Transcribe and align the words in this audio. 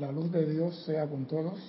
La 0.00 0.10
luz 0.10 0.32
de 0.32 0.46
Dios 0.46 0.84
sea 0.86 1.06
con 1.06 1.26
todos 1.26 1.60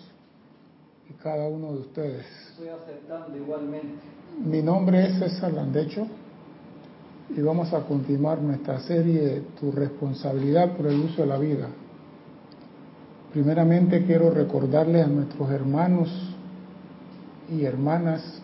y 1.09 1.13
cada 1.21 1.45
uno 1.49 1.73
de 1.73 1.79
ustedes. 1.79 2.25
Estoy 2.51 2.69
aceptando 2.69 3.35
igualmente. 3.35 4.01
Mi 4.45 4.61
nombre 4.61 5.05
es 5.07 5.19
César 5.19 5.51
Landecho 5.51 6.07
y 7.35 7.41
vamos 7.41 7.73
a 7.73 7.81
continuar 7.81 8.41
nuestra 8.41 8.79
serie 8.79 9.43
Tu 9.59 9.73
responsabilidad 9.73 10.77
por 10.77 10.87
el 10.87 11.01
uso 11.01 11.23
de 11.23 11.27
la 11.27 11.37
vida. 11.37 11.67
Primeramente 13.33 14.05
quiero 14.05 14.29
recordarles 14.29 15.03
a 15.03 15.09
nuestros 15.09 15.51
hermanos 15.51 16.09
y 17.51 17.65
hermanas 17.65 18.41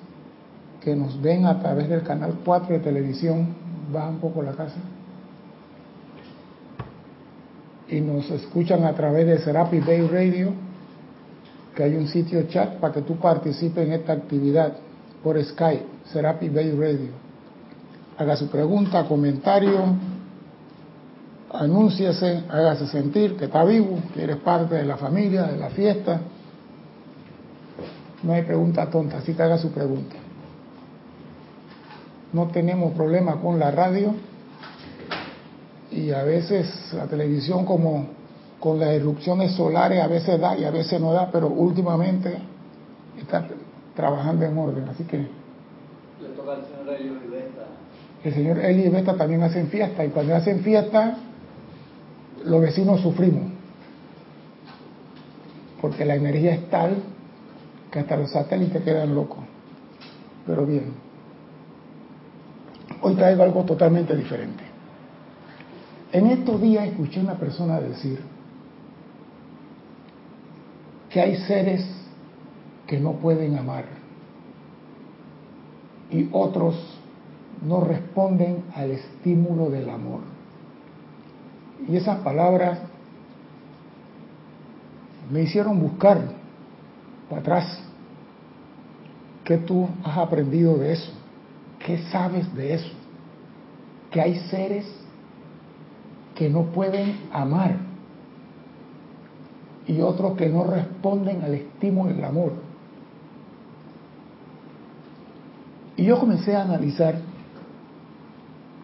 que 0.82 0.94
nos 0.94 1.22
ven 1.22 1.46
a 1.46 1.58
través 1.60 1.88
del 1.88 2.04
canal 2.04 2.40
4 2.44 2.76
de 2.76 2.80
televisión, 2.82 3.56
baja 3.94 4.10
un 4.10 4.20
poco 4.20 4.42
la 4.42 4.52
casa, 4.52 4.76
y 7.90 8.02
nos 8.02 8.30
escuchan 8.30 8.84
a 8.86 8.94
través 8.94 9.26
de 9.26 9.40
Serapi 9.40 9.80
Bay 9.80 10.08
Radio, 10.08 10.54
que 11.76 11.84
hay 11.84 11.96
un 11.96 12.08
sitio 12.08 12.44
chat 12.44 12.76
para 12.80 12.94
que 12.94 13.02
tú 13.02 13.18
participes 13.18 13.86
en 13.86 13.94
esta 13.94 14.14
actividad 14.14 14.74
por 15.24 15.44
Skype, 15.44 15.86
Serapi 16.12 16.50
Bay 16.50 16.72
Radio. 16.72 17.12
Haga 18.18 18.36
su 18.36 18.48
pregunta, 18.48 19.06
comentario, 19.06 19.96
anúnciese, 21.52 22.44
hágase 22.50 22.88
sentir 22.88 23.36
que 23.38 23.46
está 23.46 23.64
vivo, 23.64 23.98
que 24.14 24.24
eres 24.24 24.38
parte 24.38 24.76
de 24.76 24.86
la 24.86 24.98
familia, 24.98 25.44
de 25.44 25.58
la 25.58 25.70
fiesta. 25.70 26.22
No 28.22 28.34
hay 28.34 28.44
pregunta 28.44 28.90
tonta, 28.90 29.18
así 29.18 29.34
que 29.34 29.42
haga 29.42 29.58
su 29.58 29.72
pregunta. 29.72 30.16
No 32.34 32.48
tenemos 32.48 32.94
problema 32.94 33.38
con 33.42 33.58
la 33.58 33.72
radio 33.72 34.14
y 36.00 36.12
a 36.12 36.24
veces 36.24 36.94
la 36.94 37.06
televisión 37.06 37.66
como 37.66 38.08
con 38.60 38.80
las 38.80 38.90
erupciones 38.90 39.54
solares 39.54 40.02
a 40.02 40.08
veces 40.08 40.40
da 40.40 40.58
y 40.58 40.64
a 40.64 40.72
veces 40.72 41.00
no 41.00 41.14
da, 41.14 41.30
pero 41.32 41.48
últimamente 41.48 42.38
está 43.20 43.48
trabajando 43.96 44.46
en 44.46 44.58
orden, 44.58 44.90
así 44.90 45.04
que... 45.04 45.18
Le 45.18 46.30
toca 46.36 46.54
al 46.54 46.66
señor 46.66 46.96
Elio 46.96 47.14
y. 47.14 48.28
El 48.28 48.34
señor 48.34 48.60
Eli 48.60 48.88
y 48.88 49.02
también 49.04 49.44
hacen 49.44 49.68
fiesta 49.68 50.04
y 50.04 50.10
cuando 50.10 50.36
hacen 50.36 50.60
fiesta 50.62 51.18
los 52.44 52.62
vecinos 52.62 53.02
sufrimos, 53.02 53.52
porque 55.82 56.06
la 56.06 56.16
energía 56.16 56.54
es 56.54 56.70
tal 56.70 56.98
que 57.92 58.00
hasta 58.00 58.18
los 58.18 58.32
satélites 58.32 58.84
quedan 58.84 59.16
locos. 59.16 59.40
Pero 60.46 60.66
bien, 60.66 60.94
hoy 63.02 63.16
traigo 63.16 63.44
algo 63.44 63.64
totalmente 63.64 64.16
diferente. 64.16 64.69
En 66.12 66.28
estos 66.28 66.60
días 66.60 66.88
escuché 66.88 67.20
a 67.20 67.24
una 67.24 67.36
persona 67.36 67.80
decir 67.80 68.20
que 71.10 71.22
hay 71.22 71.38
seres 71.38 71.86
que 72.88 73.00
no 73.00 73.14
pueden 73.14 73.58
amar 73.58 73.86
y 76.10 76.28
otros 76.32 76.76
no 77.62 77.82
responden 77.82 78.64
al 78.76 78.92
estímulo 78.92 79.70
del 79.70 79.90
amor. 79.90 80.22
Y 81.88 81.96
esas 81.96 82.20
palabras 82.20 82.80
me 85.32 85.44
hicieron 85.44 85.80
buscar 85.80 86.20
para 87.30 87.42
atrás. 87.42 87.84
Qué 89.44 89.58
tú 89.58 89.88
has 90.04 90.18
aprendido 90.18 90.78
de 90.78 90.94
eso, 90.94 91.12
qué 91.86 92.00
sabes 92.12 92.54
de 92.56 92.74
eso, 92.74 92.92
que 94.12 94.22
hay 94.22 94.36
seres 94.50 94.99
que 96.40 96.50
no 96.50 96.68
pueden 96.68 97.20
amar 97.34 97.76
y 99.86 100.00
otros 100.00 100.38
que 100.38 100.48
no 100.48 100.64
responden 100.64 101.44
al 101.44 101.54
estímulo 101.54 102.14
del 102.14 102.24
amor. 102.24 102.54
Y 105.98 106.06
yo 106.06 106.18
comencé 106.18 106.56
a 106.56 106.62
analizar 106.62 107.16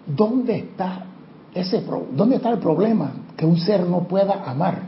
dónde 0.06 0.58
está 0.58 1.06
ese 1.54 1.82
dónde 2.12 2.36
está 2.36 2.50
el 2.50 2.60
problema 2.60 3.14
que 3.38 3.46
un 3.46 3.58
ser 3.58 3.88
no 3.88 4.02
pueda 4.02 4.44
amar. 4.44 4.82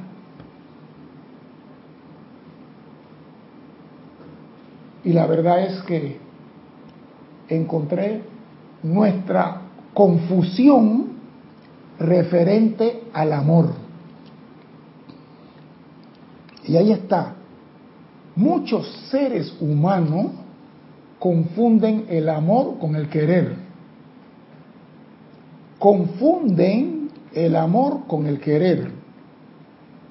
Y 5.06 5.14
la 5.14 5.26
verdad 5.26 5.62
es 5.62 5.82
que 5.84 6.20
encontré 7.48 8.24
nuestra 8.84 9.62
confusión 9.94 11.17
referente 12.00 13.04
al 13.14 13.34
amor. 13.34 13.74
Y 16.66 16.76
ahí 16.76 16.92
está. 16.92 17.36
Muchos 18.36 18.88
seres 19.10 19.56
humanos 19.60 20.32
confunden 21.20 22.06
el 22.10 22.30
amor 22.30 22.78
con 22.78 22.96
el 22.96 23.10
querer. 23.10 23.56
Confunden 25.80 27.10
el 27.34 27.56
amor 27.56 28.06
con 28.08 28.26
el 28.26 28.40
querer. 28.40 28.92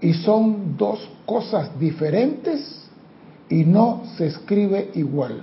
Y 0.00 0.14
son 0.14 0.76
dos 0.76 1.08
cosas 1.24 1.78
diferentes 1.78 2.88
y 3.48 3.64
no 3.64 4.02
se 4.16 4.26
escribe 4.26 4.90
igual. 4.94 5.42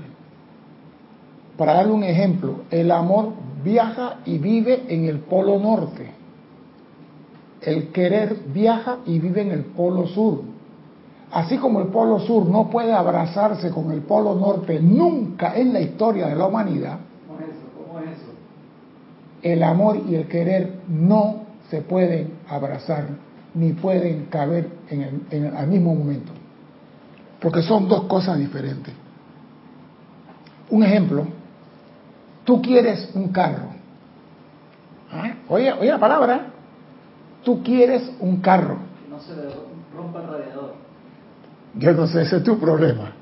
Para 1.57 1.75
darle 1.75 1.93
un 1.93 2.03
ejemplo, 2.03 2.61
el 2.71 2.91
amor 2.91 3.33
viaja 3.63 4.17
y 4.25 4.37
vive 4.37 4.85
en 4.89 5.05
el 5.05 5.19
polo 5.19 5.59
norte. 5.59 6.22
El 7.65 7.89
querer 7.91 8.35
viaja 8.53 8.97
y 9.05 9.19
vive 9.19 9.41
en 9.41 9.51
el 9.51 9.63
polo 9.65 10.07
sur. 10.07 10.41
Así 11.31 11.57
como 11.57 11.79
el 11.79 11.87
polo 11.87 12.19
sur 12.19 12.45
no 12.45 12.69
puede 12.69 12.93
abrazarse 12.93 13.71
con 13.71 13.91
el 13.91 14.01
polo 14.01 14.35
norte 14.35 14.79
nunca 14.79 15.55
en 15.57 15.73
la 15.73 15.81
historia 15.81 16.27
de 16.27 16.35
la 16.35 16.45
humanidad, 16.47 16.99
¿Cómo 17.27 17.39
es 17.39 17.45
eso? 17.47 17.65
¿Cómo 17.87 17.99
es 17.99 18.05
eso? 18.17 18.31
el 19.41 19.63
amor 19.63 19.97
y 20.07 20.15
el 20.15 20.27
querer 20.27 20.79
no 20.87 21.43
se 21.69 21.81
pueden 21.81 22.33
abrazar 22.47 23.07
ni 23.55 23.73
pueden 23.73 24.25
caber 24.25 24.69
en 24.89 25.01
el, 25.01 25.21
en 25.31 25.45
el- 25.45 25.55
al 25.57 25.67
mismo 25.67 25.93
momento. 25.95 26.31
Porque 27.41 27.61
son 27.61 27.87
dos 27.89 28.03
cosas 28.05 28.37
diferentes. 28.39 28.93
Un 30.69 30.83
ejemplo, 30.83 31.25
tú 32.45 32.61
quieres 32.61 33.09
un 33.15 33.29
carro. 33.29 33.67
¿Ah? 35.11 35.33
Oye, 35.49 35.71
oye 35.73 35.89
la 35.89 35.99
palabra, 35.99 36.52
tú 37.43 37.63
quieres 37.63 38.11
un 38.19 38.37
carro. 38.37 38.77
Que 39.03 39.09
no 39.09 39.19
se 39.19 39.35
le 39.35 39.49
rompa 39.95 40.21
el 40.21 40.27
radiador. 40.27 40.73
Yo 41.75 41.93
no 41.93 42.07
sé, 42.07 42.21
ese 42.21 42.37
es 42.37 42.43
tu 42.43 42.59
problema. 42.59 43.13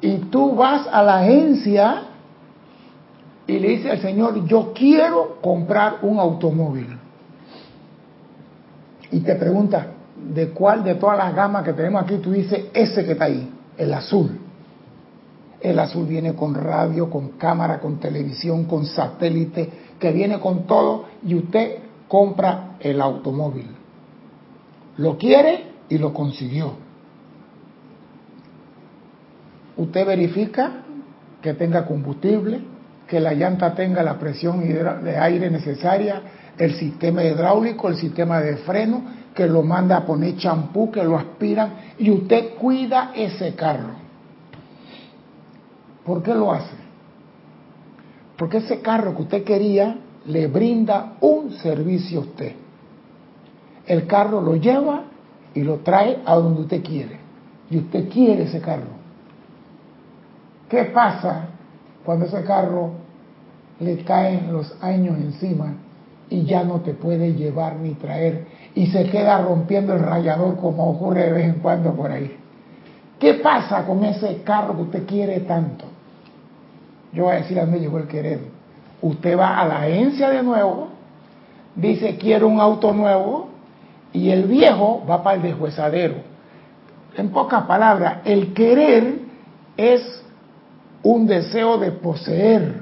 Y 0.00 0.16
tú 0.30 0.54
vas 0.54 0.86
a 0.90 1.02
la 1.02 1.20
agencia 1.20 2.02
y 3.46 3.58
le 3.58 3.68
dices 3.68 3.92
al 3.92 4.00
Señor, 4.00 4.44
yo 4.46 4.72
quiero 4.74 5.38
comprar 5.40 5.98
un 6.02 6.18
automóvil. 6.18 6.98
Y 9.10 9.20
te 9.20 9.36
pregunta, 9.36 9.86
¿de 10.16 10.50
cuál 10.50 10.82
de 10.82 10.96
todas 10.96 11.16
las 11.16 11.34
gamas 11.34 11.64
que 11.64 11.72
tenemos 11.72 12.02
aquí 12.02 12.16
tú 12.18 12.32
dices 12.32 12.66
ese 12.74 13.04
que 13.04 13.12
está 13.12 13.26
ahí? 13.26 13.50
El 13.78 13.94
azul. 13.94 14.38
El 15.60 15.78
azul 15.78 16.06
viene 16.06 16.34
con 16.34 16.54
radio, 16.54 17.08
con 17.08 17.30
cámara, 17.30 17.78
con 17.78 17.98
televisión, 17.98 18.64
con 18.64 18.84
satélite, 18.84 19.70
que 19.98 20.12
viene 20.12 20.38
con 20.40 20.66
todo 20.66 21.06
y 21.24 21.34
usted 21.34 21.78
compra 22.08 22.76
el 22.80 23.00
automóvil. 23.00 23.68
Lo 24.98 25.18
quiere 25.18 25.64
y 25.88 25.98
lo 25.98 26.12
consiguió. 26.12 26.74
Usted 29.76 30.06
verifica 30.06 30.72
que 31.42 31.54
tenga 31.54 31.86
combustible, 31.86 32.60
que 33.06 33.20
la 33.20 33.34
llanta 33.34 33.74
tenga 33.74 34.02
la 34.02 34.18
presión 34.18 34.60
de 34.60 35.16
aire 35.16 35.50
necesaria, 35.50 36.22
el 36.58 36.74
sistema 36.74 37.22
hidráulico, 37.22 37.88
el 37.88 37.96
sistema 37.96 38.40
de 38.40 38.56
freno, 38.58 39.02
que 39.34 39.46
lo 39.46 39.62
manda 39.62 39.98
a 39.98 40.06
poner 40.06 40.36
champú, 40.38 40.90
que 40.90 41.04
lo 41.04 41.16
aspiran, 41.16 41.74
y 41.98 42.10
usted 42.10 42.54
cuida 42.54 43.12
ese 43.14 43.54
carro. 43.54 43.90
¿Por 46.04 46.22
qué 46.22 46.34
lo 46.34 46.52
hace? 46.52 46.74
Porque 48.38 48.58
ese 48.58 48.80
carro 48.80 49.14
que 49.14 49.22
usted 49.22 49.44
quería 49.44 49.98
le 50.28 50.46
brinda 50.48 51.14
un 51.20 51.52
servicio 51.52 52.20
a 52.20 52.22
usted. 52.22 52.52
El 53.86 54.06
carro 54.06 54.40
lo 54.40 54.56
lleva 54.56 55.04
y 55.54 55.62
lo 55.62 55.76
trae 55.76 56.18
a 56.24 56.34
donde 56.34 56.62
usted 56.62 56.82
quiere. 56.82 57.18
Y 57.70 57.78
usted 57.78 58.08
quiere 58.08 58.44
ese 58.44 58.60
carro. 58.60 58.96
¿Qué 60.68 60.84
pasa 60.84 61.46
cuando 62.04 62.26
ese 62.26 62.42
carro 62.44 62.90
le 63.78 64.04
caen 64.04 64.52
los 64.52 64.74
años 64.82 65.16
encima 65.18 65.74
y 66.28 66.44
ya 66.44 66.64
no 66.64 66.80
te 66.80 66.94
puede 66.94 67.34
llevar 67.34 67.76
ni 67.76 67.94
traer 67.94 68.46
y 68.74 68.86
se 68.86 69.04
queda 69.04 69.42
rompiendo 69.42 69.94
el 69.94 70.00
rayador 70.00 70.56
como 70.56 70.90
ocurre 70.90 71.26
de 71.26 71.32
vez 71.32 71.44
en 71.46 71.60
cuando 71.60 71.92
por 71.94 72.10
ahí? 72.10 72.36
¿Qué 73.20 73.34
pasa 73.34 73.86
con 73.86 74.04
ese 74.04 74.42
carro 74.42 74.76
que 74.76 74.82
usted 74.82 75.06
quiere 75.06 75.40
tanto? 75.40 75.84
Yo 77.12 77.24
voy 77.24 77.34
a 77.34 77.36
decir 77.36 77.58
a 77.58 77.62
dónde 77.62 77.80
llegó 77.80 77.98
el 77.98 78.08
querer. 78.08 78.55
Usted 79.02 79.38
va 79.38 79.58
a 79.58 79.66
la 79.66 79.82
agencia 79.82 80.30
de 80.30 80.42
nuevo, 80.42 80.88
dice 81.74 82.16
quiero 82.16 82.48
un 82.48 82.60
auto 82.60 82.92
nuevo 82.92 83.48
y 84.12 84.30
el 84.30 84.44
viejo 84.44 85.04
va 85.08 85.22
para 85.22 85.36
el 85.36 85.42
deshuesadero. 85.42 86.14
En 87.16 87.30
pocas 87.30 87.64
palabras, 87.64 88.18
el 88.24 88.52
querer 88.52 89.18
es 89.76 90.22
un 91.02 91.26
deseo 91.26 91.78
de 91.78 91.92
poseer. 91.92 92.80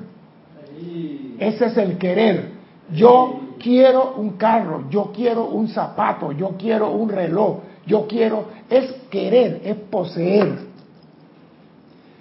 Ese 1.38 1.66
es 1.66 1.76
el 1.76 1.98
querer. 1.98 2.52
Yo 2.92 3.40
quiero 3.58 4.14
un 4.16 4.30
carro, 4.36 4.84
yo 4.90 5.10
quiero 5.14 5.46
un 5.46 5.68
zapato, 5.68 6.32
yo 6.32 6.54
quiero 6.58 6.92
un 6.92 7.08
reloj, 7.08 7.58
yo 7.86 8.06
quiero, 8.06 8.46
es 8.68 8.92
querer, 9.10 9.60
es 9.64 9.76
poseer. 9.76 10.58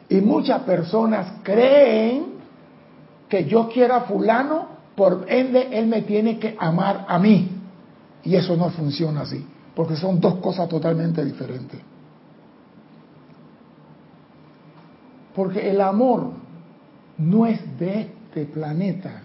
Y 0.10 0.16
muchas 0.22 0.62
personas 0.62 1.40
creen 1.44 2.33
que 3.34 3.46
yo 3.46 3.68
quiero 3.68 3.96
a 3.96 4.02
fulano, 4.02 4.68
por 4.96 5.26
ende 5.28 5.70
él 5.72 5.88
me 5.88 6.04
tiene 6.04 6.38
que 6.38 6.56
amar 6.60 7.08
a 7.08 7.18
mí. 7.18 7.50
Y 8.24 8.36
eso 8.36 8.56
no 8.56 8.70
funciona 8.70 9.22
así, 9.22 9.44
porque 9.76 9.96
son 9.96 10.20
dos 10.20 10.36
cosas 10.36 10.70
totalmente 10.70 11.26
diferentes. 11.26 11.80
Porque 15.34 15.68
el 15.68 15.82
amor 15.82 16.34
no 17.18 17.48
es 17.48 17.60
de 17.80 18.02
este 18.02 18.46
planeta. 18.46 19.24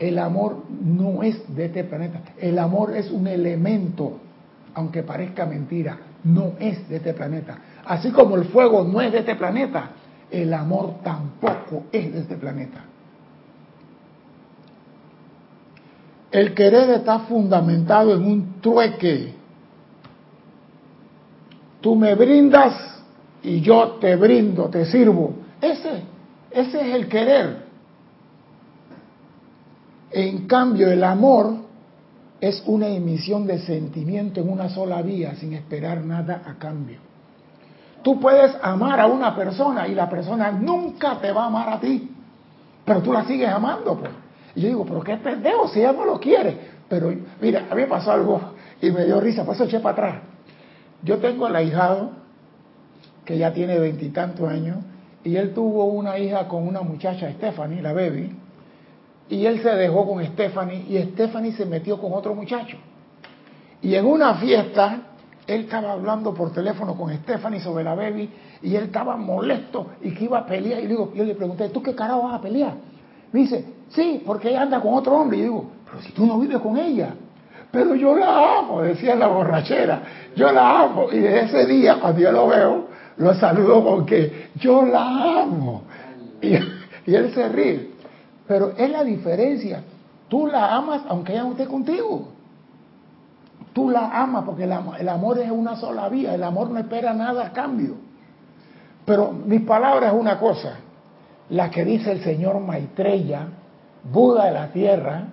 El 0.00 0.18
amor 0.18 0.64
no 0.68 1.22
es 1.22 1.54
de 1.54 1.66
este 1.66 1.84
planeta. 1.84 2.22
El 2.40 2.58
amor 2.58 2.96
es 2.96 3.08
un 3.08 3.28
elemento, 3.28 4.18
aunque 4.74 5.04
parezca 5.04 5.46
mentira, 5.46 5.96
no 6.24 6.54
es 6.58 6.88
de 6.88 6.96
este 6.96 7.14
planeta. 7.14 7.56
Así 7.84 8.10
como 8.10 8.34
el 8.34 8.46
fuego 8.46 8.82
no 8.82 9.00
es 9.00 9.12
de 9.12 9.20
este 9.20 9.36
planeta, 9.36 9.90
el 10.42 10.52
amor 10.52 10.96
tampoco 11.02 11.84
es 11.92 12.12
de 12.12 12.20
este 12.20 12.36
planeta. 12.36 12.84
El 16.30 16.52
querer 16.54 16.90
está 16.90 17.20
fundamentado 17.20 18.14
en 18.14 18.26
un 18.26 18.60
trueque. 18.60 19.34
Tú 21.80 21.94
me 21.94 22.14
brindas 22.14 23.02
y 23.42 23.60
yo 23.60 23.92
te 24.00 24.16
brindo, 24.16 24.68
te 24.68 24.84
sirvo. 24.86 25.34
Ese, 25.60 26.02
ese 26.50 26.80
es 26.80 26.94
el 26.94 27.08
querer. 27.08 27.64
En 30.10 30.46
cambio, 30.46 30.90
el 30.90 31.04
amor 31.04 31.56
es 32.40 32.62
una 32.66 32.88
emisión 32.88 33.46
de 33.46 33.58
sentimiento 33.60 34.40
en 34.40 34.48
una 34.48 34.68
sola 34.68 35.02
vía, 35.02 35.34
sin 35.36 35.52
esperar 35.52 36.04
nada 36.04 36.42
a 36.44 36.54
cambio. 36.54 36.98
Tú 38.04 38.20
puedes 38.20 38.54
amar 38.62 39.00
a 39.00 39.06
una 39.06 39.34
persona 39.34 39.88
y 39.88 39.94
la 39.94 40.10
persona 40.10 40.52
nunca 40.52 41.18
te 41.18 41.32
va 41.32 41.44
a 41.44 41.46
amar 41.46 41.70
a 41.70 41.80
ti, 41.80 42.10
pero 42.84 43.00
tú 43.00 43.14
la 43.14 43.24
sigues 43.24 43.48
amando, 43.48 43.98
pues. 43.98 44.10
Y 44.54 44.60
yo 44.60 44.68
digo, 44.68 44.84
pero 44.84 45.00
qué 45.00 45.16
pendejo 45.16 45.68
si 45.68 45.80
ella 45.80 45.92
no 45.92 46.04
lo 46.04 46.20
quiere. 46.20 46.74
Pero 46.86 47.12
mira, 47.40 47.66
a 47.70 47.74
mí 47.74 47.80
me 47.80 47.86
pasó 47.86 48.12
algo 48.12 48.40
y 48.82 48.90
me 48.90 49.06
dio 49.06 49.20
risa, 49.22 49.44
por 49.44 49.54
eso 49.54 49.64
eché 49.64 49.80
para 49.80 49.92
atrás. 49.92 50.22
Yo 51.02 51.16
tengo 51.16 51.48
el 51.48 51.56
ahijado 51.56 52.10
que 53.24 53.38
ya 53.38 53.54
tiene 53.54 53.78
veintitantos 53.78 54.50
años 54.50 54.76
y 55.24 55.36
él 55.36 55.54
tuvo 55.54 55.86
una 55.86 56.18
hija 56.18 56.46
con 56.46 56.68
una 56.68 56.82
muchacha, 56.82 57.32
Stephanie, 57.32 57.80
la 57.80 57.94
baby, 57.94 58.36
y 59.30 59.46
él 59.46 59.62
se 59.62 59.70
dejó 59.70 60.06
con 60.06 60.22
Stephanie 60.22 60.84
y 60.90 61.02
Stephanie 61.12 61.52
se 61.52 61.64
metió 61.64 61.98
con 61.98 62.12
otro 62.12 62.34
muchacho. 62.34 62.76
Y 63.80 63.94
en 63.94 64.04
una 64.04 64.34
fiesta, 64.34 64.98
él 65.46 65.62
estaba 65.62 65.92
hablando 65.92 66.32
por 66.32 66.52
teléfono 66.52 66.94
con 66.94 67.12
Stephanie 67.12 67.60
sobre 67.60 67.84
la 67.84 67.94
baby 67.94 68.30
y 68.62 68.74
él 68.76 68.84
estaba 68.84 69.16
molesto 69.16 69.88
y 70.02 70.12
que 70.12 70.24
iba 70.24 70.38
a 70.38 70.46
pelear. 70.46 70.82
Y 70.82 70.86
digo, 70.86 71.12
yo 71.14 71.24
le 71.24 71.34
pregunté, 71.34 71.68
¿tú 71.68 71.82
qué 71.82 71.94
carajo 71.94 72.22
vas 72.22 72.34
a 72.36 72.40
pelear? 72.40 72.74
Me 73.32 73.40
dice, 73.40 73.64
sí, 73.90 74.22
porque 74.24 74.48
ella 74.48 74.62
anda 74.62 74.80
con 74.80 74.94
otro 74.94 75.12
hombre. 75.14 75.38
Y 75.38 75.40
yo 75.40 75.46
digo, 75.46 75.70
pero 75.84 76.02
si 76.02 76.12
tú 76.12 76.26
no 76.26 76.38
vives 76.38 76.58
con 76.58 76.78
ella. 76.78 77.14
Pero 77.70 77.94
yo 77.94 78.14
la 78.16 78.58
amo, 78.58 78.82
decía 78.82 79.16
la 79.16 79.26
borrachera. 79.26 80.02
Yo 80.36 80.50
la 80.52 80.82
amo. 80.82 81.08
Y 81.12 81.18
desde 81.18 81.42
ese 81.42 81.66
día, 81.66 81.98
cuando 82.00 82.20
yo 82.20 82.32
lo 82.32 82.46
veo, 82.46 82.86
lo 83.16 83.34
saludo 83.34 83.84
porque 83.84 84.50
yo 84.56 84.84
la 84.86 85.42
amo. 85.42 85.82
Y, 86.40 86.54
y 87.10 87.14
él 87.14 87.32
se 87.34 87.48
ríe. 87.48 87.90
Pero 88.46 88.72
es 88.76 88.90
la 88.90 89.02
diferencia. 89.02 89.82
Tú 90.28 90.46
la 90.46 90.74
amas 90.74 91.02
aunque 91.08 91.32
ella 91.32 91.42
no 91.42 91.50
esté 91.52 91.66
contigo. 91.66 92.33
Tú 93.74 93.90
la 93.90 94.22
amas 94.22 94.44
porque 94.44 94.64
el 94.64 95.08
amor 95.08 95.38
es 95.38 95.50
una 95.50 95.76
sola 95.76 96.08
vía. 96.08 96.34
El 96.34 96.42
amor 96.42 96.70
no 96.70 96.78
espera 96.78 97.12
nada 97.12 97.46
a 97.46 97.52
cambio. 97.52 97.96
Pero 99.04 99.32
mis 99.32 99.60
palabras 99.62 100.14
es 100.14 100.18
una 100.18 100.38
cosa. 100.38 100.76
La 101.50 101.70
que 101.70 101.84
dice 101.84 102.12
el 102.12 102.22
señor 102.22 102.60
Maitreya, 102.60 103.48
Buda 104.10 104.46
de 104.46 104.50
la 104.52 104.68
tierra, 104.68 105.24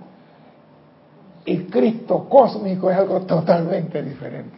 y 1.45 1.57
Cristo 1.65 2.27
cósmico 2.29 2.89
es 2.89 2.97
algo 2.97 3.21
totalmente 3.21 4.01
diferente. 4.01 4.57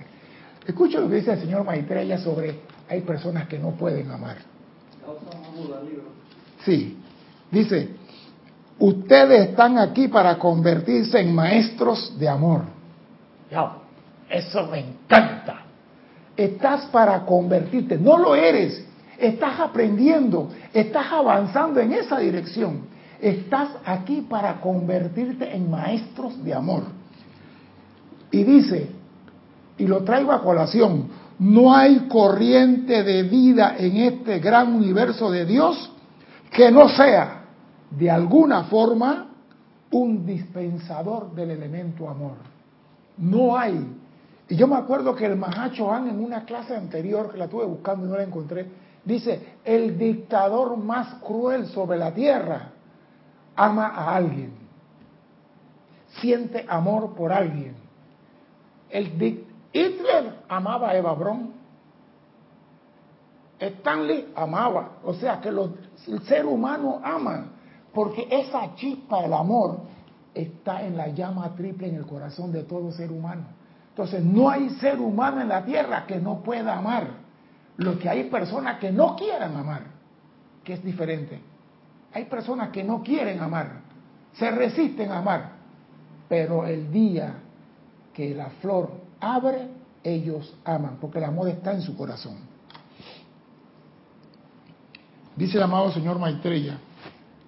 Escucha 0.66 1.00
lo 1.00 1.10
que 1.10 1.16
dice 1.16 1.34
el 1.34 1.42
señor 1.42 1.64
Maitreya 1.64 2.18
sobre 2.18 2.62
hay 2.90 3.02
personas 3.02 3.48
que 3.48 3.60
no 3.60 3.72
pueden 3.72 4.10
amar. 4.10 4.38
Sí, 6.64 6.98
dice, 7.52 7.90
Ustedes 8.80 9.50
están 9.50 9.78
aquí 9.78 10.08
para 10.08 10.38
convertirse 10.38 11.20
en 11.20 11.34
maestros 11.34 12.18
de 12.18 12.28
amor. 12.28 12.62
Eso 14.30 14.68
me 14.68 14.80
encanta. 14.80 15.62
Estás 16.36 16.86
para 16.88 17.26
convertirte, 17.26 17.98
no 17.98 18.18
lo 18.18 18.36
eres, 18.36 18.84
estás 19.18 19.60
aprendiendo, 19.60 20.50
estás 20.74 21.12
avanzando 21.12 21.80
en 21.80 21.94
esa 21.94 22.20
dirección. 22.20 22.82
Estás 23.22 23.70
aquí 23.86 24.22
para 24.22 24.60
convertirte 24.60 25.56
en 25.56 25.70
maestros 25.70 26.44
de 26.44 26.54
amor. 26.54 26.84
Y 28.32 28.44
dice, 28.44 28.90
y 29.78 29.88
lo 29.88 30.04
traigo 30.04 30.32
a 30.32 30.42
colación, 30.42 31.08
no 31.40 31.76
hay 31.76 32.08
corriente 32.08 33.04
de 33.04 33.24
vida 33.24 33.76
en 33.78 33.98
este 33.98 34.40
gran 34.40 34.74
universo 34.74 35.32
de 35.32 35.46
Dios 35.46 35.92
que 36.52 36.72
no 36.72 36.90
sea 36.90 37.46
de 37.92 38.10
alguna 38.10 38.66
forma 38.66 39.28
un 39.92 40.26
dispensador 40.26 41.34
del 41.34 41.52
elemento 41.52 42.10
amor. 42.10 42.53
No 43.18 43.58
hay. 43.58 44.00
Y 44.50 44.56
yo 44.56 44.68
me 44.68 44.76
acuerdo 44.76 45.16
que 45.16 45.26
el 45.26 45.36
Mahacho 45.36 45.92
Han 45.92 46.10
en 46.10 46.24
una 46.24 46.46
clase 46.46 46.76
anterior 46.76 47.32
que 47.32 47.38
la 47.38 47.48
tuve 47.48 47.66
buscando 47.66 48.06
y 48.06 48.10
no 48.10 48.18
la 48.18 48.24
encontré, 48.24 48.68
dice, 49.04 49.56
el 49.64 49.98
dictador 49.98 50.78
más 50.78 51.16
cruel 51.16 51.68
sobre 51.68 51.98
la 51.98 52.14
tierra 52.14 52.72
ama 53.56 53.88
a 53.88 54.16
alguien. 54.16 54.54
Siente 56.20 56.66
amor 56.68 57.14
por 57.16 57.32
alguien. 57.32 57.76
El 58.90 59.42
Hitler 59.72 60.42
amaba 60.48 60.90
a 60.90 60.98
Eva 60.98 61.14
Braun. 61.14 61.54
Stanley 63.60 64.32
amaba. 64.36 64.98
O 65.04 65.14
sea 65.14 65.40
que 65.42 65.52
los, 65.52 65.72
el 66.08 66.22
ser 66.24 66.46
humano 66.46 67.00
ama. 67.04 67.46
Porque 67.94 68.28
esa 68.30 68.76
chispa 68.76 69.22
del 69.22 69.34
amor 69.34 69.80
está 70.34 70.84
en 70.86 70.98
la 70.98 71.10
llama 71.10 71.56
triple 71.56 71.88
en 71.88 71.96
el 71.96 72.06
corazón 72.06 72.52
de 72.52 72.64
todo 72.64 72.92
ser 72.92 73.12
humano. 73.12 73.44
Entonces, 73.90 74.24
no 74.24 74.50
hay 74.50 74.70
ser 74.72 75.00
humano 75.00 75.42
en 75.42 75.50
la 75.50 75.64
tierra 75.64 76.06
que 76.08 76.20
no 76.20 76.42
pueda 76.42 76.78
amar. 76.78 77.08
Lo 77.78 77.98
que 78.00 78.10
hay 78.10 78.26
personas 78.26 78.80
que 78.80 78.92
no 78.92 79.16
quieran 79.16 79.56
amar, 79.56 79.84
que 80.64 80.74
es 80.74 80.84
diferente. 80.84 81.40
Hay 82.14 82.26
personas 82.26 82.70
que 82.70 82.84
no 82.84 83.04
quieren 83.04 83.40
amar, 83.40 83.82
se 84.34 84.50
resisten 84.52 85.12
a 85.12 85.20
amar. 85.20 85.52
Pero 86.28 86.66
el 86.66 86.92
día 86.92 87.36
que 88.14 88.34
la 88.34 88.50
flor 88.62 88.92
abre, 89.20 89.68
ellos 90.04 90.56
aman, 90.66 90.98
porque 91.00 91.20
el 91.20 91.26
amor 91.26 91.50
está 91.50 91.74
en 91.74 91.82
su 91.82 91.96
corazón. 91.96 92.38
Dice 95.36 95.58
el 95.58 95.64
amado 95.64 95.92
señor 95.92 96.20
Maitreya, 96.20 96.78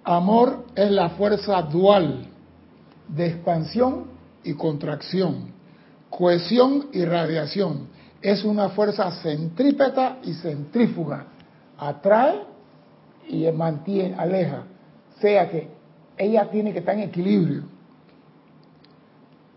Amor 0.03 0.65
es 0.75 0.91
la 0.91 1.09
fuerza 1.09 1.59
dual 1.63 2.27
de 3.07 3.27
expansión 3.27 4.05
y 4.43 4.53
contracción, 4.53 5.51
cohesión 6.09 6.87
y 6.93 7.05
radiación. 7.05 7.87
Es 8.21 8.43
una 8.43 8.69
fuerza 8.69 9.11
centrípeta 9.21 10.17
y 10.23 10.33
centrífuga. 10.33 11.27
Atrae 11.77 12.41
y 13.27 13.49
mantiene, 13.51 14.15
aleja. 14.15 14.63
Sea 15.19 15.49
que 15.49 15.69
ella 16.17 16.49
tiene 16.49 16.73
que 16.73 16.79
estar 16.79 16.95
en 16.95 17.01
equilibrio. 17.01 17.63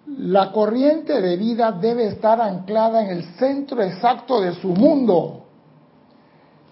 La 0.06 0.52
corriente 0.52 1.20
de 1.20 1.36
vida 1.36 1.70
debe 1.72 2.06
estar 2.06 2.40
anclada 2.40 3.04
en 3.04 3.10
el 3.10 3.24
centro 3.36 3.82
exacto 3.82 4.40
de 4.40 4.54
su 4.54 4.68
mundo 4.68 5.44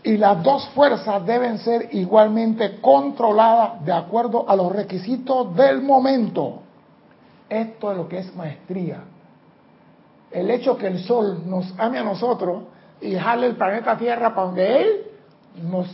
y 0.06 0.16
las 0.16 0.40
dos 0.42 0.68
fuerzas 0.68 1.26
deben 1.26 1.59
ser 1.59 1.88
igualmente 1.92 2.80
controladas 2.80 3.85
de 3.85 3.92
acuerdo 3.92 4.49
a 4.49 4.54
los 4.54 4.71
requisitos 4.71 5.54
del 5.56 5.83
momento. 5.83 6.62
Esto 7.49 7.93
es 7.93 7.97
lo 7.97 8.09
que 8.09 8.19
es 8.19 8.35
maestría. 8.35 9.05
El 10.31 10.50
hecho 10.50 10.76
que 10.76 10.88
el 10.88 10.99
Sol 11.00 11.43
nos 11.47 11.73
ame 11.79 11.99
a 11.99 12.05
nosotros 12.05 12.65
y 13.00 13.15
jale 13.15 13.47
el 13.47 13.57
planeta 13.57 13.97
Tierra 13.97 14.35
para 14.35 14.47
donde 14.49 14.83
Él 14.83 14.88
nos 15.62 15.88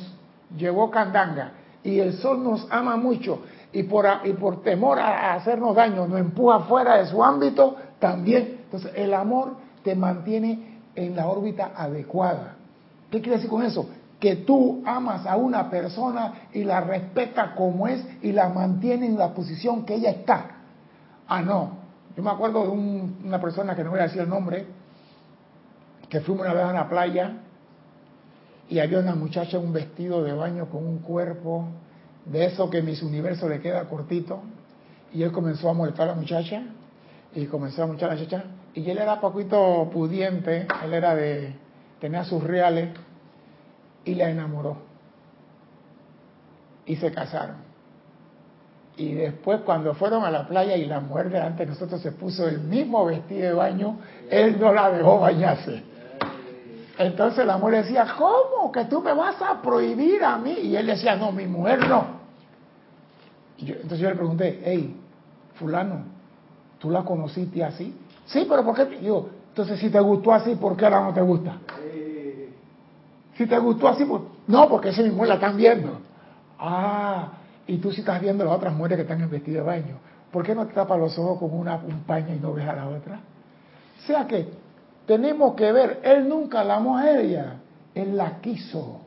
llevó 0.56 0.90
candanga. 0.90 1.52
Y 1.85 1.99
el 1.99 2.14
Sol 2.14 2.42
nos 2.42 2.66
ama 2.71 2.97
mucho 2.97 3.40
y 3.73 3.82
por, 3.85 4.06
y 4.25 4.32
por 4.32 4.62
temor 4.62 4.99
a 4.99 5.35
hacernos 5.35 5.75
daño 5.75 6.06
nos 6.06 6.21
empuja 6.21 6.61
fuera 6.61 6.99
de 6.99 7.06
su 7.06 7.23
ámbito, 7.23 7.76
También, 7.99 8.61
entonces 8.64 8.92
el 8.97 9.14
amor 9.14 9.56
te 9.85 9.94
mantiene 9.94 10.80
en 10.94 11.16
la 11.16 11.26
órbita 11.26 11.73
adecuada. 11.76 12.56
¿Qué 13.11 13.21
quiere 13.21 13.37
decir 13.37 13.50
con 13.50 13.62
eso? 13.62 13.88
Que 14.18 14.37
tú 14.37 14.82
amas 14.87 15.26
a 15.26 15.37
una 15.37 15.68
persona 15.68 16.49
y 16.52 16.64
la 16.64 16.80
respetas 16.80 17.50
como 17.56 17.87
es 17.87 18.04
y 18.23 18.32
la 18.32 18.49
mantiene 18.49 19.06
en 19.06 19.18
la 19.18 19.35
posición 19.35 19.85
que 19.85 19.94
ella 19.94 20.11
está. 20.11 20.62
Ah, 21.34 21.40
no. 21.40 21.78
Yo 22.14 22.22
me 22.22 22.30
acuerdo 22.30 22.64
de 22.64 22.68
una 22.68 23.40
persona 23.40 23.74
que 23.74 23.82
no 23.82 23.88
voy 23.88 24.00
a 24.00 24.02
decir 24.02 24.20
el 24.20 24.28
nombre, 24.28 24.66
que 26.10 26.20
fuimos 26.20 26.44
una 26.44 26.52
vez 26.52 26.64
a 26.64 26.74
la 26.74 26.90
playa 26.90 27.38
y 28.68 28.78
había 28.80 28.98
una 28.98 29.14
muchacha 29.14 29.56
en 29.56 29.64
un 29.64 29.72
vestido 29.72 30.22
de 30.22 30.34
baño 30.34 30.68
con 30.68 30.86
un 30.86 30.98
cuerpo 30.98 31.68
de 32.26 32.44
eso 32.44 32.68
que 32.68 32.82
mis 32.82 33.02
universo 33.02 33.48
le 33.48 33.62
queda 33.62 33.88
cortito 33.88 34.42
y 35.14 35.22
él 35.22 35.32
comenzó 35.32 35.70
a 35.70 35.72
molestar 35.72 36.10
a 36.10 36.12
la 36.12 36.20
muchacha 36.20 36.64
y 37.34 37.46
comenzó 37.46 37.84
a 37.84 37.86
molestar 37.86 38.10
a 38.10 38.14
la 38.14 38.20
muchacha 38.20 38.44
y 38.74 38.90
él 38.90 38.98
era 38.98 39.18
poquito 39.18 39.88
pudiente, 39.90 40.66
él 40.84 40.92
era 40.92 41.14
de, 41.14 41.56
tenía 41.98 42.24
sus 42.24 42.44
reales 42.44 42.90
y 44.04 44.16
la 44.16 44.28
enamoró 44.28 44.76
y 46.84 46.96
se 46.96 47.10
casaron. 47.10 47.71
Y 48.96 49.14
después 49.14 49.61
cuando 49.64 49.94
fueron 49.94 50.25
a 50.25 50.30
la 50.30 50.46
playa 50.46 50.76
y 50.76 50.84
la 50.84 51.00
mujer 51.00 51.30
delante 51.30 51.64
de 51.64 51.70
nosotros 51.72 52.00
se 52.00 52.12
puso 52.12 52.46
el 52.46 52.61
mismo 52.61 53.06
vestido 53.06 53.42
de 53.49 53.52
baño, 53.54 53.99
él 54.30 54.58
no 54.61 54.72
la 54.72 54.90
dejó 54.90 55.20
bañarse. 55.20 55.82
Entonces 56.99 57.46
la 57.46 57.56
mujer 57.56 57.84
decía, 57.84 58.06
¿cómo? 58.18 58.70
Que 58.70 58.84
tú 58.84 59.00
me 59.00 59.14
vas 59.14 59.40
a 59.40 59.62
prohibir 59.62 60.22
a 60.22 60.37
mí. 60.37 60.52
Y 60.62 60.76
él 60.76 60.87
decía, 60.87 61.16
no, 61.16 61.32
mi 61.32 61.46
mujer 61.46 61.88
no. 61.88 62.04
entonces 63.58 63.99
yo 63.99 64.11
le 64.11 64.16
pregunté, 64.16 64.61
hey, 64.62 64.94
fulano, 65.54 66.04
¿tú 66.78 66.90
la 66.90 67.02
conociste 67.02 67.64
así? 67.64 67.96
Sí, 68.26 68.46
pero 68.49 68.62
¿por 68.62 68.76
qué? 68.76 69.00
Yo, 69.02 69.28
entonces 69.49 69.80
si 69.80 69.88
te 69.88 70.00
gustó 70.00 70.32
así, 70.32 70.54
¿por 70.54 70.76
qué 70.76 70.84
ahora 70.84 71.02
no 71.02 71.14
te 71.14 71.22
gusta? 71.22 71.56
Si 73.37 73.46
te 73.46 73.58
gustó 73.58 73.88
así, 73.88 74.04
pues, 74.04 74.22
no, 74.46 74.68
porque 74.68 74.90
esa 74.90 75.02
mismo 75.02 75.25
la 75.25 75.34
están 75.34 75.56
viendo. 75.56 75.99
Ah, 76.58 77.28
y 77.66 77.78
tú 77.78 77.92
si 77.92 78.00
estás 78.00 78.21
viendo 78.21 78.45
las 78.45 78.54
otras 78.54 78.75
mujeres 78.75 78.97
que 78.97 79.02
están 79.02 79.21
en 79.21 79.31
vestido 79.31 79.59
de 79.59 79.66
baño, 79.66 79.97
¿por 80.31 80.45
qué 80.45 80.54
no 80.54 80.66
te 80.66 80.75
tapas 80.75 80.99
los 80.99 81.19
ojos 81.19 81.38
con 81.38 81.59
una, 81.59 81.76
un 81.76 82.04
y 82.28 82.40
no 82.40 82.52
ves 82.52 82.69
a 82.69 82.75
la 82.75 82.88
otra? 82.88 83.21
O 83.99 84.07
sea 84.07 84.26
que 84.26 84.49
tenemos 85.07 85.54
que 85.54 85.71
ver, 85.73 86.00
él 86.02 86.28
nunca 86.28 86.64
la 86.64 86.76
amó 86.76 86.99
a 86.99 87.11
ella, 87.11 87.57
él 87.95 88.16
la 88.16 88.40
quiso. 88.40 89.00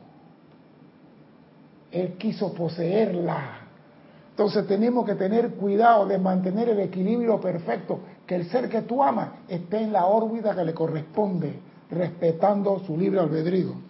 Él 1.90 2.14
quiso 2.18 2.52
poseerla. 2.52 3.60
Entonces 4.30 4.66
tenemos 4.66 5.06
que 5.06 5.14
tener 5.14 5.54
cuidado 5.54 6.06
de 6.06 6.18
mantener 6.18 6.68
el 6.68 6.80
equilibrio 6.80 7.40
perfecto, 7.40 8.00
que 8.26 8.34
el 8.36 8.50
ser 8.50 8.68
que 8.68 8.82
tú 8.82 9.02
amas 9.02 9.30
esté 9.48 9.82
en 9.82 9.92
la 9.92 10.06
órbita 10.06 10.54
que 10.54 10.64
le 10.64 10.74
corresponde, 10.74 11.58
respetando 11.90 12.80
su 12.80 12.96
libre 12.98 13.20
albedrío. 13.20 13.85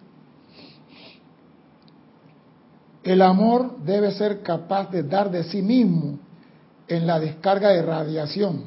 El 3.07 3.21
amor 3.21 3.77
debe 3.85 4.11
ser 4.11 4.41
capaz 4.41 4.91
de 4.91 5.01
dar 5.03 5.31
de 5.31 5.45
sí 5.45 5.61
mismo 5.61 6.19
en 6.89 7.07
la 7.07 7.21
descarga 7.21 7.69
de 7.69 7.81
radiación 7.81 8.63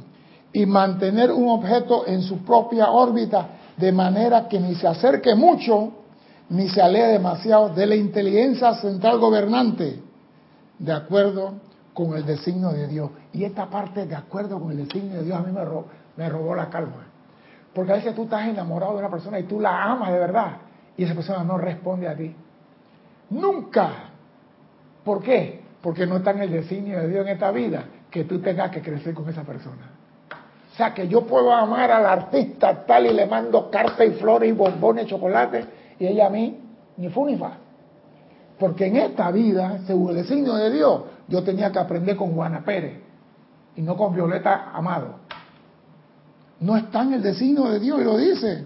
y 0.51 0.65
mantener 0.65 1.31
un 1.31 1.47
objeto 1.51 2.07
en 2.07 2.23
su 2.23 2.39
propia 2.39 2.91
órbita 2.91 3.49
de 3.77 3.93
manera 3.93 4.49
que 4.49 4.59
ni 4.59 4.75
se 4.77 4.87
acerque 4.87 5.35
mucho 5.35 5.93
ni 6.49 6.71
se 6.71 6.81
aleje 6.81 7.09
demasiado 7.09 7.69
de 7.69 7.85
la 7.85 7.95
inteligencia 7.95 8.73
central 8.77 9.19
gobernante, 9.19 10.01
de 10.79 10.93
acuerdo 10.93 11.57
con 11.93 12.17
el 12.17 12.25
designio 12.25 12.71
de 12.71 12.89
Dios. 12.89 13.11
Y 13.35 13.45
esta 13.45 13.69
parte, 13.69 14.07
de 14.07 14.17
acuerdo 14.17 14.59
con 14.59 14.71
el 14.71 14.87
designio 14.87 15.19
de 15.19 15.25
Dios, 15.27 15.39
a 15.39 15.43
mí 15.43 15.53
me 15.53 15.67
robó, 15.67 15.85
me 16.17 16.31
robó 16.31 16.55
la 16.55 16.71
calma. 16.71 17.09
Porque 17.75 17.93
a 17.93 17.97
veces 17.97 18.15
tú 18.15 18.23
estás 18.23 18.49
enamorado 18.49 18.95
de 18.95 19.01
una 19.01 19.11
persona 19.11 19.39
y 19.39 19.43
tú 19.43 19.61
la 19.61 19.85
amas 19.85 20.11
de 20.11 20.19
verdad 20.19 20.53
y 20.97 21.05
esa 21.05 21.15
persona 21.15 21.45
no 21.45 21.59
responde 21.59 22.09
a 22.09 22.17
ti. 22.17 22.35
Nunca. 23.29 24.10
¿Por 25.11 25.25
qué? 25.25 25.61
Porque 25.83 26.07
no 26.07 26.19
está 26.19 26.31
en 26.31 26.43
el 26.43 26.53
designio 26.53 27.01
de 27.01 27.09
Dios 27.09 27.27
en 27.27 27.33
esta 27.33 27.51
vida 27.51 27.83
que 28.13 28.23
tú 28.23 28.39
tengas 28.39 28.71
que 28.71 28.81
crecer 28.81 29.13
con 29.13 29.29
esa 29.29 29.43
persona. 29.43 29.91
O 30.73 30.77
sea, 30.77 30.95
que 30.95 31.09
yo 31.09 31.27
puedo 31.27 31.53
amar 31.53 31.91
al 31.91 32.07
artista 32.07 32.87
tal 32.87 33.07
y 33.07 33.13
le 33.13 33.27
mando 33.27 33.69
cartas 33.73 34.07
y 34.07 34.13
flores 34.13 34.49
y 34.49 34.53
bombones, 34.53 35.09
chocolate, 35.09 35.65
y 35.99 36.07
ella 36.07 36.29
a 36.29 36.31
mí 36.31 36.61
ni 36.97 37.09
fu 37.09 37.27
ni 37.27 37.37
fa. 37.37 37.55
Porque 38.57 38.87
en 38.87 38.99
esta 38.99 39.33
vida, 39.33 39.81
según 39.85 40.11
el 40.11 40.17
designio 40.19 40.55
de 40.55 40.71
Dios, 40.71 41.03
yo 41.27 41.43
tenía 41.43 41.73
que 41.73 41.81
aprender 41.81 42.15
con 42.15 42.33
Juana 42.33 42.65
Pérez 42.65 43.01
y 43.75 43.83
no 43.83 43.97
con 43.97 44.15
Violeta 44.15 44.71
Amado. 44.73 45.17
No 46.61 46.77
está 46.77 47.03
en 47.03 47.15
el 47.15 47.23
designio 47.23 47.65
de 47.65 47.81
Dios 47.81 48.01
y 48.01 48.05
lo 48.05 48.17
dice. 48.17 48.65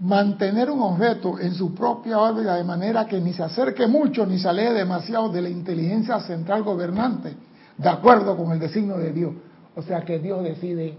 Mantener 0.00 0.70
un 0.70 0.80
objeto 0.82 1.38
en 1.38 1.54
su 1.54 1.74
propia 1.74 2.18
órbita 2.18 2.56
de 2.56 2.64
manera 2.64 3.06
que 3.06 3.20
ni 3.20 3.32
se 3.32 3.44
acerque 3.44 3.86
mucho 3.86 4.26
ni 4.26 4.38
se 4.38 4.48
aleje 4.48 4.72
demasiado 4.72 5.28
de 5.28 5.40
la 5.40 5.48
inteligencia 5.48 6.18
central 6.20 6.64
gobernante, 6.64 7.34
de 7.78 7.88
acuerdo 7.88 8.36
con 8.36 8.52
el 8.52 8.58
designio 8.58 8.96
de 8.96 9.12
Dios. 9.12 9.32
O 9.76 9.82
sea 9.82 10.02
que 10.02 10.18
Dios 10.18 10.42
decide 10.42 10.98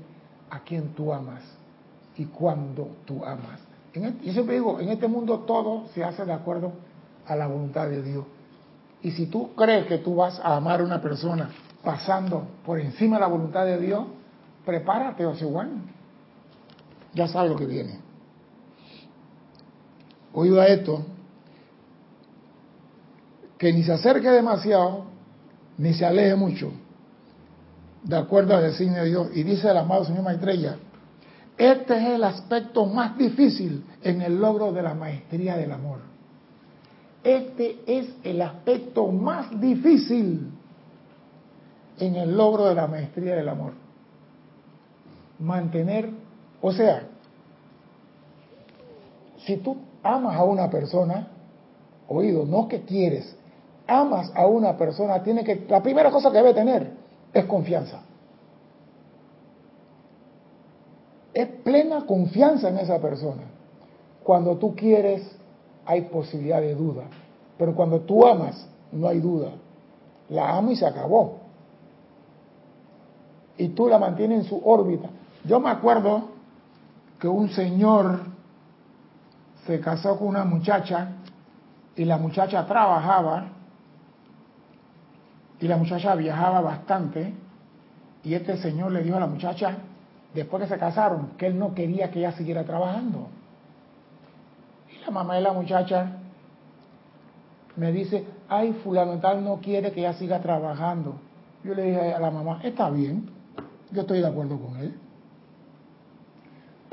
a 0.49 0.61
quién 0.61 0.93
tú 0.95 1.13
amas 1.13 1.41
y 2.17 2.25
cuándo 2.25 2.97
tú 3.05 3.23
amas. 3.25 3.59
En 3.93 4.19
yo 4.21 4.33
siempre 4.33 4.55
digo, 4.55 4.79
en 4.79 4.89
este 4.89 5.07
mundo 5.07 5.39
todo 5.39 5.87
se 5.93 6.03
hace 6.03 6.25
de 6.25 6.33
acuerdo 6.33 6.73
a 7.27 7.35
la 7.35 7.47
voluntad 7.47 7.89
de 7.89 8.01
Dios. 8.01 8.25
Y 9.01 9.11
si 9.11 9.27
tú 9.27 9.53
crees 9.55 9.87
que 9.87 9.99
tú 9.99 10.15
vas 10.15 10.39
a 10.39 10.55
amar 10.55 10.81
a 10.81 10.83
una 10.83 11.01
persona 11.01 11.49
pasando 11.83 12.47
por 12.65 12.79
encima 12.79 13.17
de 13.17 13.21
la 13.21 13.27
voluntad 13.27 13.65
de 13.65 13.79
Dios, 13.79 14.05
prepárate, 14.65 15.25
Oseguán. 15.25 15.83
Ya 17.13 17.27
sabes 17.27 17.51
lo 17.51 17.57
que 17.57 17.65
viene. 17.65 18.04
Oiga 20.37 20.67
esto, 20.67 21.01
que 23.57 23.71
ni 23.71 23.83
se 23.83 23.93
acerque 23.93 24.29
demasiado, 24.29 25.05
ni 25.77 25.93
se 25.93 26.05
aleje 26.05 26.35
mucho, 26.35 26.73
de 28.03 28.17
acuerdo 28.17 28.53
al 28.53 28.63
designio 28.63 29.01
de 29.01 29.09
Dios. 29.09 29.27
Y 29.33 29.43
dice 29.43 29.69
el 29.69 29.77
amado 29.77 30.03
Señor 30.03 30.23
Maitreya, 30.23 30.75
este 31.57 31.95
es 31.97 32.03
el 32.15 32.23
aspecto 32.25 32.85
más 32.85 33.17
difícil 33.17 33.85
en 34.03 34.21
el 34.21 34.37
logro 34.37 34.73
de 34.73 34.81
la 34.81 34.93
maestría 34.93 35.55
del 35.55 35.71
amor. 35.71 35.99
Este 37.23 37.79
es 37.87 38.09
el 38.23 38.41
aspecto 38.41 39.07
más 39.07 39.59
difícil 39.61 40.51
en 41.97 42.15
el 42.15 42.35
logro 42.35 42.65
de 42.65 42.75
la 42.75 42.87
maestría 42.87 43.35
del 43.35 43.47
amor. 43.47 43.71
Mantener, 45.39 46.09
o 46.61 46.73
sea, 46.73 47.07
si 49.45 49.55
tú 49.57 49.77
amas 50.05 50.37
a 50.37 50.43
una 50.43 50.69
persona, 50.69 51.27
oído, 52.07 52.45
no 52.45 52.67
que 52.67 52.83
quieres, 52.83 53.35
amas 53.87 54.31
a 54.35 54.45
una 54.45 54.77
persona, 54.77 55.23
tiene 55.23 55.43
que, 55.43 55.65
la 55.67 55.81
primera 55.81 56.11
cosa 56.11 56.31
que 56.31 56.37
debe 56.37 56.53
tener 56.53 56.91
es 57.33 57.45
confianza. 57.45 58.01
Es 61.33 61.47
plena 61.63 62.05
confianza 62.05 62.69
en 62.69 62.77
esa 62.77 62.99
persona. 63.01 63.41
Cuando 64.23 64.57
tú 64.57 64.75
quieres, 64.75 65.27
hay 65.85 66.03
posibilidad 66.03 66.61
de 66.61 66.75
duda. 66.75 67.03
Pero 67.57 67.75
cuando 67.75 68.01
tú 68.01 68.25
amas, 68.25 68.67
no 68.91 69.07
hay 69.07 69.19
duda. 69.19 69.49
La 70.29 70.55
amo 70.55 70.71
y 70.71 70.75
se 70.75 70.85
acabó. 70.85 71.39
Y 73.57 73.69
tú 73.69 73.89
la 73.89 73.97
mantienes 73.97 74.43
en 74.43 74.45
su 74.45 74.61
órbita. 74.63 75.09
Yo 75.43 75.59
me 75.59 75.69
acuerdo 75.69 76.25
que 77.19 77.27
un 77.27 77.49
señor 77.49 78.34
se 79.65 79.79
casó 79.79 80.17
con 80.17 80.27
una 80.27 80.45
muchacha 80.45 81.09
y 81.95 82.05
la 82.05 82.17
muchacha 82.17 82.65
trabajaba 82.65 83.45
y 85.59 85.67
la 85.67 85.77
muchacha 85.77 86.15
viajaba 86.15 86.61
bastante 86.61 87.33
y 88.23 88.33
este 88.33 88.57
señor 88.57 88.91
le 88.91 89.03
dijo 89.03 89.17
a 89.17 89.21
la 89.21 89.27
muchacha, 89.27 89.77
después 90.33 90.63
que 90.63 90.69
se 90.69 90.79
casaron, 90.79 91.31
que 91.37 91.47
él 91.47 91.57
no 91.57 91.73
quería 91.73 92.09
que 92.09 92.19
ella 92.19 92.31
siguiera 92.31 92.63
trabajando. 92.63 93.27
Y 94.91 95.03
la 95.05 95.11
mamá 95.11 95.35
de 95.35 95.41
la 95.41 95.53
muchacha 95.53 96.17
me 97.75 97.91
dice, 97.91 98.25
ay, 98.49 98.73
fulano 98.83 99.19
no 99.41 99.57
quiere 99.57 99.91
que 99.91 99.99
ella 99.99 100.13
siga 100.13 100.39
trabajando. 100.39 101.15
Yo 101.63 101.75
le 101.75 101.83
dije 101.83 102.13
a 102.13 102.19
la 102.19 102.31
mamá, 102.31 102.61
está 102.63 102.89
bien, 102.89 103.29
yo 103.91 104.01
estoy 104.01 104.19
de 104.19 104.27
acuerdo 104.27 104.59
con 104.59 104.77
él. 104.77 104.99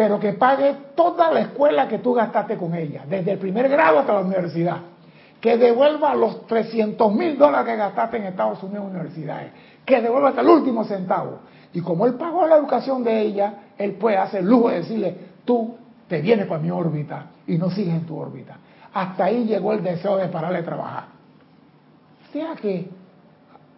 Pero 0.02 0.18
que 0.18 0.32
pague 0.32 0.74
toda 0.96 1.30
la 1.30 1.42
escuela 1.42 1.86
que 1.86 2.00
tú 2.00 2.12
gastaste 2.12 2.56
con 2.56 2.74
ella, 2.74 3.04
desde 3.08 3.30
el 3.30 3.38
primer 3.38 3.68
grado 3.68 4.00
hasta 4.00 4.14
la 4.14 4.22
universidad. 4.22 4.78
Que 5.40 5.56
devuelva 5.56 6.12
los 6.16 6.44
300 6.48 7.14
mil 7.14 7.38
dólares 7.38 7.68
que 7.68 7.76
gastaste 7.76 8.16
en 8.16 8.24
Estados 8.24 8.60
Unidos 8.64 8.86
universidades. 8.90 9.52
Que 9.84 10.02
devuelva 10.02 10.30
hasta 10.30 10.40
el 10.40 10.48
último 10.48 10.82
centavo. 10.82 11.38
Y 11.72 11.80
como 11.82 12.04
él 12.06 12.14
pagó 12.14 12.48
la 12.48 12.56
educación 12.56 13.04
de 13.04 13.20
ella, 13.20 13.54
él 13.78 13.92
puede 13.92 14.16
hacer 14.16 14.42
lujo 14.42 14.70
de 14.70 14.78
decirle, 14.78 15.16
tú 15.44 15.76
te 16.08 16.20
vienes 16.20 16.48
para 16.48 16.60
mi 16.60 16.72
órbita 16.72 17.26
y 17.46 17.56
no 17.56 17.70
sigues 17.70 17.94
en 17.94 18.04
tu 18.04 18.18
órbita. 18.18 18.56
Hasta 18.92 19.26
ahí 19.26 19.44
llegó 19.44 19.72
el 19.72 19.84
deseo 19.84 20.16
de 20.16 20.26
pararle 20.26 20.58
de 20.58 20.64
trabajar. 20.64 21.04
O 22.28 22.32
sea 22.32 22.56
que 22.56 22.90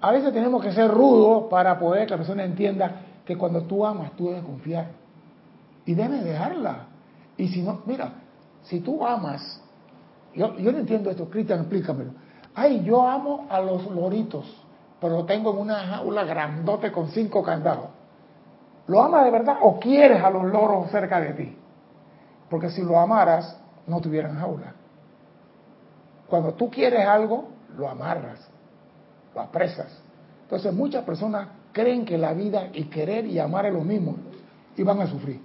a 0.01 0.11
veces 0.11 0.33
tenemos 0.33 0.63
que 0.63 0.73
ser 0.73 0.91
rudos 0.91 1.51
para 1.51 1.79
poder 1.79 2.07
que 2.07 2.13
la 2.13 2.17
persona 2.17 2.45
entienda 2.45 2.93
que 3.27 3.37
cuando 3.37 3.65
tú 3.65 3.85
amas, 3.85 4.13
tú 4.17 4.29
debes 4.29 4.45
confiar. 4.45 5.04
Y 5.87 5.95
debes 5.95 6.25
dejarla. 6.25 6.87
Y 7.37 7.49
si 7.49 7.63
no, 7.63 7.83
mira, 7.87 8.13
si 8.63 8.81
tú 8.81 9.07
amas, 9.07 9.61
yo, 10.35 10.57
yo 10.57 10.73
no 10.73 10.79
entiendo 10.79 11.11
esto, 11.11 11.29
Cristian, 11.29 11.61
explícamelo. 11.61 12.13
Ay, 12.55 12.83
yo 12.85 13.07
amo 13.07 13.47
a 13.51 13.61
los 13.61 13.91
loritos, 13.91 14.47
pero 15.01 15.19
lo 15.19 15.25
tengo 15.25 15.53
en 15.53 15.59
una 15.59 15.81
jaula 15.87 16.25
grandote 16.25 16.93
con 16.93 17.09
cinco 17.09 17.43
candados. 17.43 17.87
¿Lo 18.87 19.03
amas 19.03 19.25
de 19.25 19.31
verdad 19.31 19.59
o 19.63 19.79
quieres 19.81 20.23
a 20.23 20.31
los 20.31 20.45
loros 20.45 20.91
cerca 20.91 21.21
de 21.21 21.33
ti? 21.33 21.57
Porque 22.49 22.71
si 22.71 22.83
lo 22.83 22.99
amaras, 22.99 23.59
no 23.87 24.01
tuvieran 24.01 24.39
jaula. 24.39 24.75
Cuando 26.29 26.55
tú 26.55 26.71
quieres 26.71 27.07
algo, 27.07 27.49
lo 27.77 27.89
amarras, 27.89 28.47
lo 29.35 29.41
apresas. 29.41 30.01
Entonces 30.43 30.73
muchas 30.73 31.05
personas 31.05 31.49
creen 31.73 32.05
que 32.05 32.17
la 32.17 32.33
vida 32.33 32.69
y 32.73 32.85
querer 32.85 33.27
y 33.27 33.39
amar 33.39 33.67
es 33.67 33.73
lo 33.73 33.81
mismo 33.81 34.17
y 34.77 34.83
van 34.83 35.01
a 35.01 35.07
sufrir. 35.07 35.41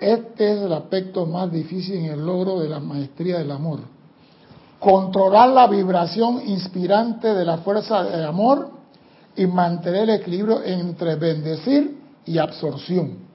Este 0.00 0.52
es 0.52 0.62
el 0.62 0.72
aspecto 0.72 1.26
más 1.26 1.52
difícil 1.52 1.96
en 1.96 2.04
el 2.06 2.24
logro 2.24 2.58
de 2.58 2.68
la 2.68 2.80
maestría 2.80 3.38
del 3.38 3.50
amor. 3.50 3.80
Controlar 4.78 5.50
la 5.50 5.66
vibración 5.66 6.42
inspirante 6.46 7.34
de 7.34 7.44
la 7.44 7.58
fuerza 7.58 8.02
del 8.04 8.24
amor 8.24 8.70
y 9.36 9.46
mantener 9.46 10.04
el 10.04 10.20
equilibrio 10.20 10.62
entre 10.64 11.16
bendecir 11.16 11.98
y 12.24 12.38
absorción. 12.38 13.30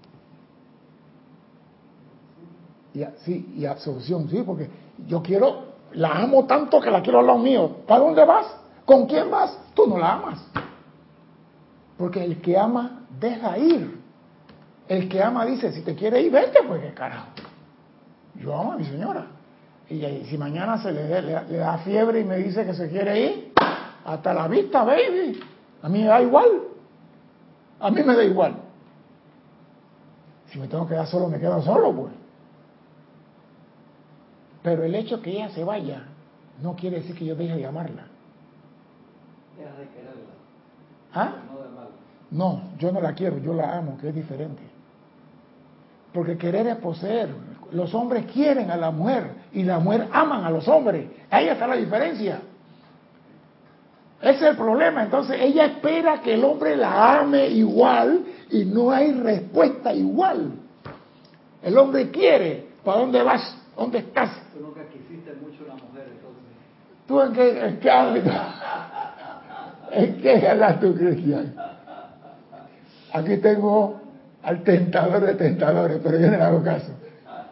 Sí, 3.23 3.53
y 3.57 3.65
absorción, 3.65 4.29
sí, 4.29 4.41
porque 4.45 4.69
yo 5.07 5.21
quiero, 5.21 5.65
la 5.93 6.13
amo 6.13 6.45
tanto 6.45 6.79
que 6.79 6.89
la 6.89 7.01
quiero 7.01 7.19
al 7.19 7.27
lado 7.27 7.39
mío. 7.39 7.69
¿Para 7.85 8.05
dónde 8.05 8.25
vas? 8.25 8.47
¿Con 8.85 9.05
quién 9.05 9.29
vas? 9.29 9.55
Tú 9.73 9.85
no 9.85 9.97
la 9.97 10.13
amas. 10.13 10.39
Porque 11.97 12.23
el 12.23 12.41
que 12.41 12.57
ama 12.57 13.05
deja 13.19 13.57
ir. 13.57 14.04
El 14.87 15.09
que 15.09 15.21
ama 15.21 15.45
dice, 15.45 15.71
si 15.71 15.81
te 15.81 15.95
quiere 15.95 16.21
ir, 16.21 16.31
vete, 16.31 16.59
pues 16.67 16.81
qué 16.81 16.93
carajo. 16.93 17.27
Yo 18.35 18.55
amo 18.55 18.73
a 18.73 18.77
mi 18.77 18.85
señora. 18.85 19.25
Y 19.89 20.01
si 20.25 20.37
mañana 20.37 20.77
se 20.77 20.91
le, 20.91 21.21
le, 21.21 21.57
da 21.57 21.77
fiebre 21.79 22.19
y 22.19 22.23
me 22.23 22.37
dice 22.37 22.65
que 22.65 22.73
se 22.73 22.89
quiere 22.89 23.19
ir, 23.19 23.53
hasta 24.05 24.33
la 24.33 24.47
vista, 24.47 24.83
baby. 24.83 25.39
A 25.81 25.89
mí 25.89 26.01
me 26.01 26.05
da 26.05 26.21
igual. 26.21 26.47
A 27.79 27.91
mí 27.91 28.03
me 28.03 28.15
da 28.15 28.23
igual. 28.23 28.55
Si 30.47 30.59
me 30.59 30.67
tengo 30.67 30.85
que 30.85 30.93
quedar 30.93 31.07
solo, 31.07 31.29
me 31.29 31.39
quedo 31.39 31.61
solo, 31.61 31.91
pues. 31.93 32.13
Pero 34.63 34.83
el 34.83 34.95
hecho 34.95 35.21
que 35.21 35.31
ella 35.31 35.49
se 35.49 35.63
vaya 35.63 36.03
no 36.61 36.75
quiere 36.75 36.97
decir 36.97 37.15
que 37.15 37.25
yo 37.25 37.35
deje 37.35 37.55
de 37.55 37.65
amarla. 37.65 38.07
Deja 39.57 39.75
de 39.77 39.87
quererla. 39.89 40.33
¿Ah? 41.13 41.33
No 42.31 42.61
yo 42.79 42.91
no 42.91 43.01
la 43.01 43.13
quiero, 43.13 43.37
yo 43.37 43.53
la 43.53 43.77
amo, 43.77 43.97
que 43.97 44.09
es 44.09 44.15
diferente. 44.15 44.74
Porque 46.15 46.37
querer 46.37 46.65
es 46.67 46.77
poseer. 46.77 47.27
Los 47.73 47.93
hombres 47.93 48.25
quieren 48.31 48.71
a 48.71 48.77
la 48.77 48.89
mujer 48.89 49.31
y 49.51 49.63
la 49.63 49.79
mujer 49.79 50.07
aman 50.13 50.45
a 50.45 50.49
los 50.49 50.65
hombres. 50.69 51.07
Ahí 51.29 51.49
está 51.49 51.67
la 51.67 51.75
diferencia. 51.75 52.39
Ese 54.21 54.35
es 54.35 54.41
el 54.51 54.55
problema. 54.55 55.03
Entonces 55.03 55.37
ella 55.41 55.65
espera 55.65 56.21
que 56.21 56.35
el 56.35 56.45
hombre 56.45 56.77
la 56.77 57.19
ame 57.19 57.49
igual 57.49 58.23
y 58.49 58.63
no 58.63 58.91
hay 58.91 59.11
respuesta 59.11 59.93
igual. 59.93 60.53
El 61.61 61.77
hombre 61.77 62.09
quiere. 62.11 62.69
¿Para 62.85 63.01
dónde 63.01 63.21
vas? 63.21 63.57
¿Dónde 63.75 63.97
estás? 63.97 64.31
Tú 64.53 64.61
nunca 64.61 64.87
quisiste 64.87 65.33
mucho 65.33 65.65
una 65.65 65.73
mujer, 65.73 66.13
entonces. 66.15 66.43
¿Tú 67.07 67.21
en 67.21 67.33
qué, 67.33 67.67
en 67.67 67.79
qué? 67.79 67.91
¿En 69.91 70.21
qué 70.21 70.47
hablas 70.47 70.79
tú, 70.79 70.95
Cristian? 70.95 71.53
Aquí 73.11 73.37
tengo 73.37 74.04
al 74.45 74.63
tentador 74.63 75.25
de 75.25 75.33
tentadores, 75.33 75.99
pero 76.03 76.19
yo 76.19 76.29
no 76.29 76.37
le 76.37 76.43
hago 76.43 76.63
caso. 76.63 76.91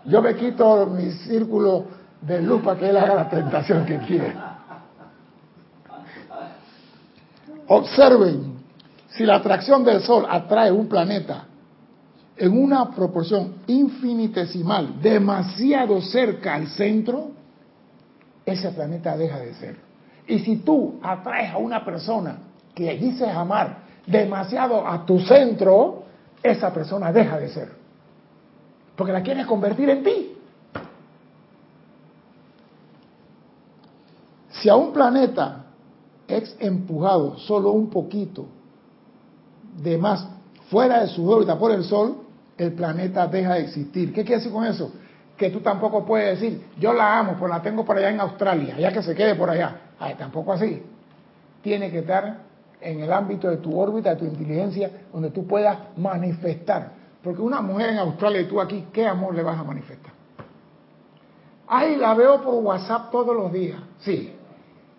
Yo 0.05 0.21
me 0.21 0.35
quito 0.35 0.85
mi 0.85 1.11
círculo 1.11 1.85
de 2.21 2.41
luz 2.41 2.61
para 2.61 2.79
que 2.79 2.89
él 2.89 2.97
haga 2.97 3.15
la 3.15 3.29
tentación 3.29 3.85
que 3.85 3.97
quiere. 3.99 4.33
Observen, 7.67 8.57
si 9.09 9.25
la 9.25 9.35
atracción 9.35 9.83
del 9.83 10.01
Sol 10.01 10.25
atrae 10.29 10.71
un 10.71 10.87
planeta 10.87 11.45
en 12.37 12.57
una 12.57 12.91
proporción 12.91 13.55
infinitesimal, 13.67 15.01
demasiado 15.01 15.99
cerca 16.01 16.55
al 16.55 16.67
centro, 16.67 17.31
ese 18.45 18.69
planeta 18.71 19.17
deja 19.17 19.39
de 19.39 19.53
ser. 19.55 19.77
Y 20.27 20.39
si 20.39 20.57
tú 20.57 20.99
atraes 21.01 21.53
a 21.53 21.57
una 21.57 21.83
persona 21.83 22.37
que 22.75 22.95
dices 22.97 23.29
amar 23.29 23.83
demasiado 24.05 24.85
a 24.85 25.05
tu 25.05 25.19
centro, 25.19 26.02
esa 26.43 26.73
persona 26.73 27.11
deja 27.11 27.39
de 27.39 27.49
ser. 27.49 27.71
Porque 28.95 29.13
la 29.13 29.23
quieres 29.23 29.47
convertir 29.47 29.89
en 29.89 30.03
ti. 30.03 30.37
Si 34.51 34.69
a 34.69 34.75
un 34.75 34.93
planeta 34.93 35.65
es 36.27 36.55
empujado 36.59 37.37
solo 37.39 37.71
un 37.71 37.89
poquito 37.89 38.45
de 39.81 39.97
más 39.97 40.27
fuera 40.69 41.01
de 41.01 41.07
su 41.07 41.27
órbita 41.27 41.57
por 41.57 41.71
el 41.71 41.83
Sol, 41.83 42.17
el 42.57 42.73
planeta 42.73 43.27
deja 43.27 43.55
de 43.55 43.61
existir. 43.61 44.13
¿Qué 44.13 44.23
quiere 44.23 44.37
decir 44.37 44.51
con 44.51 44.65
eso? 44.65 44.91
Que 45.35 45.49
tú 45.49 45.59
tampoco 45.61 46.05
puedes 46.05 46.39
decir, 46.39 46.65
yo 46.79 46.93
la 46.93 47.19
amo, 47.19 47.35
pues 47.37 47.49
la 47.49 47.61
tengo 47.61 47.83
por 47.83 47.97
allá 47.97 48.11
en 48.11 48.19
Australia, 48.19 48.77
ya 48.77 48.91
que 48.91 49.01
se 49.01 49.15
quede 49.15 49.35
por 49.35 49.49
allá. 49.49 49.75
Ay, 49.99 50.15
tampoco 50.15 50.53
así. 50.53 50.81
Tiene 51.61 51.89
que 51.89 51.99
estar 51.99 52.37
en 52.83 53.01
el 53.01 53.11
ámbito 53.11 53.49
de 53.49 53.57
tu 53.57 53.77
órbita, 53.79 54.11
de 54.11 54.15
tu 54.17 54.25
inteligencia, 54.25 54.91
donde 55.11 55.31
tú 55.31 55.47
puedas 55.47 55.77
manifestar. 55.97 56.91
Porque 57.23 57.41
una 57.41 57.61
mujer 57.61 57.91
en 57.91 57.99
Australia 57.99 58.41
y 58.41 58.45
tú 58.45 58.59
aquí, 58.59 58.85
¿qué 58.91 59.07
amor 59.07 59.33
le 59.33 59.43
vas 59.43 59.57
a 59.57 59.63
manifestar? 59.63 60.13
Ay, 61.67 61.95
la 61.95 62.13
veo 62.13 62.41
por 62.43 62.55
WhatsApp 62.55 63.11
todos 63.11 63.35
los 63.35 63.51
días. 63.51 63.79
Sí, 63.99 64.33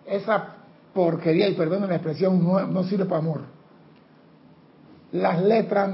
esa 0.05 0.55
porquería, 0.93 1.47
y 1.47 1.53
perdón 1.53 1.87
la 1.87 1.95
expresión, 1.95 2.43
no, 2.43 2.65
no 2.65 2.83
sirve 2.83 3.05
para 3.05 3.19
amor. 3.19 3.41
Las 5.11 5.43
letras 5.43 5.91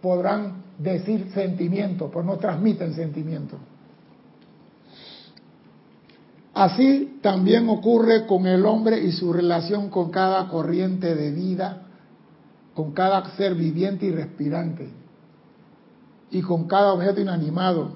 podrán 0.00 0.62
decir 0.78 1.30
sentimientos, 1.32 2.10
pero 2.10 2.24
no 2.24 2.38
transmiten 2.38 2.94
sentimientos. 2.94 3.58
Así 6.54 7.18
también 7.22 7.68
ocurre 7.68 8.26
con 8.26 8.46
el 8.46 8.66
hombre 8.66 9.00
y 9.00 9.12
su 9.12 9.32
relación 9.32 9.88
con 9.88 10.10
cada 10.10 10.48
corriente 10.48 11.14
de 11.14 11.30
vida, 11.30 11.82
con 12.74 12.92
cada 12.92 13.24
ser 13.36 13.54
viviente 13.54 14.06
y 14.06 14.10
respirante, 14.10 14.90
y 16.30 16.42
con 16.42 16.66
cada 16.66 16.92
objeto 16.92 17.20
inanimado, 17.20 17.92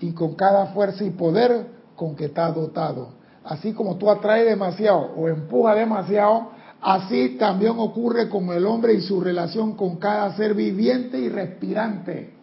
y 0.00 0.12
con 0.12 0.34
cada 0.34 0.66
fuerza 0.66 1.04
y 1.04 1.10
poder 1.10 1.66
con 1.94 2.16
que 2.16 2.24
está 2.26 2.50
dotado. 2.50 3.10
Así 3.44 3.72
como 3.72 3.96
tú 3.96 4.10
atraes 4.10 4.46
demasiado 4.46 5.12
o 5.16 5.28
empujas 5.28 5.76
demasiado, 5.76 6.50
así 6.80 7.36
también 7.38 7.74
ocurre 7.78 8.28
con 8.28 8.48
el 8.50 8.66
hombre 8.66 8.94
y 8.94 9.00
su 9.00 9.20
relación 9.20 9.76
con 9.76 9.96
cada 9.96 10.34
ser 10.36 10.54
viviente 10.54 11.18
y 11.18 11.28
respirante. 11.28 12.34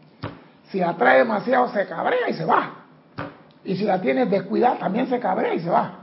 Si 0.72 0.82
atrae 0.82 1.20
demasiado, 1.20 1.70
se 1.74 1.86
cabrea 1.86 2.30
y 2.30 2.34
se 2.34 2.46
va. 2.46 2.79
Y 3.64 3.76
si 3.76 3.84
la 3.84 4.00
tienes 4.00 4.30
descuidada, 4.30 4.80
también 4.80 5.08
se 5.08 5.20
cabrea 5.20 5.54
y 5.54 5.60
se 5.60 5.70
va. 5.70 6.00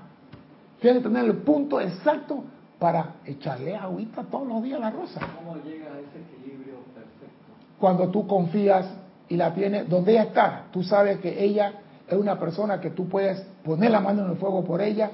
Tienes 0.80 1.02
que 1.02 1.08
tener 1.08 1.24
el 1.24 1.38
punto 1.38 1.80
exacto 1.80 2.44
para 2.78 3.14
echarle 3.24 3.74
agüita 3.74 4.22
todos 4.24 4.46
los 4.46 4.62
días 4.62 4.78
a 4.78 4.80
la 4.80 4.90
rosa. 4.90 5.20
¿Cómo 5.38 5.56
llegas 5.64 5.88
a 5.88 5.98
ese 5.98 6.20
equilibrio 6.20 6.74
perfecto? 6.94 7.52
Cuando 7.78 8.08
tú 8.08 8.26
confías 8.26 8.86
y 9.28 9.36
la 9.36 9.54
tienes 9.54 9.88
donde 9.88 10.12
ella 10.12 10.24
está, 10.24 10.64
tú 10.70 10.82
sabes 10.82 11.18
que 11.18 11.42
ella 11.42 11.72
es 12.06 12.16
una 12.16 12.38
persona 12.38 12.80
que 12.80 12.90
tú 12.90 13.08
puedes 13.08 13.40
poner 13.64 13.90
la 13.90 14.00
mano 14.00 14.24
en 14.24 14.32
el 14.32 14.36
fuego 14.36 14.62
por 14.64 14.80
ella 14.80 15.10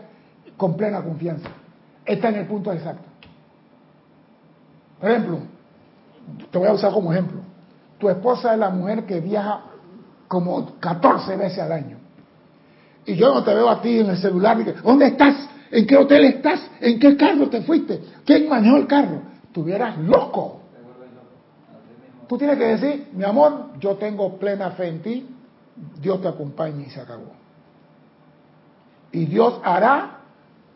con 0.57 0.77
plena 0.77 1.03
confianza. 1.03 1.49
Está 2.05 2.29
en 2.29 2.37
el 2.37 2.47
punto 2.47 2.73
exacto. 2.73 3.09
Por 5.01 5.11
ejemplo, 5.11 5.39
te 6.51 6.59
voy 6.59 6.69
a 6.69 6.73
usar 6.73 6.93
como 6.93 7.13
ejemplo. 7.13 7.41
Tu 7.99 8.09
esposa 8.09 8.53
es 8.53 8.59
la 8.59 8.71
mujer 8.71 9.07
que 9.07 9.21
viaja 9.21 9.63
como 10.29 10.79
14 10.81 11.37
veces 11.37 11.59
al 11.61 11.73
año. 11.73 12.02
Y 13.05 13.15
yo 13.15 13.35
no 13.35 13.43
te 13.43 13.55
veo 13.55 13.69
a 13.69 13.81
ti 13.83 13.99
en 13.99 14.11
el 14.11 14.17
celular. 14.17 14.59
¿Dónde 14.83 15.07
estás? 15.07 15.49
¿En 15.71 15.87
qué 15.87 15.97
hotel 15.97 16.25
estás? 16.25 16.71
¿En 16.81 16.99
qué 16.99 17.17
carro 17.17 17.49
te 17.49 17.63
fuiste? 17.63 18.01
¿Quién 18.25 18.49
manejó 18.49 18.77
el 18.77 18.87
carro? 18.87 19.23
Tuvieras 19.53 19.99
loco. 19.99 20.61
Tú 22.29 22.39
tienes 22.39 22.57
que 22.57 22.65
decir, 22.65 23.09
mi 23.13 23.25
amor, 23.25 23.79
yo 23.79 23.97
tengo 23.97 24.39
plena 24.39 24.71
fe 24.71 24.89
en 24.89 25.03
ti, 25.03 25.27
Dios 26.01 26.23
te 26.23 26.29
acompaña 26.29 26.87
y 26.87 26.91
se 26.91 27.01
acabó. 27.01 27.33
Y 29.11 29.27
Dios 29.27 29.61
hará, 29.63 30.21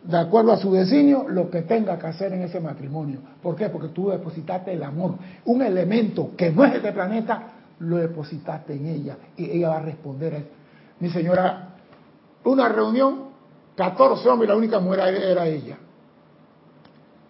de 0.03 0.19
acuerdo 0.19 0.53
a 0.53 0.59
su 0.59 0.73
designio, 0.73 1.27
lo 1.29 1.49
que 1.51 1.63
tenga 1.63 1.99
que 1.99 2.07
hacer 2.07 2.33
en 2.33 2.43
ese 2.43 2.61
matrimonio. 2.61 3.21
¿Por 3.43 3.57
qué? 3.57 3.71
Porque 3.71 3.89
tú 3.89 4.11
depositaste 4.11 4.73
el 4.75 4.83
amor. 4.83 5.15
Un 5.47 5.63
elemento 5.63 6.33
que 6.37 6.51
no 6.51 6.65
es 6.65 6.73
de 6.73 6.79
este 6.79 6.93
planeta, 6.93 7.53
lo 7.79 7.97
depositaste 7.97 8.75
en 8.75 8.87
ella. 8.87 9.17
Y 9.37 9.51
ella 9.51 9.71
va 9.71 9.77
a 9.79 9.83
responder 9.83 10.35
a 10.35 10.39
eso. 10.39 10.49
Mi 11.01 11.11
señora, 11.11 11.66
una 12.47 12.69
reunión, 12.69 13.31
14 13.77 14.29
hombres 14.29 14.49
y 14.49 14.53
la 14.53 14.57
única 14.57 14.79
mujer 14.79 15.01
era 15.01 15.47
ella. 15.47 15.77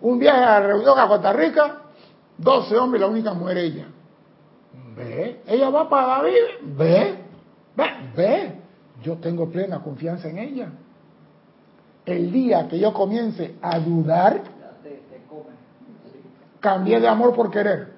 Un 0.00 0.18
viaje 0.18 0.38
a 0.38 0.60
la 0.60 0.66
reunión 0.66 0.98
a 0.98 1.08
Costa 1.08 1.32
Rica, 1.32 1.78
12 2.38 2.76
hombres 2.76 3.00
y 3.00 3.04
la 3.04 3.10
única 3.10 3.32
mujer 3.32 3.58
ella. 3.58 3.86
Ve, 4.94 5.42
ella 5.46 5.70
va 5.70 5.88
para 5.88 6.06
David, 6.06 6.32
ve, 6.62 7.18
ve, 7.76 7.84
ve. 8.14 8.60
Yo 9.02 9.16
tengo 9.16 9.50
plena 9.50 9.82
confianza 9.82 10.28
en 10.28 10.38
ella. 10.38 10.68
El 12.04 12.30
día 12.30 12.68
que 12.68 12.78
yo 12.78 12.92
comience 12.92 13.56
a 13.60 13.78
dudar, 13.78 14.42
cambié 16.60 17.00
de 17.00 17.08
amor 17.08 17.34
por 17.34 17.50
querer. 17.50 17.94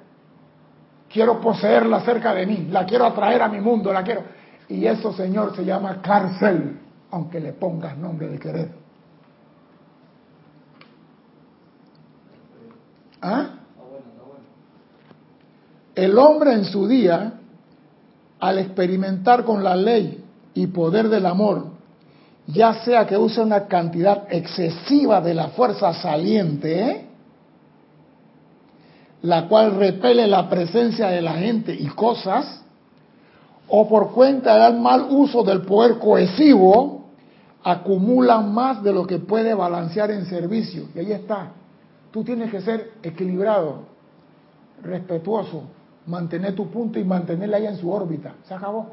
Quiero 1.09 1.41
poseerla 1.41 2.01
cerca 2.01 2.35
de 2.35 2.47
mí, 2.47 2.69
la 2.71 2.85
quiero 2.85 3.07
atraer 3.07 3.43
a 3.43 3.49
mi 3.49 3.61
mundo, 3.61 3.93
la 3.93 4.03
quiero. 4.03 4.23
Y 4.69 4.87
eso, 4.87 5.13
Señor, 5.13 5.55
se 5.57 5.65
llama 5.65 6.01
cárcel, 6.03 6.79
aunque 7.11 7.41
le 7.41 7.53
pongas 7.53 7.97
nombre 7.97 8.29
de 8.29 8.39
querer. 8.39 8.71
¿Ah? 13.21 13.51
El 15.95 16.17
hombre 16.17 16.53
en 16.53 16.65
su 16.65 16.87
día, 16.87 17.33
al 18.39 18.59
experimentar 18.59 19.45
con 19.45 19.65
la 19.65 19.75
ley 19.75 20.25
y 20.55 20.69
poder 20.69 21.09
del 21.09 21.27
amor, 21.27 21.67
ya 22.47 22.85
sea 22.85 23.07
que 23.07 23.17
use 23.17 23.41
una 23.41 23.67
cantidad 23.67 24.25
excesiva 24.31 25.21
de 25.21 25.35
la 25.35 25.49
fuerza 25.49 25.93
saliente, 25.95 27.07
la 29.23 29.49
cual 29.49 29.75
repele 29.77 30.27
la 30.29 30.49
presencia 30.49 31.09
de 31.09 31.21
la 31.21 31.33
gente 31.33 31.75
y 31.75 31.89
cosas, 31.89 32.63
o 33.67 33.89
por 33.89 34.13
cuenta 34.13 34.71
del 34.71 34.81
mal 34.81 35.09
uso 35.11 35.43
del 35.43 35.63
poder 35.63 35.99
cohesivo, 35.99 36.98
acumulan 37.69 38.55
más 38.55 38.83
de 38.83 38.95
lo 38.95 39.07
que 39.07 39.19
puede 39.19 39.53
balancear 39.53 40.11
en 40.11 40.25
servicio. 40.25 40.85
Y 40.95 41.01
ahí 41.01 41.13
está. 41.13 41.53
Tú 42.11 42.25
tienes 42.25 42.51
que 42.51 42.63
ser 42.63 42.93
equilibrado, 43.03 43.81
respetuoso, 44.83 45.65
mantener 46.07 46.55
tu 46.55 46.71
punto 46.71 46.99
y 46.99 47.05
mantenerla 47.05 47.59
ahí 47.59 47.67
en 47.67 47.77
su 47.77 47.93
órbita. 47.93 48.37
Se 48.45 48.55
acabó. 48.55 48.87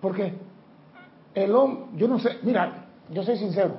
Porque 0.00 0.34
el 1.34 1.54
hombre, 1.54 1.84
yo 1.96 2.08
no 2.08 2.18
sé, 2.18 2.38
mira, 2.42 2.86
yo 3.10 3.22
soy 3.22 3.36
sincero, 3.36 3.74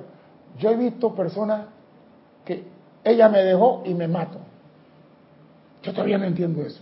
yo 0.58 0.70
he 0.70 0.76
visto 0.76 1.14
personas 1.14 1.66
que 2.46 2.64
ella 3.04 3.28
me 3.28 3.42
dejó 3.42 3.82
y 3.84 3.92
me 3.92 4.08
mato. 4.08 4.38
Yo 5.82 5.92
todavía 5.92 6.16
no 6.16 6.24
entiendo 6.24 6.62
eso. 6.62 6.80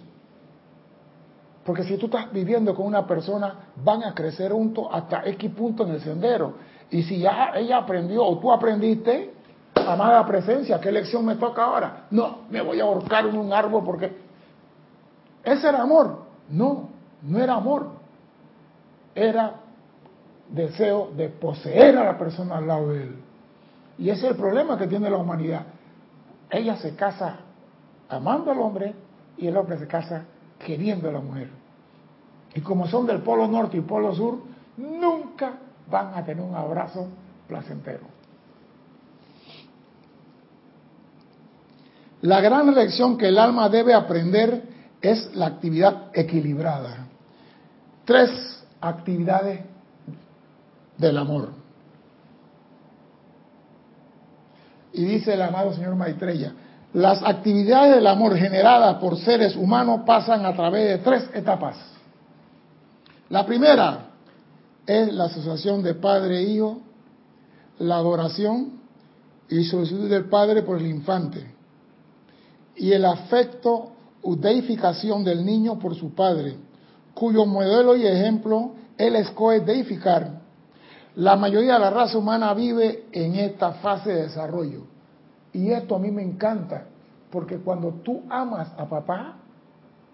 Porque 1.65 1.83
si 1.83 1.97
tú 1.97 2.07
estás 2.07 2.33
viviendo 2.33 2.77
con 2.77 2.87
una 2.87 3.07
persona, 3.09 3.73
van 3.85 4.05
a 4.05 4.15
crecer 4.15 4.53
juntos 4.53 4.87
hasta 4.93 5.27
X 5.27 5.51
punto 5.51 5.85
en 5.85 5.95
el 5.95 6.01
sendero. 6.01 6.55
Y 6.91 7.03
si 7.03 7.19
ya 7.19 7.53
ella 7.55 7.79
aprendió 7.79 8.25
o 8.25 8.39
tú 8.39 8.51
aprendiste, 8.53 9.33
amada 9.75 10.25
presencia, 10.27 10.81
¿qué 10.81 10.91
lección 10.91 11.25
me 11.25 11.37
toca 11.37 11.65
ahora? 11.65 12.07
No, 12.11 12.39
me 12.51 12.61
voy 12.63 12.81
a 12.81 12.85
ahorcar 12.85 13.27
en 13.27 13.37
un 13.37 13.53
árbol 13.53 13.83
porque... 13.85 14.29
¿Ese 15.45 15.69
era 15.69 15.83
amor? 15.83 16.25
No, 16.51 16.89
no 17.23 17.39
era 17.39 17.55
amor. 17.55 17.91
Era 19.15 19.55
deseo 20.51 21.11
de 21.17 21.29
poseer 21.29 21.97
a 21.97 22.05
la 22.05 22.19
persona 22.19 22.57
al 22.59 22.67
lado 22.67 22.89
de 22.89 23.03
él. 23.03 23.17
Y 23.99 24.11
ese 24.11 24.27
es 24.27 24.33
el 24.33 24.37
problema 24.37 24.79
que 24.79 24.87
tiene 24.87 25.11
la 25.11 25.17
humanidad. 25.17 25.63
Ella 26.51 26.77
se 26.77 26.95
casa 26.95 27.41
amando 28.09 28.51
al 28.51 28.59
hombre 28.59 28.95
y 29.37 29.47
el 29.47 29.57
hombre 29.57 29.79
se 29.79 29.87
casa 29.87 30.25
queriendo 30.59 31.09
a 31.09 31.13
la 31.13 31.21
mujer. 31.21 31.51
Y 32.55 32.61
como 32.61 32.87
son 32.87 33.07
del 33.07 33.21
polo 33.21 33.47
norte 33.47 33.77
y 33.77 33.81
polo 33.81 34.15
sur, 34.15 34.39
nunca 34.77 35.53
van 35.91 36.15
a 36.15 36.25
tener 36.25 36.45
un 36.45 36.55
abrazo 36.55 37.09
placentero. 37.47 38.07
La 42.23 42.41
gran 42.41 42.75
lección 42.75 43.17
que 43.17 43.29
el 43.29 43.39
alma 43.39 43.69
debe 43.69 43.95
aprender 43.95 44.63
es 45.01 45.35
la 45.35 45.47
actividad 45.47 46.11
equilibrada. 46.13 47.07
Tres 48.05 48.31
actividades 48.81 49.61
del 50.97 51.17
amor. 51.17 51.51
Y 54.93 55.05
dice 55.05 55.35
el 55.35 55.43
amado 55.43 55.73
señor 55.73 55.95
Maitreya, 55.95 56.55
las 56.93 57.23
actividades 57.23 57.97
del 57.97 58.07
amor 58.07 58.37
generadas 58.37 58.97
por 58.97 59.17
seres 59.19 59.55
humanos 59.55 60.01
pasan 60.05 60.45
a 60.45 60.55
través 60.55 60.89
de 60.89 60.99
tres 60.99 61.31
etapas. 61.35 61.77
La 63.29 63.47
primera 63.47 64.08
es 64.89 65.13
la 65.13 65.25
asociación 65.25 65.83
de 65.83 65.95
padre 65.95 66.39
e 66.39 66.43
hijo, 66.45 66.81
la 67.79 67.97
adoración 67.97 68.81
y 69.51 69.63
solicitud 69.65 70.09
del 70.09 70.25
padre 70.31 70.63
por 70.63 70.79
el 70.79 70.87
infante, 70.87 71.47
y 72.75 72.93
el 72.93 73.05
afecto 73.05 73.91
o 74.23 74.35
deificación 74.35 75.23
del 75.25 75.45
niño 75.45 75.79
por 75.79 75.95
su 75.95 76.15
padre, 76.15 76.57
cuyo 77.13 77.45
modelo 77.45 77.97
y 77.97 78.07
ejemplo 78.07 78.73
él 78.97 79.17
escoge 79.17 79.61
deificar. 79.61 80.41
La 81.17 81.37
mayoría 81.37 81.75
de 81.75 81.81
la 81.81 81.91
raza 81.91 82.17
humana 82.17 82.55
vive 82.55 83.05
en 83.13 83.35
esta 83.35 83.73
fase 83.73 84.11
de 84.11 84.23
desarrollo. 84.23 84.87
Y 85.53 85.71
esto 85.71 85.97
a 85.97 85.99
mí 85.99 86.11
me 86.11 86.23
encanta, 86.23 86.87
porque 87.31 87.59
cuando 87.59 87.93
tú 88.03 88.23
amas 88.31 88.71
a 88.79 88.89
papá, 88.89 89.37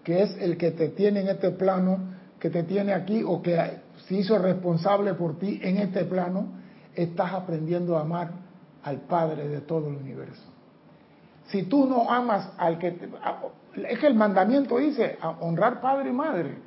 que 0.03 0.21
es 0.21 0.35
el 0.37 0.57
que 0.57 0.71
te 0.71 0.89
tiene 0.89 1.21
en 1.21 1.29
este 1.29 1.51
plano, 1.51 1.99
que 2.39 2.49
te 2.49 2.63
tiene 2.63 2.93
aquí 2.93 3.23
o 3.23 3.41
que 3.41 3.84
se 4.07 4.15
hizo 4.15 4.37
responsable 4.37 5.13
por 5.13 5.37
ti 5.39 5.59
en 5.63 5.77
este 5.77 6.05
plano, 6.05 6.47
estás 6.93 7.33
aprendiendo 7.33 7.97
a 7.97 8.01
amar 8.01 8.31
al 8.83 9.01
Padre 9.01 9.47
de 9.47 9.61
todo 9.61 9.89
el 9.89 9.95
universo. 9.95 10.43
Si 11.47 11.63
tú 11.63 11.85
no 11.85 12.09
amas 12.09 12.49
al 12.57 12.77
que... 12.79 12.91
Te, 12.91 13.09
es 13.89 13.99
que 13.99 14.07
el 14.07 14.15
mandamiento 14.15 14.77
dice 14.77 15.17
honrar 15.41 15.81
padre 15.81 16.09
y 16.09 16.13
madre. 16.13 16.57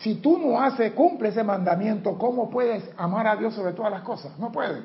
Si 0.00 0.16
tú 0.16 0.38
no 0.38 0.60
haces, 0.60 0.92
cumple 0.92 1.30
ese 1.30 1.42
mandamiento, 1.42 2.16
¿cómo 2.18 2.50
puedes 2.50 2.88
amar 2.96 3.26
a 3.26 3.36
Dios 3.36 3.54
sobre 3.54 3.72
todas 3.72 3.90
las 3.90 4.02
cosas? 4.02 4.38
No 4.38 4.52
puedes. 4.52 4.82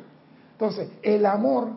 Entonces, 0.54 0.90
el 1.04 1.26
amor 1.26 1.70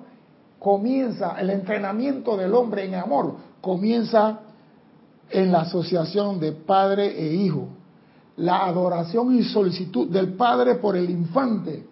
comienza, 0.59 1.37
el 1.39 1.51
entrenamiento 1.51 2.37
del 2.37 2.55
hombre 2.55 2.85
en 2.85 2.95
amor 2.95 3.37
comienza 3.61 4.41
en 5.31 5.53
la 5.53 5.63
asociación 5.63 6.41
de 6.41 6.53
padre 6.53 7.07
e 7.07 7.35
hijo. 7.35 7.69
La 8.39 8.65
adoración 8.65 9.35
y 9.37 9.43
solicitud 9.43 10.09
del 10.09 10.35
padre 10.35 10.77
por 10.77 10.97
el 10.97 11.11
infante. 11.11 11.87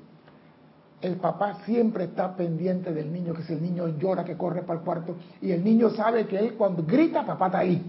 El 1.00 1.16
papá 1.16 1.58
siempre 1.64 2.04
está 2.04 2.34
pendiente 2.34 2.92
del 2.92 3.12
niño, 3.12 3.34
que 3.34 3.42
si 3.42 3.52
el 3.52 3.62
niño 3.62 3.88
llora, 3.98 4.24
que 4.24 4.36
corre 4.36 4.62
para 4.62 4.78
el 4.78 4.84
cuarto, 4.84 5.16
y 5.42 5.52
el 5.52 5.62
niño 5.62 5.90
sabe 5.90 6.26
que 6.26 6.38
él 6.38 6.54
cuando 6.54 6.84
grita, 6.84 7.26
papá 7.26 7.46
está 7.46 7.58
ahí. 7.58 7.84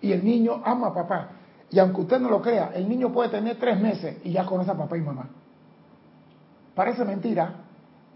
Y 0.00 0.12
el 0.12 0.24
niño 0.24 0.62
ama 0.64 0.88
a 0.88 0.94
papá. 0.94 1.28
Y 1.70 1.78
aunque 1.78 2.02
usted 2.02 2.20
no 2.20 2.30
lo 2.30 2.40
crea, 2.40 2.70
el 2.74 2.88
niño 2.88 3.12
puede 3.12 3.30
tener 3.30 3.58
tres 3.58 3.80
meses 3.80 4.18
y 4.22 4.32
ya 4.32 4.44
conoce 4.46 4.70
a 4.70 4.74
papá 4.74 4.96
y 4.96 5.00
mamá. 5.00 5.28
Parece 6.74 7.04
mentira. 7.04 7.54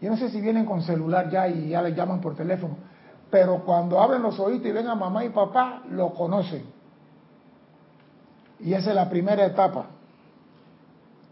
Yo 0.00 0.10
no 0.10 0.16
sé 0.16 0.30
si 0.30 0.40
vienen 0.40 0.64
con 0.64 0.82
celular 0.82 1.28
ya 1.30 1.48
y 1.48 1.70
ya 1.70 1.82
le 1.82 1.94
llaman 1.94 2.20
por 2.20 2.34
teléfono. 2.34 2.76
Pero 3.30 3.64
cuando 3.64 4.00
abren 4.00 4.22
los 4.22 4.38
oídos 4.38 4.66
y 4.66 4.72
ven 4.72 4.86
a 4.86 4.94
mamá 4.94 5.24
y 5.24 5.30
papá, 5.30 5.82
lo 5.90 6.14
conocen. 6.14 6.77
Y 8.60 8.72
esa 8.72 8.90
es 8.90 8.96
la 8.96 9.08
primera 9.08 9.44
etapa. 9.46 9.86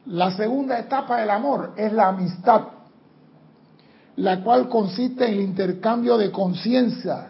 La 0.06 0.30
segunda 0.36 0.78
etapa 0.78 1.20
del 1.20 1.30
amor 1.30 1.72
es 1.76 1.92
la 1.92 2.08
amistad, 2.08 2.62
la 4.16 4.42
cual 4.42 4.68
consiste 4.68 5.26
en 5.26 5.34
el 5.34 5.40
intercambio 5.40 6.16
de 6.16 6.30
conciencia, 6.30 7.28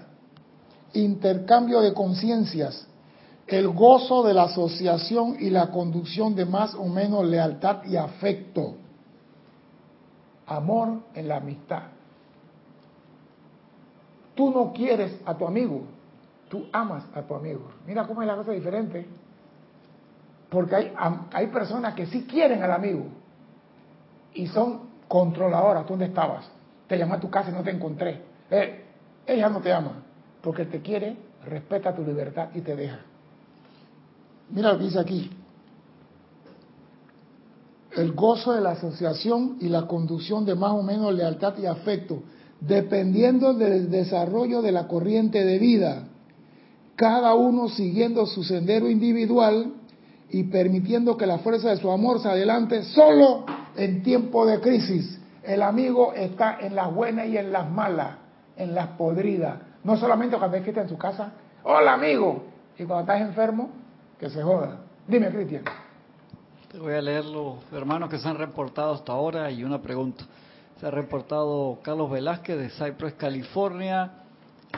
intercambio 0.93 1.81
de 1.81 1.95
conciencias, 1.95 2.87
el 3.47 3.69
gozo 3.69 4.23
de 4.25 4.35
la 4.35 4.45
asociación 4.45 5.37
y 5.39 5.51
la 5.51 5.71
conducción 5.71 6.35
de 6.35 6.45
más 6.45 6.75
o 6.75 6.87
menos 6.87 7.25
lealtad 7.25 7.85
y 7.85 7.97
afecto. 7.97 8.75
Amor 10.47 11.01
en 11.15 11.29
la 11.29 11.37
amistad. 11.39 11.83
Tú 14.35 14.51
no 14.51 14.73
quieres 14.73 15.19
a 15.25 15.35
tu 15.35 15.47
amigo, 15.47 15.85
tú 16.51 16.67
amas 16.73 17.05
a 17.15 17.23
tu 17.23 17.35
amigo. 17.35 17.71
Mira 17.87 18.07
cómo 18.07 18.21
es 18.21 18.29
la 18.29 18.37
cosa 18.37 18.53
diferente. 18.53 19.07
Porque 20.51 20.77
hay, 20.77 20.93
hay 21.33 21.47
personas 21.49 21.95
que 21.95 22.07
sí 22.07 22.25
quieren 22.25 22.63
al 22.63 22.73
amigo 22.73 23.07
y 24.35 24.47
son 24.47 24.81
controladoras. 25.09 25.85
¿Tú 25.85 25.91
dónde 25.91 26.07
estabas? 26.07 26.49
Te 26.87 26.97
llamé 26.97 27.15
a 27.15 27.21
tu 27.21 27.31
casa 27.31 27.51
y 27.51 27.53
no 27.53 27.63
te 27.63 27.71
encontré. 27.71 28.23
Eh, 28.51 28.85
ella 29.27 29.49
no 29.49 29.61
te 29.61 29.73
ama 29.73 30.03
porque 30.41 30.65
te 30.65 30.81
quiere, 30.81 31.17
respeta 31.45 31.95
tu 31.95 32.05
libertad 32.05 32.51
y 32.55 32.61
te 32.61 32.77
deja. 32.77 33.01
Mira 34.51 34.73
lo 34.73 34.79
que 34.79 34.85
dice 34.85 35.01
aquí. 35.01 35.31
El 37.97 38.13
gozo 38.13 38.53
de 38.53 38.61
la 38.61 38.71
asociación 38.71 39.57
y 39.61 39.69
la 39.69 39.89
conducción 39.89 40.45
de 40.45 40.55
más 40.55 40.71
o 40.73 40.83
menos 40.83 41.13
lealtad 41.15 41.59
y 41.59 41.67
afecto, 41.67 42.23
dependiendo 42.61 43.55
del 43.55 43.91
desarrollo 43.91 44.63
de 44.63 44.71
la 44.71 44.87
corriente 44.87 45.45
de 45.45 45.59
vida, 45.59 46.05
cada 46.95 47.35
uno 47.35 47.69
siguiendo 47.69 48.27
su 48.27 48.45
sendero 48.45 48.89
individual 48.89 49.73
y 50.31 50.45
permitiendo 50.45 51.17
que 51.17 51.27
la 51.27 51.39
fuerza 51.39 51.71
de 51.71 51.77
su 51.77 51.91
amor 51.91 52.21
se 52.21 52.29
adelante 52.29 52.83
solo 52.83 53.45
en 53.77 54.03
tiempo 54.03 54.47
de 54.47 54.61
crisis. 54.61 55.21
El 55.43 55.62
amigo 55.62 56.12
está 56.15 56.59
en 56.61 56.75
las 56.75 56.93
buenas 56.93 57.27
y 57.29 57.37
en 57.37 57.53
las 57.53 57.71
malas, 57.71 58.17
en 58.57 58.75
las 58.75 58.89
podridas. 58.89 59.59
No 59.85 59.97
solamente 59.97 60.37
cuando 60.37 60.57
hay 60.57 60.62
fiesta 60.62 60.83
en 60.83 60.89
su 60.89 60.99
casa, 60.99 61.33
hola 61.62 61.93
amigo, 61.93 62.45
y 62.77 62.85
cuando 62.85 63.12
estás 63.12 63.29
enfermo, 63.29 63.71
que 64.19 64.29
se 64.29 64.43
joda. 64.43 64.79
Dime, 65.07 65.31
Cristian. 65.31 65.62
Te 66.71 66.79
voy 66.79 66.95
a 66.95 67.01
leer 67.01 67.25
los 67.25 67.57
hermanos 67.73 68.11
que 68.11 68.19
se 68.19 68.29
han 68.29 68.37
reportado 68.37 68.95
hasta 68.95 69.12
ahora 69.12 69.51
y 69.51 69.62
una 69.62 69.81
pregunta. 69.81 70.25
Se 70.81 70.87
ha 70.87 70.91
reportado 70.91 71.79
Carlos 71.83 72.11
Velázquez 72.11 72.59
de 72.59 72.69
Cypress, 72.71 73.15
California, 73.15 74.11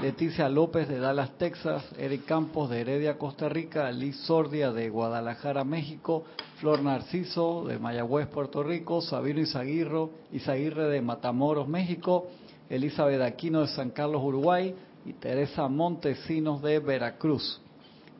Leticia 0.02 0.48
López 0.48 0.88
de 0.88 1.00
Dallas, 1.00 1.36
Texas, 1.38 1.84
Eric 1.98 2.24
Campos 2.24 2.70
de 2.70 2.80
Heredia, 2.80 3.18
Costa 3.18 3.48
Rica, 3.48 3.90
Liz 3.90 4.16
Sordia 4.26 4.70
de 4.70 4.88
Guadalajara, 4.90 5.64
México, 5.64 6.22
Flor 6.60 6.82
Narciso 6.82 7.64
de 7.66 7.80
Mayagüez, 7.80 8.28
Puerto 8.28 8.62
Rico, 8.62 9.00
Sabino 9.00 9.40
Izaguirre, 9.40 10.08
Izaguirre 10.30 10.84
de 10.84 11.02
Matamoros, 11.02 11.66
México, 11.66 12.28
Elizabeth 12.70 13.20
Aquino 13.22 13.62
de 13.62 13.68
San 13.68 13.90
Carlos, 13.90 14.22
Uruguay 14.22 14.72
y 15.04 15.14
Teresa 15.14 15.66
Montesinos 15.66 16.62
de 16.62 16.78
Veracruz. 16.78 17.60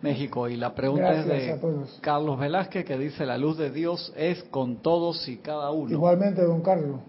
México. 0.03 0.49
Y 0.49 0.57
la 0.57 0.75
pregunta 0.75 1.13
Gracias 1.13 1.61
es 1.61 1.63
de. 1.63 2.01
Carlos 2.01 2.41
Velázquez 2.41 2.85
que 2.85 2.99
dice, 2.99 3.25
la 3.25 3.39
luz 3.39 3.57
de 3.57 3.71
Dios 3.71 4.13
es 4.17 4.43
con 4.45 4.77
todos 4.77 5.29
y 5.29 5.37
cada 5.37 5.71
uno. 5.71 5.91
Igualmente, 5.91 6.43
don 6.43 6.61
Carlos. 6.61 7.01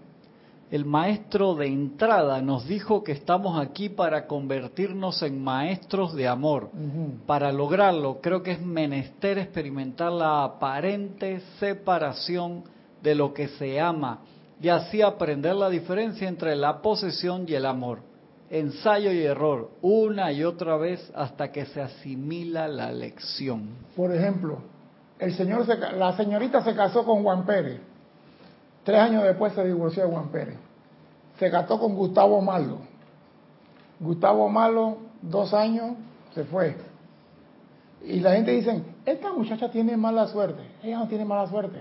El 0.70 0.84
maestro 0.84 1.56
de 1.56 1.66
entrada 1.66 2.40
nos 2.40 2.68
dijo 2.68 3.02
que 3.02 3.10
estamos 3.10 3.60
aquí 3.60 3.88
para 3.88 4.28
convertirnos 4.28 5.20
en 5.22 5.42
maestros 5.42 6.14
de 6.14 6.28
amor. 6.28 6.70
Para 7.26 7.50
lograrlo, 7.50 8.20
creo 8.20 8.44
que 8.44 8.52
es 8.52 8.62
menester 8.62 9.38
experimentar 9.38 10.12
la 10.12 10.44
aparente 10.44 11.40
separación 11.58 12.62
de 13.02 13.16
lo 13.16 13.34
que 13.34 13.48
se 13.48 13.80
ama 13.80 14.20
y 14.62 14.68
así 14.68 15.02
aprender 15.02 15.56
la 15.56 15.70
diferencia 15.70 16.28
entre 16.28 16.54
la 16.54 16.80
posesión 16.80 17.46
y 17.48 17.54
el 17.54 17.66
amor. 17.66 17.98
Ensayo 18.48 19.10
y 19.12 19.24
error, 19.24 19.70
una 19.82 20.30
y 20.30 20.44
otra 20.44 20.76
vez 20.76 21.10
hasta 21.16 21.50
que 21.50 21.66
se 21.66 21.80
asimila 21.80 22.68
la 22.68 22.92
lección. 22.92 23.70
Por 23.96 24.14
ejemplo, 24.14 24.58
el 25.18 25.34
señor 25.34 25.66
se 25.66 25.76
la 25.76 26.16
señorita 26.16 26.62
se 26.62 26.76
casó 26.76 27.04
con 27.04 27.24
Juan 27.24 27.44
Pérez. 27.44 27.89
Tres 28.84 28.98
años 28.98 29.24
después 29.24 29.52
se 29.52 29.64
divorció 29.64 30.04
de 30.04 30.12
Juan 30.12 30.28
Pérez. 30.28 30.56
Se 31.38 31.50
casó 31.50 31.78
con 31.78 31.94
Gustavo 31.94 32.40
Malo. 32.40 32.78
Gustavo 33.98 34.48
Malo, 34.48 34.96
dos 35.20 35.52
años, 35.52 35.92
se 36.34 36.44
fue. 36.44 36.76
Y 38.02 38.20
la 38.20 38.32
gente 38.32 38.52
dice, 38.52 38.82
esta 39.04 39.32
muchacha 39.32 39.70
tiene 39.70 39.96
mala 39.96 40.26
suerte. 40.26 40.62
Ella 40.82 40.98
no 40.98 41.08
tiene 41.08 41.24
mala 41.24 41.46
suerte. 41.48 41.80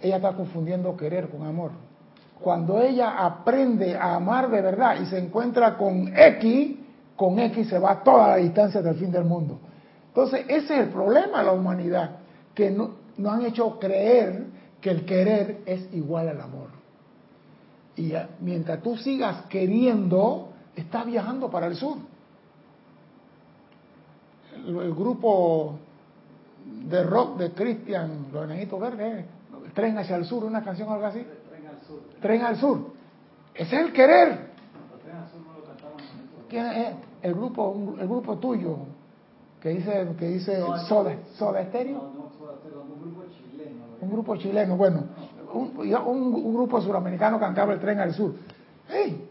Ella 0.00 0.16
está 0.16 0.32
confundiendo 0.32 0.96
querer 0.96 1.28
con 1.28 1.46
amor. 1.46 1.70
Cuando 2.40 2.80
ella 2.80 3.24
aprende 3.24 3.96
a 3.96 4.16
amar 4.16 4.50
de 4.50 4.60
verdad 4.60 4.96
y 5.00 5.06
se 5.06 5.18
encuentra 5.18 5.76
con 5.76 6.12
X, 6.14 6.76
con 7.16 7.38
X 7.38 7.68
se 7.68 7.78
va 7.78 8.02
toda 8.02 8.28
la 8.28 8.36
distancia 8.36 8.82
del 8.82 8.96
fin 8.96 9.12
del 9.12 9.24
mundo. 9.24 9.58
Entonces, 10.08 10.44
ese 10.48 10.74
es 10.74 10.80
el 10.80 10.88
problema 10.88 11.38
de 11.38 11.44
la 11.44 11.52
humanidad, 11.52 12.10
que 12.54 12.70
no, 12.70 12.90
no 13.16 13.30
han 13.30 13.46
hecho 13.46 13.78
creer 13.78 14.46
que 14.84 14.90
el 14.90 15.06
querer 15.06 15.62
es 15.64 15.88
igual 15.94 16.28
al 16.28 16.42
amor. 16.42 16.68
Y 17.96 18.12
mientras 18.40 18.82
tú 18.82 18.98
sigas 18.98 19.46
queriendo, 19.46 20.50
estás 20.76 21.06
viajando 21.06 21.50
para 21.50 21.68
el 21.68 21.74
sur. 21.74 21.96
El, 24.54 24.76
el 24.76 24.94
grupo 24.94 25.78
de 26.66 27.02
rock 27.02 27.38
de 27.38 27.52
Cristian, 27.52 28.26
los 28.30 28.44
enanitos 28.44 28.78
verdes, 28.78 29.24
tren 29.72 29.96
hacia 29.96 30.16
el 30.16 30.26
sur, 30.26 30.44
una 30.44 30.62
canción 30.62 30.86
o 30.90 30.92
algo 30.92 31.06
así. 31.06 31.24
Tren 32.20 32.42
al 32.42 32.58
sur. 32.58 32.92
Ese 33.54 33.76
es 33.76 33.86
el 33.86 33.92
querer. 33.94 34.50
¿Quién 36.50 36.66
es 36.66 36.94
el 37.22 37.32
grupo, 37.32 37.94
el 37.98 38.06
grupo 38.06 38.36
tuyo 38.36 38.80
que 39.62 39.70
dice, 39.70 40.14
que 40.18 40.26
dice 40.26 40.60
Soda, 40.86 41.16
Soda 41.38 41.64
Stereo? 41.68 42.02
Un 42.02 43.00
grupo 43.00 43.23
chileno, 44.38 44.76
bueno, 44.76 45.04
un, 45.52 45.72
un- 45.76 46.34
un 46.34 46.54
grupo 46.54 46.80
suramericano 46.80 47.38
cantaba 47.38 47.72
el 47.72 47.80
tren 47.80 48.00
al 48.00 48.12
sur. 48.14 48.34
¡Hey! 48.88 49.28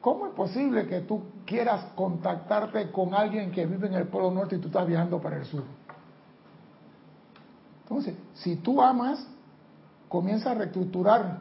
¿Cómo 0.00 0.26
es 0.26 0.32
posible 0.32 0.86
que 0.86 1.00
tú 1.00 1.22
quieras 1.44 1.84
contactarte 1.94 2.90
con 2.90 3.12
alguien 3.14 3.50
que 3.50 3.66
vive 3.66 3.86
en 3.86 3.94
el 3.94 4.06
Polo 4.08 4.30
Norte 4.30 4.56
y 4.56 4.58
tú 4.58 4.68
estás 4.68 4.86
viajando 4.86 5.20
para 5.20 5.36
el 5.36 5.44
sur? 5.44 5.62
Entonces, 7.82 8.14
si 8.34 8.56
tú 8.56 8.80
amas, 8.80 9.26
comienza 10.08 10.52
a 10.52 10.54
reestructurar 10.54 11.40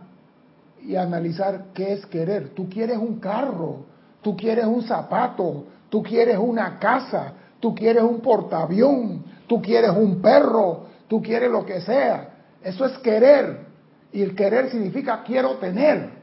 y 0.83 0.95
a 0.95 1.03
analizar 1.03 1.65
qué 1.73 1.93
es 1.93 2.05
querer. 2.07 2.49
Tú 2.49 2.67
quieres 2.69 2.97
un 2.97 3.19
carro, 3.19 3.85
tú 4.21 4.35
quieres 4.35 4.65
un 4.65 4.81
zapato, 4.83 5.65
tú 5.89 6.01
quieres 6.03 6.37
una 6.37 6.79
casa, 6.79 7.33
tú 7.59 7.73
quieres 7.75 8.03
un 8.03 8.19
portaavión, 8.21 9.23
tú 9.47 9.61
quieres 9.61 9.91
un 9.91 10.21
perro, 10.21 10.85
tú 11.07 11.21
quieres 11.21 11.49
lo 11.51 11.65
que 11.65 11.81
sea. 11.81 12.29
Eso 12.63 12.85
es 12.85 12.97
querer. 12.99 13.67
Y 14.11 14.21
el 14.21 14.35
querer 14.35 14.69
significa 14.71 15.23
quiero 15.23 15.57
tener. 15.57 16.19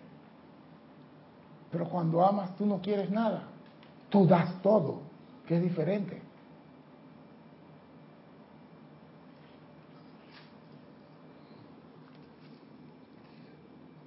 Pero 1.70 1.88
cuando 1.88 2.25
amas, 2.25 2.57
tú 2.57 2.66
no 2.66 2.81
quieres 2.81 3.11
nada. 3.11 3.44
Tú 4.09 4.27
das 4.27 4.62
todo, 4.62 5.01
que 5.46 5.57
es 5.57 5.62
diferente. 5.62 6.22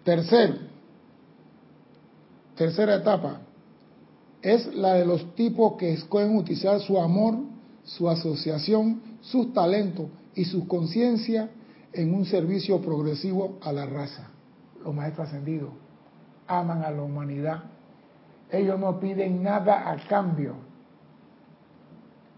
Tercero, 0.03 0.55
tercera 2.55 2.95
etapa, 2.95 3.41
es 4.41 4.73
la 4.73 4.95
de 4.95 5.05
los 5.05 5.35
tipos 5.35 5.77
que 5.77 5.93
escogen 5.93 6.35
utilizar 6.35 6.79
su 6.79 6.99
amor, 6.99 7.35
su 7.83 8.09
asociación, 8.09 9.01
sus 9.21 9.53
talentos 9.53 10.07
y 10.33 10.45
su 10.45 10.67
conciencia 10.67 11.51
en 11.93 12.13
un 12.13 12.25
servicio 12.25 12.82
progresivo 12.82 13.58
a 13.62 13.71
la 13.71 13.86
raza. 13.86 14.30
Los 14.84 14.93
maestros 14.93 15.28
ascendidos 15.28 15.71
aman 16.47 16.84
a 16.84 16.91
la 16.91 17.02
humanidad. 17.02 17.63
Ellos 18.52 18.80
no 18.80 18.99
piden 18.99 19.43
nada 19.43 19.89
a 19.89 19.97
cambio. 20.08 20.56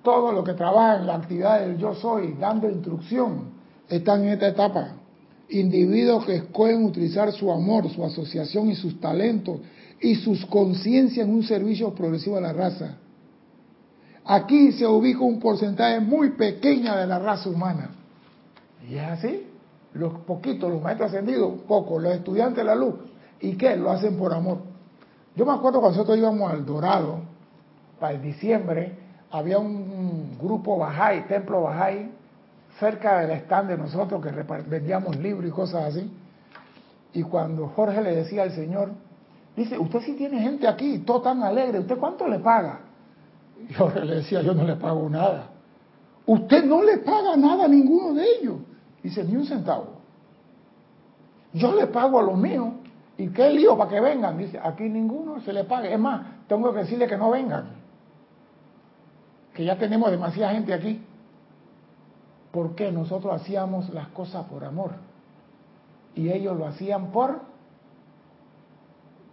Todo 0.03 0.31
lo 0.31 0.43
que 0.43 0.53
trabaja 0.53 0.97
en 0.97 1.07
la 1.07 1.15
actividad 1.15 1.61
del 1.61 1.77
yo 1.77 1.93
soy, 1.95 2.33
dando 2.39 2.69
instrucción, 2.69 3.51
están 3.87 4.23
en 4.23 4.29
esta 4.29 4.47
etapa. 4.47 4.95
Individuos 5.49 6.25
que 6.25 6.35
escogen 6.35 6.85
utilizar 6.85 7.31
su 7.31 7.51
amor, 7.51 7.89
su 7.89 8.03
asociación 8.03 8.69
y 8.69 8.75
sus 8.75 8.99
talentos 8.99 9.59
y 9.99 10.15
sus 10.15 10.45
conciencias 10.45 11.27
en 11.27 11.33
un 11.33 11.43
servicio 11.43 11.93
progresivo 11.93 12.37
a 12.37 12.41
la 12.41 12.53
raza. 12.53 12.97
Aquí 14.25 14.71
se 14.71 14.87
ubica 14.87 15.19
un 15.19 15.39
porcentaje 15.39 15.99
muy 15.99 16.31
pequeño 16.31 16.95
de 16.95 17.07
la 17.07 17.19
raza 17.19 17.49
humana. 17.49 18.00
Y 18.87 18.95
es 18.95 19.03
así. 19.03 19.47
Los 19.93 20.13
poquitos, 20.21 20.71
los 20.71 20.81
maestros 20.81 21.09
ascendidos, 21.09 21.61
pocos, 21.67 22.01
los 22.01 22.13
estudiantes 22.13 22.57
de 22.57 22.63
la 22.63 22.75
luz. 22.75 22.95
¿Y 23.39 23.55
qué? 23.57 23.75
Lo 23.75 23.91
hacen 23.91 24.17
por 24.17 24.33
amor. 24.33 24.59
Yo 25.35 25.45
me 25.45 25.53
acuerdo 25.53 25.79
cuando 25.79 25.97
nosotros 25.97 26.17
íbamos 26.17 26.51
al 26.51 26.65
Dorado, 26.65 27.19
para 27.99 28.13
el 28.13 28.21
diciembre, 28.21 28.97
había 29.29 29.59
un 29.59 30.37
grupo 30.39 30.77
Bajay, 30.77 31.27
templo 31.27 31.61
Bajay, 31.61 32.11
cerca 32.79 33.19
del 33.19 33.31
stand 33.41 33.69
de 33.69 33.77
nosotros 33.77 34.21
que 34.23 34.31
vendíamos 34.67 35.15
libros 35.17 35.47
y 35.47 35.51
cosas 35.51 35.95
así. 35.95 36.11
Y 37.13 37.23
cuando 37.23 37.67
Jorge 37.67 38.01
le 38.01 38.15
decía 38.15 38.43
al 38.43 38.51
Señor, 38.51 38.91
dice, 39.55 39.77
usted 39.77 39.99
sí 40.01 40.13
tiene 40.13 40.41
gente 40.41 40.67
aquí, 40.67 40.99
todo 40.99 41.21
tan 41.21 41.43
alegre, 41.43 41.79
¿usted 41.79 41.97
cuánto 41.97 42.27
le 42.27 42.39
paga? 42.39 42.79
Y 43.69 43.73
Jorge 43.73 44.03
le 44.03 44.15
decía, 44.15 44.41
yo 44.41 44.53
no 44.53 44.63
le 44.63 44.75
pago 44.75 45.07
nada. 45.09 45.49
Usted 46.25 46.65
no 46.65 46.81
le 46.81 46.97
paga 46.99 47.35
nada 47.37 47.65
a 47.65 47.67
ninguno 47.67 48.13
de 48.13 48.25
ellos. 48.37 48.55
Dice, 49.03 49.23
ni 49.23 49.35
un 49.35 49.45
centavo. 49.45 49.87
Yo 51.53 51.73
le 51.73 51.87
pago 51.87 52.19
a 52.19 52.23
los 52.23 52.37
míos. 52.37 52.69
¿Y 53.17 53.29
qué 53.29 53.49
lío 53.49 53.77
para 53.77 53.89
que 53.89 53.99
vengan? 53.99 54.37
Dice, 54.37 54.59
aquí 54.61 54.83
ninguno 54.89 55.41
se 55.41 55.53
le 55.53 55.63
paga. 55.63 55.89
Es 55.89 55.99
más, 55.99 56.25
tengo 56.47 56.73
que 56.73 56.79
decirle 56.79 57.07
que 57.07 57.17
no 57.17 57.29
vengan. 57.29 57.69
Que 59.53 59.65
ya 59.65 59.77
tenemos 59.77 60.09
demasiada 60.09 60.53
gente 60.53 60.73
aquí. 60.73 61.03
¿Por 62.51 62.75
qué 62.75 62.91
nosotros 62.91 63.33
hacíamos 63.41 63.89
las 63.89 64.07
cosas 64.09 64.45
por 64.45 64.63
amor? 64.63 64.91
Y 66.15 66.29
ellos 66.29 66.57
lo 66.57 66.67
hacían 66.67 67.11
por 67.11 67.41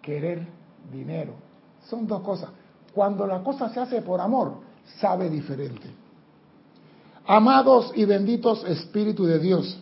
querer 0.02 0.46
dinero. 0.92 1.33
Son 1.88 2.07
dos 2.07 2.22
cosas. 2.22 2.50
Cuando 2.94 3.26
la 3.26 3.42
cosa 3.42 3.68
se 3.68 3.81
hace 3.81 4.02
por 4.02 4.20
amor, 4.20 4.54
sabe 5.00 5.28
diferente. 5.28 5.88
Amados 7.30 7.92
y 7.94 8.06
benditos 8.06 8.64
Espíritu 8.64 9.26
de 9.26 9.38
Dios, 9.38 9.78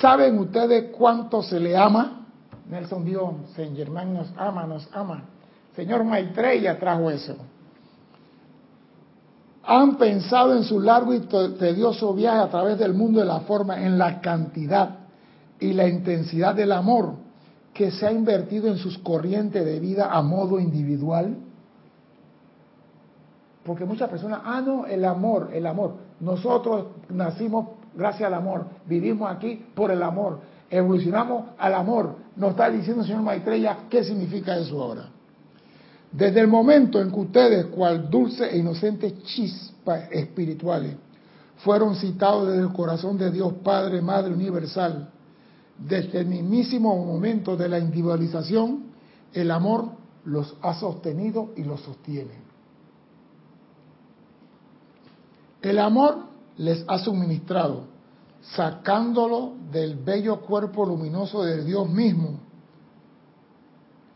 ¿saben 0.00 0.38
ustedes 0.38 0.90
cuánto 0.96 1.42
se 1.42 1.60
le 1.60 1.76
ama? 1.76 2.28
Nelson 2.66 3.04
dijo, 3.04 3.40
Saint 3.54 3.76
Germain 3.76 4.14
nos 4.14 4.32
ama, 4.38 4.66
nos 4.66 4.88
ama. 4.94 5.24
Señor 5.76 6.02
Maitreya 6.02 6.78
trajo 6.78 7.10
eso. 7.10 7.36
Han 9.64 9.98
pensado 9.98 10.56
en 10.56 10.64
su 10.64 10.80
largo 10.80 11.12
y 11.12 11.20
tedioso 11.20 12.14
viaje 12.14 12.38
a 12.38 12.48
través 12.48 12.78
del 12.78 12.94
mundo 12.94 13.20
de 13.20 13.26
la 13.26 13.40
forma, 13.40 13.84
en 13.84 13.98
la 13.98 14.22
cantidad 14.22 15.00
y 15.60 15.74
la 15.74 15.86
intensidad 15.86 16.54
del 16.54 16.72
amor 16.72 17.16
que 17.74 17.90
se 17.90 18.06
ha 18.06 18.12
invertido 18.12 18.68
en 18.68 18.78
sus 18.78 18.96
corrientes 18.96 19.62
de 19.62 19.78
vida 19.78 20.10
a 20.10 20.22
modo 20.22 20.58
individual. 20.58 21.36
Porque 23.62 23.84
muchas 23.84 24.08
personas, 24.08 24.40
ah, 24.42 24.62
no, 24.64 24.86
el 24.86 25.04
amor, 25.04 25.50
el 25.52 25.66
amor. 25.66 26.01
Nosotros 26.22 26.86
nacimos 27.08 27.66
gracias 27.96 28.28
al 28.28 28.34
amor, 28.34 28.66
vivimos 28.86 29.28
aquí 29.28 29.66
por 29.74 29.90
el 29.90 30.00
amor, 30.04 30.38
evolucionamos 30.70 31.46
al 31.58 31.74
amor. 31.74 32.14
Nos 32.36 32.52
está 32.52 32.70
diciendo 32.70 33.02
el 33.02 33.08
señor 33.08 33.22
Maitreya 33.22 33.76
qué 33.90 34.04
significa 34.04 34.56
eso 34.56 34.80
ahora. 34.80 35.08
Desde 36.12 36.38
el 36.38 36.46
momento 36.46 37.00
en 37.00 37.10
que 37.10 37.18
ustedes, 37.18 37.66
cual 37.66 38.08
dulce 38.08 38.48
e 38.48 38.58
inocentes 38.58 39.20
chispas 39.24 40.12
espirituales, 40.12 40.94
fueron 41.56 41.96
citados 41.96 42.46
desde 42.46 42.62
el 42.62 42.72
corazón 42.72 43.18
de 43.18 43.32
Dios 43.32 43.54
Padre, 43.64 44.00
Madre 44.00 44.32
Universal, 44.32 45.10
desde 45.76 46.20
el 46.20 46.26
mismísimo 46.26 47.04
momento 47.04 47.56
de 47.56 47.68
la 47.68 47.80
individualización, 47.80 48.84
el 49.32 49.50
amor 49.50 49.86
los 50.24 50.54
ha 50.62 50.74
sostenido 50.74 51.50
y 51.56 51.64
los 51.64 51.80
sostiene. 51.80 52.51
El 55.62 55.78
amor 55.78 56.18
les 56.58 56.84
ha 56.88 56.98
suministrado, 56.98 57.84
sacándolo 58.42 59.52
del 59.70 59.96
bello 59.96 60.40
cuerpo 60.40 60.84
luminoso 60.84 61.44
de 61.44 61.64
Dios 61.64 61.88
mismo. 61.88 62.40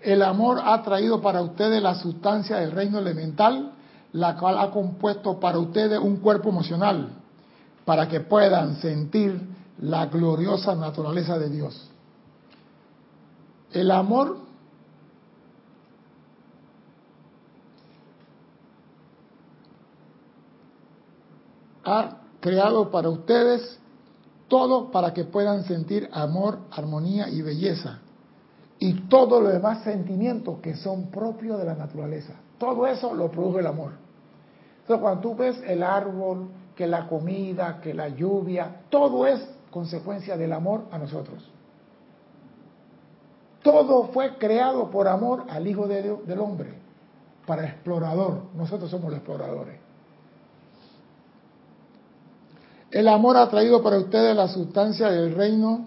El 0.00 0.22
amor 0.22 0.60
ha 0.62 0.82
traído 0.82 1.20
para 1.20 1.40
ustedes 1.42 1.82
la 1.82 1.94
sustancia 1.94 2.56
del 2.56 2.72
reino 2.72 2.98
elemental, 2.98 3.72
la 4.12 4.36
cual 4.36 4.58
ha 4.58 4.70
compuesto 4.70 5.38
para 5.38 5.58
ustedes 5.58 5.98
un 5.98 6.16
cuerpo 6.16 6.48
emocional, 6.48 7.10
para 7.84 8.08
que 8.08 8.20
puedan 8.20 8.76
sentir 8.76 9.40
la 9.80 10.06
gloriosa 10.06 10.74
naturaleza 10.74 11.38
de 11.38 11.50
Dios. 11.50 11.88
El 13.72 13.90
amor 13.90 14.38
ha 21.86 22.18
creado 22.40 22.90
para 22.90 23.08
ustedes 23.08 23.78
todo 24.48 24.90
para 24.90 25.14
que 25.14 25.24
puedan 25.24 25.64
sentir 25.64 26.08
amor, 26.12 26.58
armonía 26.70 27.28
y 27.28 27.42
belleza. 27.42 28.00
Y 28.78 29.08
todos 29.08 29.42
los 29.42 29.52
demás 29.52 29.82
sentimientos 29.84 30.58
que 30.60 30.74
son 30.76 31.06
propios 31.10 31.58
de 31.58 31.64
la 31.64 31.74
naturaleza. 31.74 32.34
Todo 32.58 32.86
eso 32.86 33.14
lo 33.14 33.30
produce 33.30 33.60
el 33.60 33.66
amor. 33.66 33.92
Entonces, 34.80 35.02
cuando 35.02 35.20
tú 35.20 35.34
ves 35.34 35.60
el 35.66 35.82
árbol, 35.82 36.48
que 36.74 36.86
la 36.86 37.08
comida, 37.08 37.80
que 37.80 37.94
la 37.94 38.08
lluvia, 38.08 38.82
todo 38.90 39.26
es 39.26 39.40
consecuencia 39.70 40.36
del 40.36 40.52
amor 40.52 40.84
a 40.90 40.98
nosotros. 40.98 41.50
Todo 43.62 44.08
fue 44.08 44.36
creado 44.36 44.90
por 44.90 45.08
amor 45.08 45.44
al 45.48 45.66
Hijo 45.66 45.88
de 45.88 46.02
Dios, 46.02 46.26
del 46.26 46.38
hombre, 46.38 46.74
para 47.46 47.64
explorador. 47.64 48.42
Nosotros 48.54 48.90
somos 48.90 49.10
los 49.10 49.18
exploradores. 49.18 49.85
El 52.96 53.08
amor 53.08 53.36
ha 53.36 53.50
traído 53.50 53.82
para 53.82 53.98
ustedes 53.98 54.34
la 54.34 54.48
sustancia 54.48 55.10
del 55.10 55.34
reino. 55.34 55.84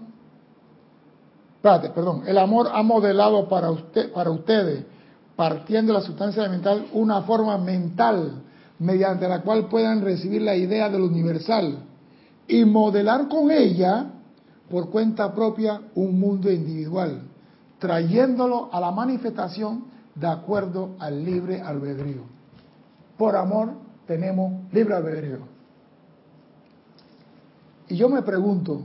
Espérate, 1.56 1.90
perdón. 1.90 2.22
El 2.28 2.38
amor 2.38 2.70
ha 2.72 2.84
modelado 2.84 3.50
para, 3.50 3.72
usted, 3.72 4.14
para 4.14 4.30
ustedes, 4.30 4.86
partiendo 5.36 5.92
de 5.92 6.02
la 6.02 6.06
sustancia 6.06 6.48
mental, 6.48 6.86
una 6.94 7.24
forma 7.24 7.58
mental 7.58 8.44
mediante 8.78 9.28
la 9.28 9.42
cual 9.42 9.68
puedan 9.70 10.04
recibir 10.04 10.44
la 10.44 10.56
idea 10.56 10.88
del 10.88 11.02
universal 11.02 11.80
y 12.48 12.64
modelar 12.66 13.28
con 13.28 13.50
ella, 13.50 14.12
por 14.70 14.92
cuenta 14.92 15.34
propia, 15.34 15.82
un 15.96 16.20
mundo 16.20 16.52
individual, 16.52 17.24
trayéndolo 17.80 18.70
a 18.72 18.80
la 18.80 18.92
manifestación 18.92 19.86
de 20.14 20.28
acuerdo 20.28 20.92
al 21.00 21.26
libre 21.26 21.60
albedrío. 21.60 22.22
Por 23.18 23.36
amor 23.36 23.72
tenemos 24.06 24.72
libre 24.72 24.94
albedrío. 24.94 25.59
Y 27.90 27.96
yo 27.96 28.08
me 28.08 28.22
pregunto, 28.22 28.84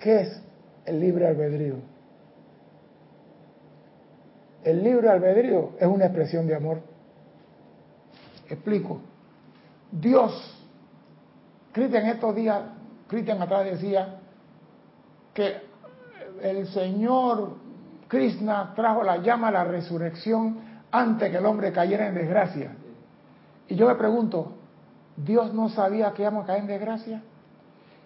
¿qué 0.00 0.20
es 0.20 0.42
el 0.84 1.00
libre 1.00 1.26
albedrío? 1.26 1.74
El 4.62 4.84
libre 4.84 5.10
albedrío 5.10 5.72
es 5.78 5.86
una 5.88 6.04
expresión 6.04 6.46
de 6.46 6.54
amor. 6.54 6.80
Explico. 8.48 9.00
Dios, 9.90 10.32
Cristian 11.72 12.06
estos 12.06 12.34
días, 12.36 12.62
Cristian 13.08 13.42
atrás 13.42 13.64
decía 13.64 14.20
que 15.34 15.56
el 16.42 16.68
Señor 16.68 17.56
Krishna 18.06 18.72
trajo 18.76 19.02
la 19.02 19.16
llama 19.16 19.48
a 19.48 19.52
la 19.52 19.64
resurrección 19.64 20.60
antes 20.92 21.28
que 21.28 21.38
el 21.38 21.46
hombre 21.46 21.72
cayera 21.72 22.06
en 22.06 22.14
desgracia. 22.14 22.76
Y 23.68 23.74
yo 23.74 23.88
me 23.88 23.96
pregunto, 23.96 24.52
¿Dios 25.16 25.52
no 25.52 25.68
sabía 25.70 26.12
que 26.12 26.22
íbamos 26.22 26.44
a 26.44 26.46
caer 26.46 26.60
en 26.60 26.66
desgracia? 26.68 27.22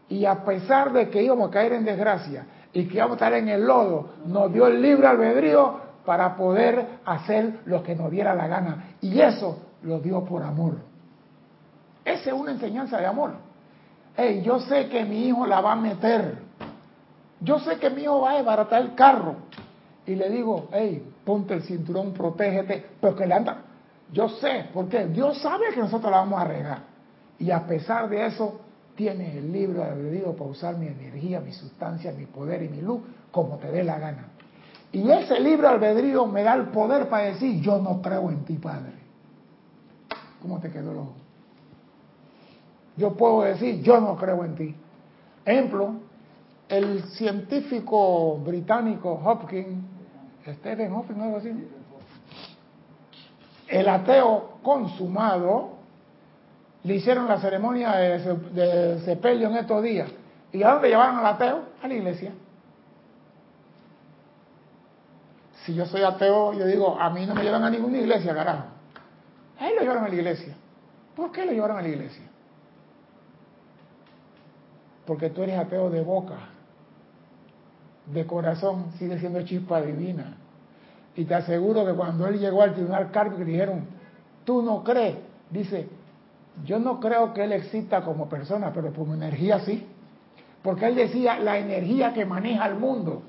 Y 0.08 0.24
a 0.24 0.44
pesar 0.44 0.92
de 0.92 1.10
que 1.10 1.22
íbamos 1.22 1.48
a 1.48 1.52
caer 1.52 1.72
en 1.72 1.84
desgracia 1.84 2.46
y 2.72 2.86
que 2.86 2.96
íbamos 2.96 3.12
a 3.12 3.26
estar 3.26 3.32
en 3.34 3.48
el 3.48 3.64
lodo, 3.64 4.10
nos 4.26 4.52
dio 4.52 4.66
el 4.66 4.80
libre 4.80 5.06
albedrío 5.06 5.80
para 6.04 6.36
poder 6.36 7.00
hacer 7.04 7.60
lo 7.64 7.82
que 7.82 7.94
nos 7.96 8.10
diera 8.10 8.34
la 8.34 8.46
gana. 8.46 8.84
Y 9.00 9.20
eso 9.20 9.58
lo 9.82 9.98
dio 9.98 10.24
por 10.24 10.42
amor. 10.42 10.76
Esa 12.04 12.30
es 12.30 12.36
una 12.36 12.52
enseñanza 12.52 12.98
de 12.98 13.06
amor. 13.06 13.32
Hey, 14.16 14.42
yo 14.44 14.60
sé 14.60 14.88
que 14.88 15.04
mi 15.04 15.26
hijo 15.26 15.46
la 15.46 15.60
va 15.60 15.72
a 15.72 15.76
meter. 15.76 16.38
Yo 17.40 17.58
sé 17.58 17.78
que 17.78 17.90
mi 17.90 18.02
hijo 18.02 18.20
va 18.20 18.30
a 18.30 18.36
desbaratar 18.36 18.80
el 18.80 18.94
carro. 18.94 19.34
Y 20.06 20.14
le 20.14 20.30
digo, 20.30 20.68
hey, 20.72 21.04
ponte 21.24 21.54
el 21.54 21.62
cinturón, 21.62 22.12
protégete, 22.12 22.86
porque 23.00 23.26
le 23.26 23.34
anda. 23.34 23.58
Yo 24.12 24.28
sé, 24.28 24.66
porque 24.72 25.06
Dios 25.06 25.42
sabe 25.42 25.66
que 25.74 25.80
nosotros 25.80 26.10
la 26.10 26.18
vamos 26.18 26.40
a 26.40 26.44
regar. 26.44 26.78
Y 27.38 27.50
a 27.50 27.66
pesar 27.66 28.08
de 28.08 28.26
eso, 28.26 28.60
tienes 28.96 29.36
el 29.36 29.52
libro 29.52 29.84
albedrío 29.84 30.34
para 30.34 30.50
usar 30.50 30.76
mi 30.76 30.86
energía, 30.86 31.40
mi 31.40 31.52
sustancia, 31.52 32.12
mi 32.12 32.26
poder 32.26 32.62
y 32.62 32.68
mi 32.68 32.80
luz 32.80 33.02
como 33.30 33.58
te 33.58 33.70
dé 33.70 33.84
la 33.84 33.98
gana. 33.98 34.28
Y 34.92 35.08
ese 35.10 35.38
libro 35.40 35.68
albedrío 35.68 36.26
me 36.26 36.42
da 36.42 36.54
el 36.54 36.68
poder 36.68 37.08
para 37.08 37.24
decir, 37.24 37.60
yo 37.60 37.78
no 37.78 38.00
creo 38.00 38.30
en 38.30 38.44
ti, 38.44 38.54
Padre. 38.54 38.92
¿Cómo 40.40 40.58
te 40.58 40.70
quedó 40.70 40.92
el 40.92 40.98
ojo? 40.98 41.14
Yo 42.96 43.14
puedo 43.14 43.42
decir, 43.42 43.82
yo 43.82 44.00
no 44.00 44.16
creo 44.16 44.42
en 44.44 44.54
ti. 44.54 44.74
Ejemplo, 45.44 45.96
el 46.68 47.02
científico 47.10 48.38
británico 48.38 49.20
Hopkins, 49.22 49.84
Stephen 50.46 50.92
Hopkins, 50.92 51.20
algo 51.20 51.36
así, 51.36 51.50
el 53.68 53.88
ateo 53.88 54.58
consumado, 54.62 55.75
le 56.86 56.94
hicieron 56.94 57.26
la 57.26 57.40
ceremonia 57.40 57.96
de, 57.96 59.00
sepelio 59.00 59.48
en 59.48 59.56
estos 59.56 59.82
días. 59.82 60.08
¿Y 60.52 60.62
a 60.62 60.70
dónde 60.70 60.88
llevaron 60.88 61.16
al 61.16 61.26
ateo? 61.26 61.62
A 61.82 61.88
la 61.88 61.94
iglesia. 61.94 62.32
Si 65.64 65.74
yo 65.74 65.84
soy 65.84 66.02
ateo, 66.02 66.52
yo 66.52 66.64
digo, 66.64 66.96
a 66.96 67.10
mí 67.10 67.26
no 67.26 67.34
me 67.34 67.42
llevan 67.42 67.64
a 67.64 67.70
ninguna 67.70 67.98
iglesia, 67.98 68.32
carajo. 68.32 68.66
A 69.58 69.68
él 69.68 69.74
lo 69.74 69.80
llevaron 69.80 70.04
a 70.04 70.08
la 70.08 70.14
iglesia. 70.14 70.54
¿Por 71.16 71.32
qué 71.32 71.44
lo 71.44 71.50
llevaron 71.50 71.78
a 71.78 71.82
la 71.82 71.88
iglesia? 71.88 72.24
Porque 75.06 75.30
tú 75.30 75.42
eres 75.42 75.58
ateo 75.58 75.90
de 75.90 76.02
boca. 76.02 76.36
De 78.06 78.24
corazón 78.26 78.92
sigue 78.96 79.18
siendo 79.18 79.42
chispa 79.42 79.82
divina. 79.82 80.36
Y 81.16 81.24
te 81.24 81.34
aseguro 81.34 81.84
que 81.84 81.94
cuando 81.94 82.28
él 82.28 82.38
llegó 82.38 82.62
al 82.62 82.74
tribunal 82.74 83.10
le 83.38 83.44
dijeron, 83.44 83.88
tú 84.44 84.62
no 84.62 84.84
crees, 84.84 85.16
dice, 85.50 85.88
yo 86.64 86.78
no 86.78 87.00
creo 87.00 87.32
que 87.32 87.44
él 87.44 87.52
exista 87.52 88.02
como 88.02 88.28
persona, 88.28 88.72
pero 88.72 88.92
como 88.92 89.14
energía 89.14 89.60
sí. 89.60 89.86
Porque 90.62 90.86
él 90.86 90.94
decía 90.94 91.38
la 91.38 91.58
energía 91.58 92.12
que 92.12 92.24
maneja 92.24 92.66
el 92.66 92.76
mundo. 92.76 93.22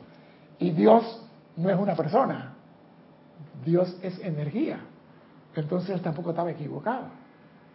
Y 0.59 0.71
Dios 0.71 1.23
no 1.55 1.69
es 1.69 1.77
una 1.77 1.95
persona. 1.95 2.53
Dios 3.63 3.97
es 4.01 4.17
energía. 4.19 4.79
Entonces 5.55 5.91
él 5.91 6.01
tampoco 6.01 6.31
estaba 6.31 6.51
equivocado. 6.51 7.05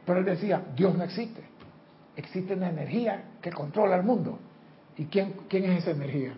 Pero 0.04 0.20
él 0.20 0.24
decía, 0.24 0.62
Dios 0.74 0.96
no 0.96 1.04
existe. 1.04 1.42
Existe 2.16 2.54
una 2.54 2.70
energía 2.70 3.24
que 3.40 3.52
controla 3.52 3.96
el 3.96 4.02
mundo. 4.02 4.38
¿Y 4.96 5.06
quién, 5.06 5.34
quién 5.48 5.64
es 5.64 5.82
esa 5.82 5.92
energía? 5.92 6.34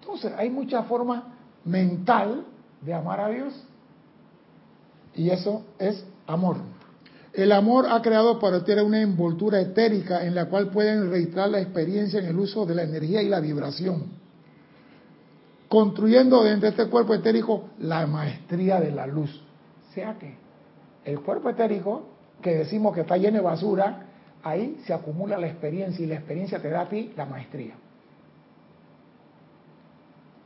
Entonces 0.00 0.32
hay 0.36 0.50
muchas 0.50 0.86
formas 0.86 1.24
mental 1.64 2.44
de 2.80 2.94
amar 2.94 3.20
a 3.20 3.28
Dios. 3.28 3.66
Y 5.14 5.30
eso 5.30 5.64
es 5.78 6.06
amor. 6.26 6.56
El 7.34 7.50
amor 7.50 7.86
ha 7.90 8.00
creado 8.00 8.38
para 8.38 8.58
ustedes 8.58 8.84
una 8.84 9.02
envoltura 9.02 9.60
etérica 9.60 10.24
en 10.24 10.36
la 10.36 10.46
cual 10.46 10.70
pueden 10.70 11.10
registrar 11.10 11.50
la 11.50 11.60
experiencia 11.60 12.20
en 12.20 12.26
el 12.26 12.38
uso 12.38 12.64
de 12.64 12.76
la 12.76 12.84
energía 12.84 13.22
y 13.22 13.28
la 13.28 13.40
vibración, 13.40 14.04
construyendo 15.68 16.44
dentro 16.44 16.70
de 16.70 16.76
este 16.76 16.86
cuerpo 16.88 17.12
etérico 17.12 17.70
la 17.80 18.06
maestría 18.06 18.78
de 18.78 18.92
la 18.92 19.08
luz. 19.08 19.42
O 19.90 19.94
sea 19.94 20.16
que 20.16 20.36
el 21.04 21.20
cuerpo 21.22 21.50
etérico, 21.50 22.04
que 22.40 22.54
decimos 22.54 22.94
que 22.94 23.00
está 23.00 23.16
lleno 23.16 23.38
de 23.38 23.42
basura, 23.42 24.06
ahí 24.44 24.80
se 24.86 24.94
acumula 24.94 25.36
la 25.36 25.48
experiencia 25.48 26.04
y 26.04 26.08
la 26.08 26.14
experiencia 26.14 26.62
te 26.62 26.70
da 26.70 26.82
a 26.82 26.88
ti 26.88 27.12
la 27.16 27.26
maestría. 27.26 27.74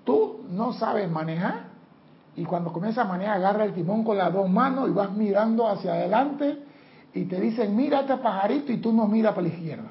Tú 0.05 0.41
no 0.49 0.73
sabes 0.73 1.11
manejar 1.11 1.65
y 2.35 2.47
cuando 2.47 2.73
comienza 2.73 3.03
a 3.03 3.05
manejar 3.05 3.37
agarra 3.37 3.65
el 3.67 3.75
timón 3.75 4.05
con 4.05 4.17
las 4.17 4.33
dos 4.33 4.49
manos 4.49 4.89
y 4.89 4.93
vas 4.93 5.13
mirando 5.13 5.69
hacia 5.69 5.93
adelante 5.93 6.68
y 7.15 7.25
te 7.25 7.41
dicen, 7.41 7.75
mira 7.75 8.01
este 8.01 8.17
pajarito 8.17 8.73
y 8.73 8.79
tú 8.79 8.93
no 8.93 9.07
miras 9.07 9.35
para 9.35 9.49
la 9.49 9.55
izquierda. 9.55 9.91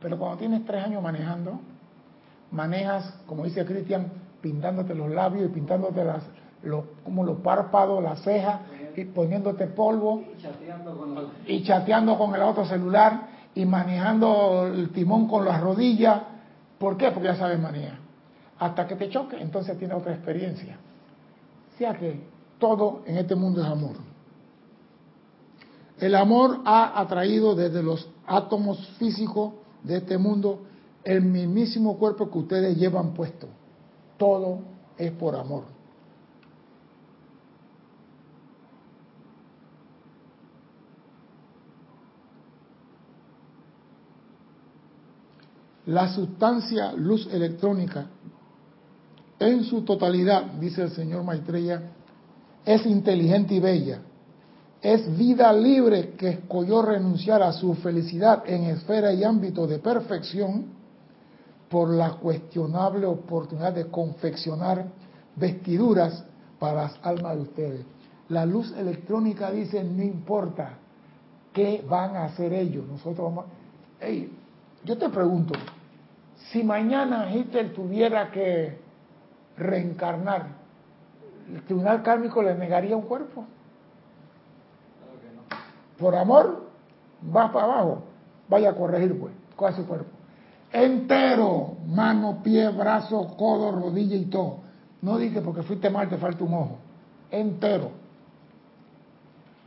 Pero 0.00 0.18
cuando 0.18 0.38
tienes 0.38 0.64
tres 0.64 0.84
años 0.84 1.02
manejando, 1.02 1.60
manejas, 2.50 3.20
como 3.26 3.44
dice 3.44 3.64
Cristian, 3.64 4.12
pintándote 4.40 4.94
los 4.94 5.10
labios 5.10 5.46
y 5.46 5.52
pintándote 5.52 6.04
las, 6.04 6.24
como 7.04 7.24
los 7.24 7.38
párpados, 7.38 8.02
las 8.02 8.20
cejas 8.22 8.60
y 8.96 9.04
poniéndote 9.04 9.68
polvo 9.68 10.22
y 11.46 11.62
chateando 11.62 12.18
con 12.18 12.34
el 12.34 12.42
otro 12.42 12.64
celular 12.64 13.28
y 13.54 13.64
manejando 13.64 14.66
el 14.66 14.90
timón 14.90 15.28
con 15.28 15.44
las 15.44 15.60
rodillas. 15.60 16.22
¿Por 16.78 16.96
qué? 16.96 17.10
Porque 17.10 17.28
ya 17.28 17.36
sabes 17.36 17.60
manejar. 17.60 17.98
Hasta 18.58 18.86
que 18.86 18.96
te 18.96 19.08
choque, 19.08 19.40
entonces 19.40 19.78
tienes 19.78 19.96
otra 19.96 20.12
experiencia. 20.12 20.76
O 21.74 21.78
sea 21.78 21.94
que 21.94 22.20
todo 22.58 23.02
en 23.06 23.18
este 23.18 23.34
mundo 23.34 23.62
es 23.62 23.68
amor. 23.68 24.11
El 26.02 26.16
amor 26.16 26.62
ha 26.64 27.00
atraído 27.00 27.54
desde 27.54 27.80
los 27.80 28.08
átomos 28.26 28.84
físicos 28.98 29.52
de 29.84 29.98
este 29.98 30.18
mundo 30.18 30.62
el 31.04 31.22
mismísimo 31.22 31.96
cuerpo 31.96 32.28
que 32.28 32.38
ustedes 32.38 32.76
llevan 32.76 33.14
puesto. 33.14 33.46
Todo 34.18 34.58
es 34.98 35.12
por 35.12 35.36
amor. 35.36 35.62
La 45.86 46.12
sustancia 46.12 46.94
luz 46.94 47.28
electrónica 47.32 48.08
en 49.38 49.62
su 49.62 49.82
totalidad, 49.82 50.46
dice 50.58 50.82
el 50.82 50.90
señor 50.90 51.22
Maitreya, 51.22 51.92
es 52.64 52.84
inteligente 52.86 53.54
y 53.54 53.60
bella. 53.60 54.02
Es 54.82 55.16
vida 55.16 55.52
libre 55.52 56.10
que 56.18 56.30
escogió 56.30 56.82
renunciar 56.82 57.40
a 57.40 57.52
su 57.52 57.74
felicidad 57.74 58.42
en 58.46 58.64
esfera 58.64 59.12
y 59.12 59.22
ámbito 59.22 59.64
de 59.68 59.78
perfección 59.78 60.66
por 61.70 61.88
la 61.88 62.14
cuestionable 62.14 63.06
oportunidad 63.06 63.72
de 63.72 63.86
confeccionar 63.86 64.86
vestiduras 65.36 66.24
para 66.58 66.82
las 66.82 66.98
almas 67.02 67.36
de 67.36 67.42
ustedes. 67.42 67.86
La 68.28 68.44
luz 68.44 68.74
electrónica 68.76 69.52
dice, 69.52 69.84
no 69.84 70.02
importa 70.02 70.78
qué 71.52 71.84
van 71.88 72.16
a 72.16 72.24
hacer 72.24 72.52
ellos, 72.52 72.84
nosotros 72.88 73.18
vamos... 73.18 73.44
Hey, 74.00 74.36
yo 74.84 74.98
te 74.98 75.08
pregunto, 75.10 75.54
si 76.50 76.64
mañana 76.64 77.32
Hitler 77.32 77.72
tuviera 77.72 78.32
que 78.32 78.78
reencarnar, 79.56 80.48
¿el 81.54 81.62
tribunal 81.62 82.02
kármico 82.02 82.42
le 82.42 82.56
negaría 82.56 82.96
un 82.96 83.02
cuerpo? 83.02 83.44
Por 86.02 86.16
amor, 86.16 86.64
va 87.24 87.52
para 87.52 87.64
abajo, 87.64 88.02
vaya 88.48 88.70
a 88.70 88.74
corregir 88.74 89.16
pues, 89.20 89.32
con 89.54 89.72
su 89.72 89.86
cuerpo. 89.86 90.10
Entero, 90.72 91.76
mano, 91.86 92.42
pie, 92.42 92.70
brazo, 92.70 93.36
codo, 93.36 93.70
rodilla 93.70 94.16
y 94.16 94.24
todo. 94.24 94.58
No 95.00 95.16
dije 95.16 95.40
porque 95.42 95.62
fuiste 95.62 95.88
mal, 95.90 96.08
te 96.08 96.16
falta 96.16 96.42
un 96.42 96.54
ojo. 96.54 96.78
Entero. 97.30 97.92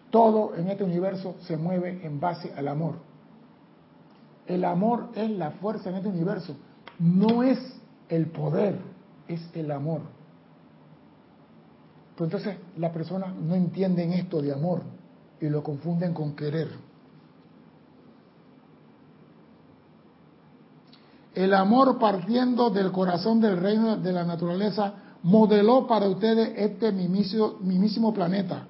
Todo 0.09 0.55
en 0.57 0.67
este 0.67 0.83
universo 0.83 1.35
se 1.39 1.55
mueve 1.55 2.05
en 2.05 2.19
base 2.19 2.51
al 2.57 2.67
amor. 2.67 2.95
El 4.45 4.65
amor 4.65 5.07
es 5.15 5.29
la 5.29 5.51
fuerza 5.51 5.89
en 5.89 5.95
este 5.95 6.09
universo. 6.09 6.53
No 6.99 7.43
es 7.43 7.59
el 8.09 8.25
poder, 8.25 8.77
es 9.29 9.41
el 9.53 9.71
amor. 9.71 10.01
Pues 12.17 12.27
entonces 12.27 12.57
las 12.75 12.91
personas 12.91 13.33
no 13.35 13.55
entienden 13.55 14.11
esto 14.11 14.41
de 14.41 14.51
amor 14.51 14.94
y 15.41 15.49
lo 15.49 15.63
confunden 15.63 16.13
con 16.13 16.35
querer. 16.35 16.69
El 21.33 21.53
amor 21.53 21.99
partiendo 21.99 22.69
del 22.69 22.91
corazón 22.91 23.41
del 23.41 23.57
reino 23.57 23.97
de 23.97 24.13
la 24.13 24.23
naturaleza 24.23 24.93
modeló 25.23 25.85
para 25.85 26.07
ustedes 26.07 26.53
este 26.55 26.91
mismísimo 26.91 28.13
planeta, 28.13 28.67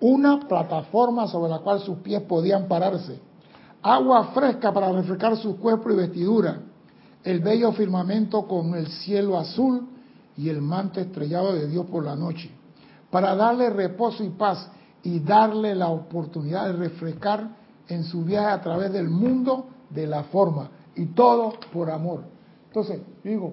una 0.00 0.40
plataforma 0.40 1.28
sobre 1.28 1.50
la 1.50 1.60
cual 1.60 1.80
sus 1.80 1.98
pies 1.98 2.22
podían 2.22 2.66
pararse 2.66 3.20
agua 3.84 4.30
fresca 4.32 4.72
para 4.72 4.90
refrescar 4.90 5.36
su 5.36 5.58
cuerpo 5.58 5.92
y 5.92 5.96
vestidura, 5.96 6.58
el 7.22 7.40
bello 7.40 7.70
firmamento 7.72 8.48
con 8.48 8.74
el 8.74 8.88
cielo 8.88 9.38
azul 9.38 9.86
y 10.38 10.48
el 10.48 10.62
manto 10.62 11.00
estrellado 11.00 11.52
de 11.52 11.68
Dios 11.68 11.84
por 11.86 12.02
la 12.02 12.16
noche, 12.16 12.50
para 13.10 13.36
darle 13.36 13.68
reposo 13.68 14.24
y 14.24 14.30
paz 14.30 14.70
y 15.04 15.20
darle 15.20 15.74
la 15.74 15.88
oportunidad 15.88 16.66
de 16.66 16.72
refrescar 16.72 17.48
en 17.88 18.04
su 18.04 18.24
viaje 18.24 18.48
a 18.48 18.60
través 18.60 18.92
del 18.92 19.08
mundo 19.08 19.66
de 19.90 20.06
la 20.06 20.24
forma 20.24 20.70
y 20.96 21.06
todo 21.06 21.52
por 21.72 21.90
amor. 21.90 22.24
Entonces, 22.68 23.00
digo, 23.22 23.52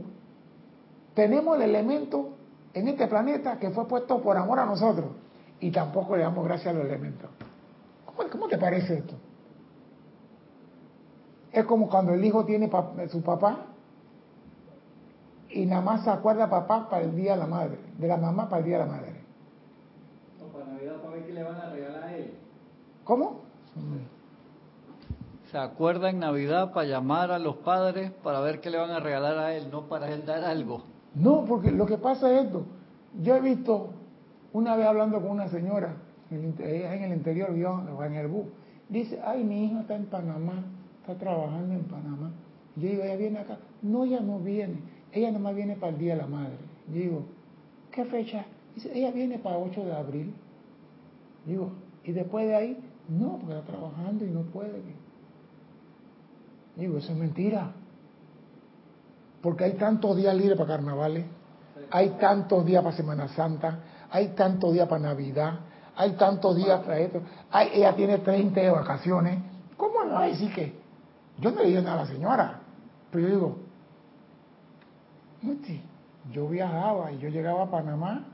tenemos 1.14 1.58
el 1.58 1.64
elemento 1.64 2.30
en 2.74 2.88
este 2.88 3.08
planeta 3.08 3.60
que 3.60 3.70
fue 3.72 3.86
puesto 3.88 4.22
por 4.22 4.38
amor 4.38 4.60
a 4.60 4.66
nosotros 4.66 5.08
y 5.60 5.72
tampoco 5.72 6.16
le 6.16 6.24
damos 6.24 6.46
gracias 6.46 6.74
al 6.74 6.82
elemento. 6.82 7.28
¿Cómo, 8.06 8.30
cómo 8.30 8.48
te 8.48 8.58
parece 8.58 9.00
esto? 9.00 9.16
Es 11.52 11.66
como 11.66 11.90
cuando 11.90 12.14
el 12.14 12.24
hijo 12.24 12.46
tiene 12.46 12.72
su 13.10 13.22
papá 13.22 13.66
y 15.50 15.66
nada 15.66 15.82
más 15.82 16.06
se 16.06 16.10
acuerda 16.10 16.50
papá 16.50 16.90
para 16.90 17.04
el 17.04 17.14
día 17.14 17.34
de 17.34 17.40
la 17.40 17.48
madre, 17.48 17.78
de 17.98 18.08
la 18.08 18.16
mamá 18.16 18.48
para 18.48 18.60
el 18.60 18.66
día 18.66 18.80
de 18.80 18.86
la 18.86 18.92
madre. 18.92 19.11
Para 21.00 21.16
ver 21.16 21.26
qué 21.26 21.34
le 21.34 21.44
van 21.44 21.56
a 21.56 21.70
regalar 21.70 22.04
a 22.04 22.16
él. 22.16 22.34
¿Cómo? 23.04 23.42
Se 25.52 25.58
acuerda 25.58 26.10
en 26.10 26.20
Navidad 26.20 26.72
para 26.74 26.88
llamar 26.88 27.32
a 27.32 27.40
los 27.40 27.58
padres 27.58 28.12
para 28.24 28.40
ver 28.40 28.62
qué 28.62 28.70
le 28.70 28.78
van 28.78 28.92
a 28.92 29.00
regalar 29.00 29.38
a 29.38 29.56
él, 29.56 29.70
no 29.72 29.88
para 29.88 30.12
él 30.12 30.26
dar 30.26 30.44
algo. 30.44 30.84
No, 31.16 31.46
porque 31.46 31.72
lo 31.72 31.86
que 31.86 31.98
pasa 31.98 32.32
es 32.32 32.46
esto. 32.46 32.64
Yo 33.22 33.36
he 33.36 33.42
visto 33.42 33.90
una 34.54 34.76
vez 34.76 34.86
hablando 34.86 35.22
con 35.22 35.32
una 35.32 35.48
señora 35.50 35.96
en 36.30 36.44
el 37.04 37.14
interior, 37.14 37.50
en 37.52 38.16
el 38.16 38.28
bus, 38.28 38.46
dice, 38.88 39.20
ay, 39.24 39.44
mi 39.44 39.66
hija 39.66 39.82
está 39.82 39.96
en 39.96 40.06
Panamá 40.06 40.64
está 41.02 41.16
trabajando 41.16 41.74
en 41.74 41.84
Panamá. 41.84 42.32
Yo 42.76 42.90
digo, 42.90 43.04
ella 43.04 43.16
viene 43.16 43.40
acá. 43.40 43.58
No, 43.82 44.06
ella 44.06 44.22
no 44.22 44.40
viene. 44.40 44.76
Ella 45.12 45.28
nada 45.28 45.40
más 45.40 45.56
viene 45.56 45.76
para 45.76 45.92
el 45.92 45.98
Día 45.98 46.16
de 46.16 46.22
la 46.22 46.28
Madre. 46.28 46.54
Yo 46.88 47.00
digo, 47.00 47.26
¿qué 47.92 48.06
fecha? 48.06 48.46
Dice, 48.76 48.92
ella 48.94 49.12
viene 49.12 49.40
para 49.40 49.58
8 49.58 49.84
de 49.84 49.94
abril. 49.94 50.34
Digo, 51.46 51.72
¿y 52.04 52.12
después 52.12 52.48
de 52.48 52.56
ahí? 52.56 52.78
No, 53.10 53.38
porque 53.40 53.58
está 53.58 53.72
trabajando 53.72 54.26
y 54.26 54.30
no 54.30 54.42
puede. 54.44 54.82
Digo, 56.76 56.98
eso 56.98 57.12
es 57.12 57.18
mentira. 57.18 57.72
Porque 59.42 59.64
hay 59.66 59.74
tantos 59.74 60.16
días 60.16 60.36
libres 60.36 60.58
para 60.58 60.70
carnavales, 60.70 61.26
hay 61.90 62.10
tantos 62.12 62.66
días 62.66 62.84
para 62.84 62.96
Semana 62.96 63.28
Santa, 63.30 63.80
hay 64.10 64.30
tantos 64.30 64.72
días 64.72 64.88
para 64.88 65.02
Navidad, 65.02 65.60
hay 65.96 66.12
tantos 66.12 66.56
días 66.56 66.80
para 66.82 67.00
esto. 67.00 67.22
ella 67.74 67.96
tiene 67.96 68.20
30 68.20 68.62
de 68.62 68.70
vacaciones. 68.70 69.40
¿Cómo 69.78 70.04
no 70.04 70.14
va 70.14 70.24
a 70.24 70.28
decir 70.28 70.54
que 70.54 70.80
yo 71.40 71.52
no 71.52 71.62
le 71.62 71.70
dije 71.70 71.82
nada 71.82 72.02
a 72.02 72.06
la 72.06 72.12
señora, 72.12 72.60
pero 73.10 73.28
yo 73.28 73.34
digo, 73.34 73.58
yo 76.32 76.48
viajaba 76.48 77.12
y 77.12 77.18
yo 77.18 77.30
llegaba 77.30 77.64
a 77.64 77.72
Panamá 77.72 78.28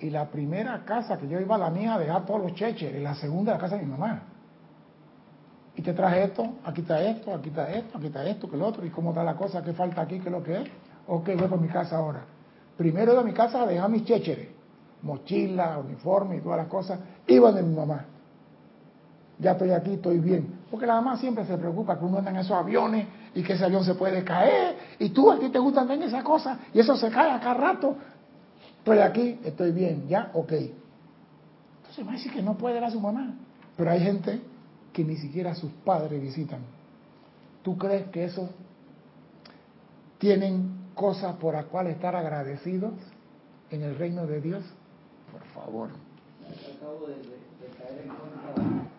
y 0.00 0.10
la 0.10 0.26
primera 0.30 0.82
casa 0.84 1.18
que 1.18 1.28
yo 1.28 1.38
iba 1.38 1.54
a 1.56 1.58
la 1.58 1.70
mía 1.70 1.94
a 1.94 1.98
dejar 1.98 2.24
todos 2.24 2.42
los 2.42 2.54
cheches, 2.54 2.94
y 2.94 3.00
la 3.00 3.14
segunda 3.14 3.52
la 3.52 3.58
casa 3.58 3.76
de 3.76 3.82
mi 3.84 3.90
mamá. 3.90 4.22
Y 5.76 5.82
te 5.82 5.92
traje 5.92 6.24
esto, 6.24 6.54
aquí 6.64 6.80
está 6.80 7.00
esto, 7.02 7.34
aquí 7.34 7.48
está 7.50 7.70
esto, 7.70 7.98
aquí 7.98 8.06
está 8.06 8.26
esto, 8.26 8.50
que 8.50 8.56
lo 8.56 8.66
otro, 8.66 8.84
y 8.84 8.90
cómo 8.90 9.10
está 9.10 9.22
la 9.22 9.34
cosa, 9.34 9.62
qué 9.62 9.72
falta 9.72 10.02
aquí, 10.02 10.18
qué 10.18 10.28
es 10.28 10.32
lo 10.32 10.42
que 10.42 10.62
es. 10.62 10.68
Ok, 11.06 11.30
voy 11.38 11.48
por 11.48 11.60
mi 11.60 11.68
casa 11.68 11.96
ahora. 11.98 12.24
Primero 12.76 13.12
iba 13.12 13.20
a 13.20 13.24
mi 13.24 13.32
casa 13.32 13.62
a 13.62 13.66
dejar 13.66 13.90
mis 13.90 14.04
checheres, 14.04 14.48
mochila, 15.02 15.78
uniforme 15.78 16.36
y 16.36 16.40
todas 16.40 16.58
las 16.58 16.68
cosas, 16.68 16.98
iban 17.26 17.54
de 17.54 17.62
mi 17.62 17.74
mamá. 17.74 18.06
Ya 19.38 19.52
estoy 19.52 19.70
aquí, 19.70 19.94
estoy 19.94 20.18
bien. 20.18 20.60
Porque 20.70 20.86
la 20.86 20.94
mamá 20.94 21.16
siempre 21.16 21.44
se 21.46 21.56
preocupa 21.56 21.98
que 21.98 22.04
uno 22.04 22.18
anda 22.18 22.30
en 22.30 22.36
esos 22.38 22.52
aviones 22.52 23.06
y 23.34 23.42
que 23.42 23.54
ese 23.54 23.64
avión 23.64 23.84
se 23.84 23.94
puede 23.94 24.22
caer. 24.22 24.76
Y 24.98 25.08
tú 25.10 25.30
a 25.30 25.38
ti 25.38 25.48
te 25.48 25.58
gustan 25.58 25.88
también 25.88 26.08
esas 26.08 26.22
cosas 26.22 26.58
y 26.72 26.80
eso 26.80 26.94
se 26.96 27.10
cae 27.10 27.30
a 27.30 27.40
cada 27.40 27.54
rato. 27.54 27.96
Estoy 28.80 28.98
aquí, 28.98 29.38
estoy 29.44 29.72
bien, 29.72 30.08
ya, 30.08 30.30
ok. 30.34 30.52
Entonces 30.52 32.06
va 32.06 32.10
a 32.10 32.14
decir 32.14 32.32
que 32.32 32.42
no 32.42 32.56
puede 32.56 32.74
ver 32.74 32.84
a 32.84 32.90
su 32.90 33.00
mamá. 33.00 33.34
Pero 33.76 33.90
hay 33.90 34.00
gente 34.00 34.40
que 34.92 35.04
ni 35.04 35.16
siquiera 35.16 35.54
sus 35.54 35.70
padres 35.84 36.20
visitan. 36.20 36.60
¿Tú 37.62 37.76
crees 37.76 38.08
que 38.08 38.24
esos 38.24 38.48
tienen 40.18 40.90
cosas 40.94 41.36
por 41.36 41.54
las 41.54 41.66
cuales 41.66 41.94
estar 41.94 42.16
agradecidos 42.16 42.94
en 43.70 43.82
el 43.82 43.96
reino 43.96 44.26
de 44.26 44.40
Dios? 44.40 44.64
Por 45.30 45.44
favor. 45.62 45.90
Acabo 46.76 47.06
de, 47.06 47.14
caer 47.76 48.00
en 48.02 48.08
cuenta 48.08 48.90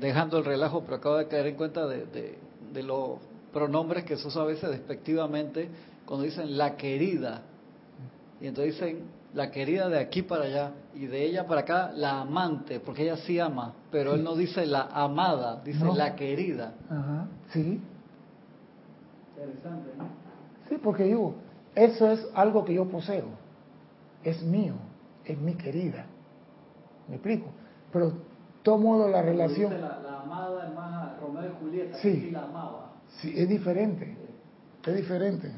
dejando 0.00 0.38
el 0.38 0.44
relajo, 0.44 0.82
pero 0.82 0.96
acabo 0.96 1.16
de 1.16 1.28
caer 1.28 1.46
en 1.46 1.56
cuenta 1.56 1.86
de, 1.86 2.36
los 2.82 3.18
pronombres 3.52 4.04
que 4.04 4.16
se 4.16 4.26
usa 4.26 4.42
a 4.42 4.46
veces 4.46 4.70
despectivamente 4.70 5.68
cuando 6.04 6.24
dicen 6.24 6.56
la 6.58 6.76
querida. 6.76 7.42
Y 8.40 8.48
entonces 8.48 8.74
dicen 8.74 9.21
la 9.34 9.50
querida 9.50 9.88
de 9.88 9.98
aquí 9.98 10.22
para 10.22 10.44
allá 10.44 10.72
y 10.94 11.06
de 11.06 11.24
ella 11.24 11.46
para 11.46 11.62
acá 11.62 11.90
la 11.94 12.20
amante, 12.20 12.80
porque 12.80 13.02
ella 13.04 13.16
sí 13.16 13.38
ama, 13.40 13.72
pero 13.90 14.14
él 14.14 14.22
no 14.22 14.34
dice 14.36 14.66
la 14.66 14.82
amada, 14.92 15.62
dice 15.64 15.84
No. 15.84 15.94
la 15.94 16.14
querida. 16.14 16.74
Ajá, 16.90 17.26
sí, 17.52 17.80
Interesante, 19.36 19.90
¿no? 19.98 20.04
sí, 20.68 20.76
porque 20.82 21.04
digo, 21.04 21.34
eso 21.74 22.10
es 22.10 22.26
algo 22.34 22.64
que 22.64 22.74
yo 22.74 22.84
poseo, 22.88 23.24
es 24.22 24.42
mío, 24.42 24.74
es 25.24 25.38
mi 25.38 25.54
querida, 25.54 26.04
¿me 27.08 27.14
explico? 27.16 27.46
Pero, 27.92 28.10
de 28.10 28.16
todo 28.62 28.78
modo, 28.78 29.08
la 29.08 29.22
relación, 29.22 29.70
Dice 29.70 29.82
La, 29.82 29.98
la 30.00 30.20
amada 30.20 30.68
es 30.68 30.74
más 30.74 31.20
Romeo 31.20 31.44
y 31.50 31.54
Julieta, 31.64 31.96
Sí. 31.98 32.12
que 32.12 32.20
sí 32.26 32.30
la 32.30 32.44
amaba. 32.44 32.92
sí, 33.20 33.32
es 33.36 33.48
diferente, 33.48 34.16
es 34.86 34.94
diferente. 34.96 35.50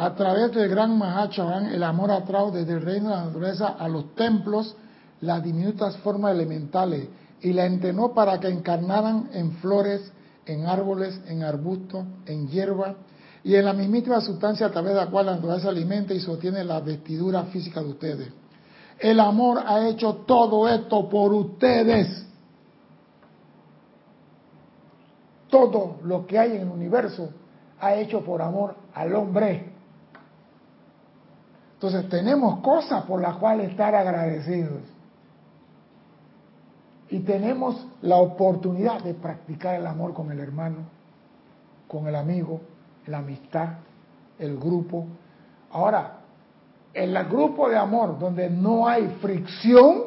A 0.00 0.14
través 0.14 0.52
del 0.52 0.68
gran 0.68 0.96
Mahachohan, 0.96 1.74
el 1.74 1.82
amor 1.82 2.12
atrajo 2.12 2.52
desde 2.52 2.74
el 2.74 2.82
reino 2.82 3.08
de 3.08 3.16
la 3.16 3.24
naturaleza 3.24 3.66
a 3.66 3.88
los 3.88 4.14
templos 4.14 4.76
las 5.20 5.42
diminutas 5.42 5.96
formas 5.96 6.36
elementales 6.36 7.08
y 7.40 7.52
la 7.52 7.66
entrenó 7.66 8.14
para 8.14 8.38
que 8.38 8.46
encarnaran 8.46 9.28
en 9.32 9.54
flores, 9.54 10.12
en 10.46 10.66
árboles, 10.66 11.20
en 11.26 11.42
arbustos, 11.42 12.04
en 12.26 12.46
hierba 12.46 12.94
y 13.42 13.56
en 13.56 13.64
la 13.64 13.72
mismísima 13.72 14.20
sustancia 14.20 14.66
a 14.66 14.70
través 14.70 14.94
de 14.94 15.00
la 15.00 15.08
cual 15.08 15.26
la 15.26 15.34
naturaleza 15.34 15.68
alimenta 15.68 16.14
y 16.14 16.20
sostiene 16.20 16.62
la 16.62 16.78
vestidura 16.78 17.42
física 17.46 17.82
de 17.82 17.88
ustedes. 17.88 18.28
El 19.00 19.18
amor 19.18 19.64
ha 19.66 19.88
hecho 19.88 20.14
todo 20.28 20.68
esto 20.68 21.08
por 21.08 21.32
ustedes. 21.32 22.24
Todo 25.50 25.96
lo 26.04 26.24
que 26.24 26.38
hay 26.38 26.52
en 26.52 26.62
el 26.62 26.68
universo 26.68 27.30
ha 27.80 27.94
hecho 27.94 28.24
por 28.24 28.40
amor 28.40 28.76
al 28.94 29.12
hombre. 29.16 29.67
Entonces 31.78 32.08
tenemos 32.08 32.58
cosas 32.58 33.04
por 33.04 33.22
las 33.22 33.36
cuales 33.36 33.70
estar 33.70 33.94
agradecidos. 33.94 34.82
Y 37.08 37.20
tenemos 37.20 37.86
la 38.02 38.16
oportunidad 38.16 39.00
de 39.04 39.14
practicar 39.14 39.76
el 39.76 39.86
amor 39.86 40.12
con 40.12 40.32
el 40.32 40.40
hermano, 40.40 40.78
con 41.86 42.08
el 42.08 42.16
amigo, 42.16 42.60
la 43.06 43.18
amistad, 43.18 43.68
el 44.40 44.58
grupo. 44.58 45.06
Ahora, 45.70 46.14
en 46.92 47.16
el 47.16 47.24
grupo 47.26 47.68
de 47.68 47.76
amor 47.76 48.18
donde 48.18 48.50
no 48.50 48.88
hay 48.88 49.06
fricción, 49.22 50.02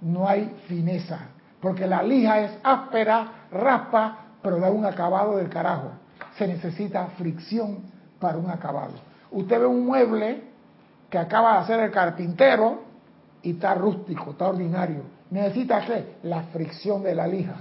no 0.00 0.28
hay 0.28 0.54
fineza. 0.68 1.18
Porque 1.60 1.84
la 1.84 2.00
lija 2.00 2.42
es 2.42 2.58
áspera, 2.62 3.48
raspa, 3.50 4.18
pero 4.40 4.60
da 4.60 4.70
un 4.70 4.86
acabado 4.86 5.36
del 5.36 5.48
carajo. 5.48 5.90
Se 6.36 6.46
necesita 6.46 7.08
fricción 7.18 7.78
para 8.20 8.38
un 8.38 8.48
acabado. 8.48 9.07
Usted 9.30 9.60
ve 9.60 9.66
un 9.66 9.86
mueble 9.86 10.42
que 11.10 11.18
acaba 11.18 11.54
de 11.54 11.58
hacer 11.60 11.80
el 11.80 11.90
carpintero 11.90 12.82
y 13.42 13.52
está 13.52 13.74
rústico, 13.74 14.30
está 14.30 14.48
ordinario. 14.48 15.02
Necesita 15.30 15.84
qué? 15.84 16.16
La 16.22 16.44
fricción 16.44 17.02
de 17.02 17.14
la 17.14 17.26
lija. 17.26 17.56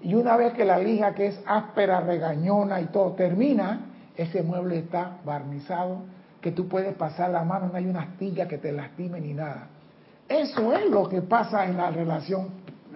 Y 0.00 0.14
una 0.14 0.36
vez 0.36 0.52
que 0.54 0.64
la 0.64 0.78
lija 0.78 1.14
que 1.14 1.26
es 1.28 1.40
áspera, 1.46 2.00
regañona 2.00 2.80
y 2.80 2.86
todo 2.86 3.12
termina, 3.12 3.86
ese 4.16 4.42
mueble 4.42 4.78
está 4.78 5.18
barnizado, 5.24 6.02
que 6.40 6.52
tú 6.52 6.68
puedes 6.68 6.94
pasar 6.94 7.30
la 7.30 7.42
mano, 7.42 7.68
no 7.68 7.76
hay 7.76 7.86
una 7.86 8.02
astilla 8.02 8.46
que 8.46 8.58
te 8.58 8.70
lastime 8.70 9.20
ni 9.20 9.32
nada. 9.32 9.68
Eso 10.28 10.74
es 10.74 10.90
lo 10.90 11.08
que 11.08 11.22
pasa 11.22 11.64
en 11.64 11.76
la 11.76 11.90
relación 11.90 12.48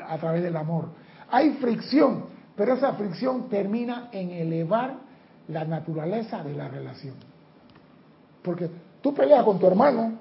a 0.07 0.19
través 0.19 0.43
del 0.43 0.57
amor. 0.57 0.91
Hay 1.31 1.53
fricción, 1.53 2.27
pero 2.57 2.75
esa 2.75 2.93
fricción 2.95 3.49
termina 3.49 4.09
en 4.13 4.31
elevar 4.31 4.97
la 5.49 5.65
naturaleza 5.65 6.43
de 6.43 6.55
la 6.55 6.69
relación. 6.69 7.15
Porque 8.49 8.71
tú 9.03 9.13
peleas 9.13 9.45
con 9.45 9.59
tu 9.59 9.67
hermano 9.67 10.13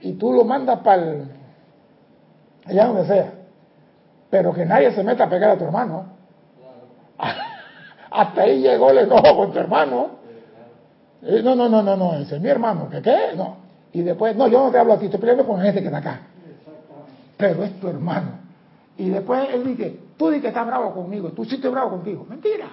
y 0.00 0.12
tú 0.12 0.32
lo 0.32 0.44
mandas 0.44 0.78
para 0.82 1.02
allá 2.64 2.86
donde 2.86 3.06
sea, 3.06 3.32
pero 4.30 4.54
que 4.54 4.64
nadie 4.64 4.92
se 4.92 5.02
meta 5.02 5.24
a 5.24 5.28
pegar 5.28 5.50
a 5.50 5.58
tu 5.58 5.64
hermano. 5.64 6.06
Hasta 8.10 8.42
ahí 8.42 8.60
llegó 8.60 8.90
el 8.90 8.98
enojo 8.98 9.36
con 9.36 9.52
tu 9.52 9.58
hermano. 9.58 10.10
No, 11.22 11.56
no, 11.56 11.68
no, 11.68 11.82
no, 11.82 11.96
no, 11.96 12.14
ese 12.14 12.36
es 12.36 12.40
mi 12.40 12.50
hermano, 12.50 12.88
¿qué 12.88 13.02
qué? 13.02 13.32
No. 13.36 13.56
Y 13.92 14.02
después, 14.02 14.36
no, 14.36 14.46
yo 14.46 14.66
no 14.66 14.70
te 14.70 14.78
hablo 14.78 14.92
a 14.92 14.98
ti, 15.00 15.06
estoy 15.06 15.18
peleando 15.18 15.44
con 15.44 15.60
gente 15.60 15.80
que 15.80 15.86
está 15.86 15.98
acá. 15.98 16.20
Pero 17.36 17.64
es 17.64 17.80
tu 17.80 17.88
hermano. 17.88 18.28
Y 18.96 19.10
después 19.10 19.48
él 19.52 19.66
dice, 19.66 19.98
tú 20.16 20.28
dices 20.28 20.42
que 20.42 20.48
estás 20.48 20.68
bravo 20.68 20.94
conmigo, 20.94 21.30
tú 21.30 21.44
sí 21.44 21.56
estoy 21.56 21.72
bravo 21.72 21.90
contigo. 21.90 22.24
Mentira. 22.28 22.68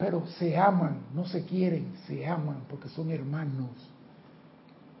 Pero 0.00 0.26
se 0.38 0.56
aman, 0.56 1.02
no 1.14 1.26
se 1.26 1.44
quieren, 1.44 1.92
se 2.06 2.26
aman 2.26 2.62
porque 2.70 2.88
son 2.88 3.10
hermanos. 3.10 3.68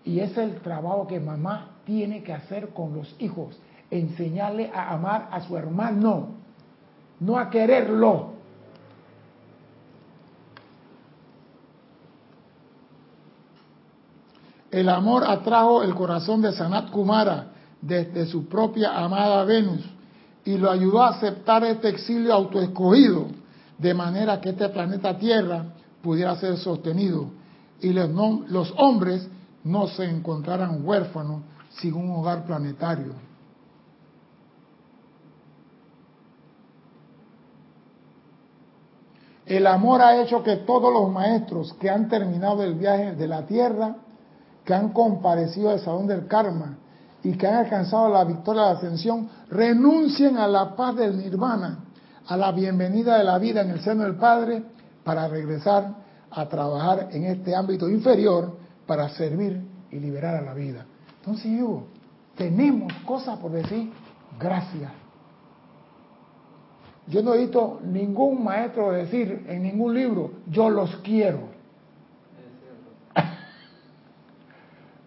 Y 0.04 0.20
es 0.20 0.36
el 0.36 0.60
trabajo 0.60 1.06
que 1.06 1.18
mamá 1.18 1.70
tiene 1.86 2.22
que 2.22 2.34
hacer 2.34 2.68
con 2.68 2.92
los 2.92 3.16
hijos, 3.18 3.58
enseñarle 3.90 4.70
a 4.74 4.92
amar 4.92 5.30
a 5.32 5.40
su 5.40 5.56
hermano, 5.56 6.34
no 7.18 7.38
a 7.38 7.48
quererlo. 7.48 8.34
El 14.70 14.90
amor 14.90 15.24
atrajo 15.24 15.82
el 15.82 15.94
corazón 15.94 16.42
de 16.42 16.52
Sanat 16.52 16.90
Kumara 16.90 17.52
desde 17.80 18.26
su 18.26 18.46
propia 18.48 18.98
amada 18.98 19.44
Venus 19.44 19.80
y 20.44 20.58
lo 20.58 20.70
ayudó 20.70 21.02
a 21.02 21.08
aceptar 21.08 21.64
este 21.64 21.88
exilio 21.88 22.34
autoescogido, 22.34 23.39
de 23.80 23.94
manera 23.94 24.40
que 24.40 24.50
este 24.50 24.68
planeta 24.68 25.16
Tierra 25.16 25.64
pudiera 26.02 26.36
ser 26.36 26.56
sostenido 26.58 27.30
y 27.80 27.92
los, 27.92 28.10
los 28.50 28.74
hombres 28.76 29.26
no 29.64 29.86
se 29.88 30.04
encontraran 30.04 30.86
huérfanos 30.86 31.42
sin 31.70 31.94
un 31.94 32.10
hogar 32.10 32.44
planetario. 32.44 33.14
El 39.46 39.66
amor 39.66 40.02
ha 40.02 40.20
hecho 40.22 40.42
que 40.42 40.58
todos 40.58 40.92
los 40.92 41.10
maestros 41.10 41.72
que 41.80 41.90
han 41.90 42.08
terminado 42.08 42.62
el 42.62 42.74
viaje 42.74 43.16
de 43.16 43.26
la 43.26 43.46
Tierra, 43.46 43.96
que 44.64 44.74
han 44.74 44.90
comparecido 44.92 45.70
al 45.70 45.80
Salón 45.80 46.06
del 46.06 46.26
Karma 46.26 46.78
y 47.22 47.32
que 47.32 47.46
han 47.46 47.64
alcanzado 47.64 48.10
la 48.10 48.24
victoria 48.24 48.62
de 48.62 48.68
la 48.68 48.74
ascensión, 48.76 49.28
renuncien 49.48 50.36
a 50.36 50.46
la 50.46 50.76
paz 50.76 50.96
del 50.96 51.18
nirvana, 51.18 51.80
a 52.26 52.36
la 52.36 52.52
bienvenida 52.52 53.18
de 53.18 53.24
la 53.24 53.38
vida 53.38 53.62
en 53.62 53.70
el 53.70 53.80
seno 53.80 54.04
del 54.04 54.16
Padre, 54.16 54.62
para 55.04 55.28
regresar 55.28 55.94
a 56.30 56.48
trabajar 56.48 57.08
en 57.10 57.24
este 57.24 57.54
ámbito 57.54 57.88
inferior 57.88 58.56
para 58.86 59.08
servir 59.10 59.60
y 59.90 59.98
liberar 59.98 60.36
a 60.36 60.42
la 60.42 60.54
vida. 60.54 60.86
Entonces 61.18 61.44
digo, 61.44 61.86
tenemos 62.36 62.92
cosas 63.04 63.38
por 63.38 63.50
decir 63.52 63.90
gracias. 64.38 64.92
Yo 67.06 67.22
no 67.22 67.34
he 67.34 67.38
visto 67.38 67.80
ningún 67.82 68.44
maestro 68.44 68.92
decir 68.92 69.44
en 69.48 69.62
ningún 69.62 69.94
libro, 69.94 70.30
yo 70.46 70.70
los 70.70 70.94
quiero. 70.96 71.48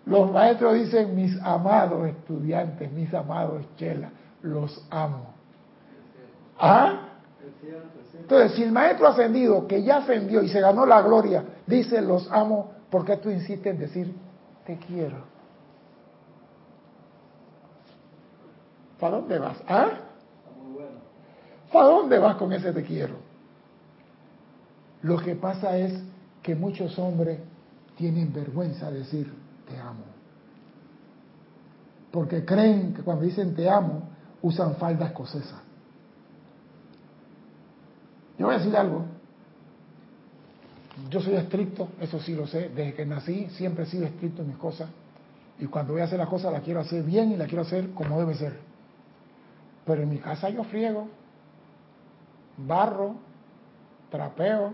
Los 0.05 0.29
maestros 0.31 0.73
dicen, 0.73 1.15
mis 1.15 1.39
amados 1.41 2.07
estudiantes, 2.07 2.91
mis 2.91 3.13
amados 3.13 3.63
chelas, 3.77 4.11
los 4.41 4.85
amo. 4.89 5.32
¿Ah? 6.59 7.09
Entonces, 8.13 8.53
si 8.53 8.63
el 8.63 8.71
maestro 8.71 9.07
ascendido, 9.07 9.67
que 9.67 9.83
ya 9.83 9.97
ascendió 9.97 10.41
y 10.43 10.49
se 10.49 10.61
ganó 10.61 10.85
la 10.85 11.01
gloria, 11.01 11.43
dice, 11.67 12.01
los 12.01 12.31
amo, 12.31 12.71
¿por 12.89 13.05
qué 13.05 13.17
tú 13.17 13.29
insistes 13.29 13.73
en 13.73 13.79
decir, 13.79 14.15
te 14.65 14.77
quiero? 14.77 15.17
¿Para 18.99 19.17
dónde 19.17 19.39
vas? 19.39 19.57
¿Ah? 19.67 19.89
¿Para 21.71 21.85
dónde 21.87 22.19
vas 22.19 22.35
con 22.37 22.53
ese 22.53 22.71
te 22.71 22.83
quiero? 22.83 23.15
Lo 25.01 25.17
que 25.17 25.35
pasa 25.35 25.75
es 25.75 25.93
que 26.41 26.55
muchos 26.55 26.97
hombres 26.99 27.39
tienen 27.97 28.31
vergüenza 28.31 28.89
de 28.91 28.99
decir 28.99 29.33
te 29.67 29.77
amo. 29.77 30.05
Porque 32.11 32.45
creen 32.45 32.93
que 32.93 33.01
cuando 33.01 33.25
dicen 33.25 33.55
te 33.55 33.69
amo, 33.69 34.03
usan 34.41 34.75
falda 34.75 35.07
escocesa. 35.07 35.62
Yo 38.43 38.47
voy 38.47 38.55
a 38.55 38.59
decir 38.59 38.75
algo. 38.75 39.05
Yo 41.09 41.21
soy 41.21 41.35
estricto, 41.35 41.87
eso 42.01 42.19
sí 42.19 42.35
lo 42.35 42.45
sé. 42.45 42.67
Desde 42.75 42.93
que 42.93 43.05
nací 43.05 43.47
siempre 43.51 43.85
he 43.85 43.87
sido 43.87 44.03
estricto 44.03 44.41
en 44.41 44.49
mis 44.49 44.57
cosas. 44.57 44.89
Y 45.59 45.67
cuando 45.67 45.93
voy 45.93 46.01
a 46.01 46.05
hacer 46.05 46.19
las 46.19 46.27
cosas 46.27 46.51
las 46.51 46.61
quiero 46.61 46.81
hacer 46.81 47.03
bien 47.03 47.31
y 47.31 47.37
las 47.37 47.47
quiero 47.47 47.61
hacer 47.61 47.91
como 47.91 48.19
debe 48.19 48.35
ser. 48.35 48.59
Pero 49.85 50.01
en 50.01 50.09
mi 50.09 50.17
casa 50.17 50.49
yo 50.49 50.65
friego, 50.65 51.07
barro, 52.57 53.15
trapeo. 54.11 54.73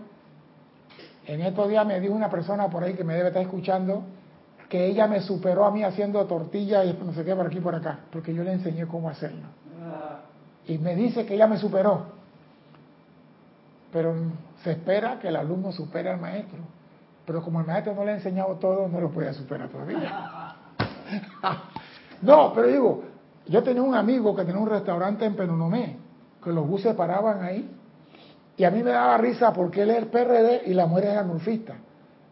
En 1.28 1.40
estos 1.40 1.68
días 1.68 1.86
me 1.86 2.00
dijo 2.00 2.12
una 2.12 2.28
persona 2.28 2.68
por 2.68 2.82
ahí 2.82 2.94
que 2.94 3.04
me 3.04 3.14
debe 3.14 3.28
estar 3.28 3.42
escuchando 3.42 4.02
que 4.68 4.84
ella 4.84 5.06
me 5.06 5.20
superó 5.20 5.64
a 5.64 5.70
mí 5.70 5.84
haciendo 5.84 6.26
tortillas 6.26 6.86
y 6.86 7.04
no 7.04 7.12
sé 7.12 7.24
qué 7.24 7.36
por 7.36 7.46
aquí 7.46 7.58
y 7.58 7.60
por 7.60 7.76
acá, 7.76 8.00
porque 8.10 8.34
yo 8.34 8.42
le 8.42 8.52
enseñé 8.52 8.84
cómo 8.88 9.08
hacerlo. 9.08 9.46
Ah, 9.80 10.22
y 10.66 10.76
me 10.78 10.96
dice 10.96 11.24
que 11.24 11.36
ya 11.36 11.46
me 11.46 11.56
superó. 11.56 12.19
Pero 13.92 14.14
se 14.62 14.72
espera 14.72 15.18
que 15.18 15.28
el 15.28 15.36
alumno 15.36 15.72
supere 15.72 16.10
al 16.10 16.20
maestro. 16.20 16.58
Pero 17.26 17.42
como 17.42 17.60
el 17.60 17.66
maestro 17.66 17.94
no 17.94 18.04
le 18.04 18.12
ha 18.12 18.14
enseñado 18.16 18.56
todo, 18.56 18.88
no 18.88 19.00
lo 19.00 19.10
puede 19.10 19.32
superar 19.34 19.68
todavía. 19.68 20.56
no, 22.22 22.52
pero 22.54 22.66
digo, 22.66 23.02
yo 23.46 23.62
tenía 23.62 23.82
un 23.82 23.94
amigo 23.94 24.34
que 24.34 24.44
tenía 24.44 24.60
un 24.60 24.68
restaurante 24.68 25.24
en 25.24 25.34
Penonomé, 25.34 25.96
que 26.42 26.50
los 26.50 26.66
buses 26.66 26.94
paraban 26.94 27.42
ahí, 27.42 27.68
y 28.56 28.64
a 28.64 28.70
mí 28.70 28.82
me 28.82 28.90
daba 28.90 29.16
risa 29.18 29.52
porque 29.52 29.82
él 29.82 29.90
es 29.90 29.98
el 29.98 30.06
PRD 30.08 30.62
y 30.66 30.74
la 30.74 30.86
mujer 30.86 31.06
es 31.06 31.16
anulfista. 31.16 31.76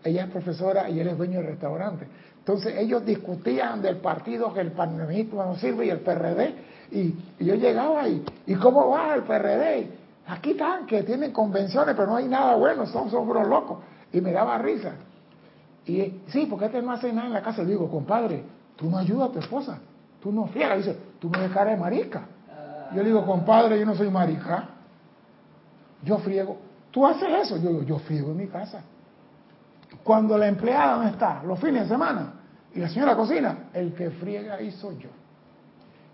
Ella 0.05 0.25
es 0.25 0.31
profesora 0.31 0.89
y 0.89 1.01
él 1.01 1.09
es 1.09 1.17
dueño 1.17 1.39
del 1.39 1.49
restaurante. 1.49 2.07
Entonces 2.39 2.75
ellos 2.77 3.05
discutían 3.05 3.83
del 3.83 3.97
partido 3.97 4.53
que 4.53 4.61
el 4.61 4.73
panemismo 4.73 5.45
no 5.45 5.57
sirve 5.57 5.87
y 5.87 5.91
el 5.91 6.01
PRD. 6.01 6.55
Y, 6.91 7.15
yo 7.45 7.55
llegaba 7.55 8.09
y, 8.09 8.25
¿y 8.47 8.55
cómo 8.55 8.91
va 8.91 9.15
el 9.15 9.23
PRD? 9.23 9.91
Aquí 10.29 10.51
están, 10.51 10.85
que 10.85 11.03
tienen 11.05 11.33
convenciones, 11.33 11.95
pero 11.95 12.09
no 12.09 12.17
hay 12.17 12.29
nada 12.29 12.55
bueno, 12.57 12.85
son, 12.87 13.11
son 13.11 13.27
locos. 13.49 13.79
Y 14.13 14.21
me 14.21 14.31
daba 14.33 14.59
risa. 14.59 14.93
Y 15.87 16.21
sí, 16.27 16.47
porque 16.49 16.67
este 16.67 16.83
no 16.83 16.93
hace 16.93 17.11
nada 17.13 17.29
en 17.29 17.33
la 17.33 17.43
casa. 17.43 17.63
Le 17.63 17.71
digo, 17.71 17.91
compadre, 17.91 18.45
tú 18.77 18.91
no 18.91 18.99
ayudas 18.99 19.31
a 19.31 19.33
tu 19.33 19.39
esposa, 19.39 19.79
tú 20.21 20.31
no 20.31 20.47
friegas. 20.47 20.79
Dice, 20.79 20.99
tú 21.19 21.31
me 21.31 21.39
de 21.39 21.49
cara 21.49 21.71
de 21.71 21.79
marica. 21.79 22.27
Yo 22.95 23.03
le 23.03 23.09
digo, 23.09 23.25
compadre, 23.25 23.79
yo 23.79 23.87
no 23.87 23.95
soy 23.95 24.11
marica. 24.11 24.69
Yo 26.03 26.19
friego. 26.19 26.59
¿Tú 26.91 27.07
haces 27.07 27.29
eso? 27.47 27.57
Yo 27.57 27.71
digo, 27.71 27.83
yo 27.85 27.99
friego 27.99 28.31
en 28.31 28.37
mi 28.37 28.47
casa. 28.49 28.83
Cuando 30.05 30.37
la 30.37 30.49
empleada 30.49 30.97
no 30.97 31.09
está, 31.09 31.43
los 31.43 31.59
fines 31.59 31.85
de 31.85 31.89
semana, 31.89 32.35
y 32.75 32.81
la 32.81 32.89
señora 32.91 33.17
cocina, 33.17 33.71
el 33.73 33.95
que 33.95 34.11
friega 34.11 34.57
ahí 34.57 34.71
soy 34.73 34.99
yo. 34.99 35.09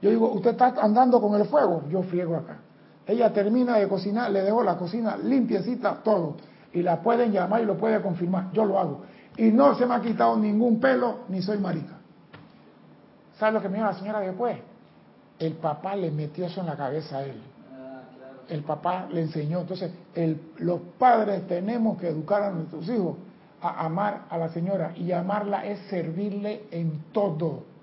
Yo 0.00 0.10
digo, 0.10 0.30
usted 0.32 0.50
está 0.50 0.74
andando 0.80 1.20
con 1.20 1.34
el 1.40 1.46
fuego, 1.46 1.82
yo 1.88 2.02
friego 2.04 2.36
acá. 2.36 2.58
Ella 3.06 3.32
termina 3.32 3.76
de 3.76 3.88
cocinar, 3.88 4.30
le 4.30 4.42
dejo 4.42 4.62
la 4.62 4.76
cocina 4.76 5.16
limpiecita, 5.16 6.02
todo. 6.02 6.36
Y 6.72 6.82
la 6.82 7.00
pueden 7.02 7.32
llamar 7.32 7.62
y 7.62 7.66
lo 7.66 7.76
puede 7.76 8.00
confirmar. 8.00 8.50
Yo 8.52 8.64
lo 8.64 8.78
hago. 8.78 9.02
Y 9.36 9.50
no 9.50 9.74
se 9.74 9.86
me 9.86 9.94
ha 9.94 10.00
quitado 10.00 10.36
ningún 10.36 10.80
pelo, 10.80 11.20
ni 11.28 11.42
soy 11.42 11.58
marica. 11.58 11.94
¿Sabe 13.38 13.52
lo 13.52 13.62
que 13.62 13.68
me 13.68 13.76
dijo 13.76 13.86
la 13.86 13.94
señora 13.94 14.20
después? 14.20 14.56
El 15.38 15.54
papá 15.54 15.96
le 15.96 16.10
metió 16.10 16.46
eso 16.46 16.60
en 16.60 16.66
la 16.66 16.76
cabeza 16.76 17.18
a 17.18 17.24
él. 17.24 17.40
El 18.48 18.62
papá 18.62 19.06
le 19.10 19.22
enseñó. 19.22 19.60
Entonces, 19.60 19.92
los 20.58 20.80
padres 20.98 21.46
tenemos 21.46 21.98
que 21.98 22.08
educar 22.08 22.42
a 22.42 22.50
nuestros 22.50 22.88
hijos 22.88 23.16
a 23.60 23.84
amar 23.84 24.22
a 24.30 24.38
la 24.38 24.48
señora. 24.50 24.92
Y 24.96 25.12
amarla 25.12 25.64
es 25.64 25.80
servirle 25.88 26.64
en 26.70 27.04
todo. 27.12 27.73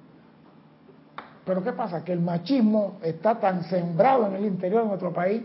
Pero 1.45 1.63
¿qué 1.63 1.73
pasa? 1.73 2.03
Que 2.03 2.13
el 2.13 2.19
machismo 2.19 2.97
está 3.01 3.39
tan 3.39 3.63
sembrado 3.63 4.27
en 4.27 4.35
el 4.35 4.45
interior 4.45 4.83
de 4.83 4.89
nuestro 4.89 5.11
país. 5.11 5.43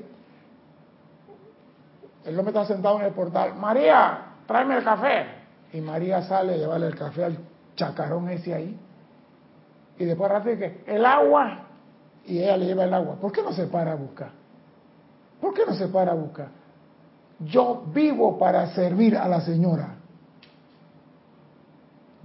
El 2.24 2.38
hombre 2.38 2.52
está 2.52 2.66
sentado 2.66 2.98
en 2.98 3.06
el 3.06 3.12
portal. 3.12 3.54
María, 3.54 4.18
tráeme 4.46 4.76
el 4.76 4.84
café. 4.84 5.26
Y 5.72 5.80
María 5.80 6.22
sale 6.22 6.54
a 6.54 6.56
llevarle 6.56 6.88
el 6.88 6.96
café 6.96 7.24
al 7.24 7.38
chacarón 7.76 8.28
ese 8.28 8.52
ahí. 8.52 8.78
Y 9.98 10.04
después 10.04 10.30
rato 10.30 10.48
dice, 10.50 10.82
el 10.86 11.04
agua. 11.04 11.60
Y 12.26 12.42
ella 12.42 12.56
le 12.56 12.66
lleva 12.66 12.84
el 12.84 12.92
agua. 12.92 13.16
¿Por 13.16 13.32
qué 13.32 13.42
no 13.42 13.52
se 13.52 13.66
para 13.66 13.92
a 13.92 13.94
buscar? 13.94 14.30
¿Por 15.40 15.54
qué 15.54 15.64
no 15.66 15.74
se 15.74 15.88
para 15.88 16.12
a 16.12 16.14
buscar? 16.14 16.48
Yo 17.40 17.84
vivo 17.92 18.38
para 18.38 18.66
servir 18.74 19.16
a 19.16 19.28
la 19.28 19.40
señora. 19.40 19.95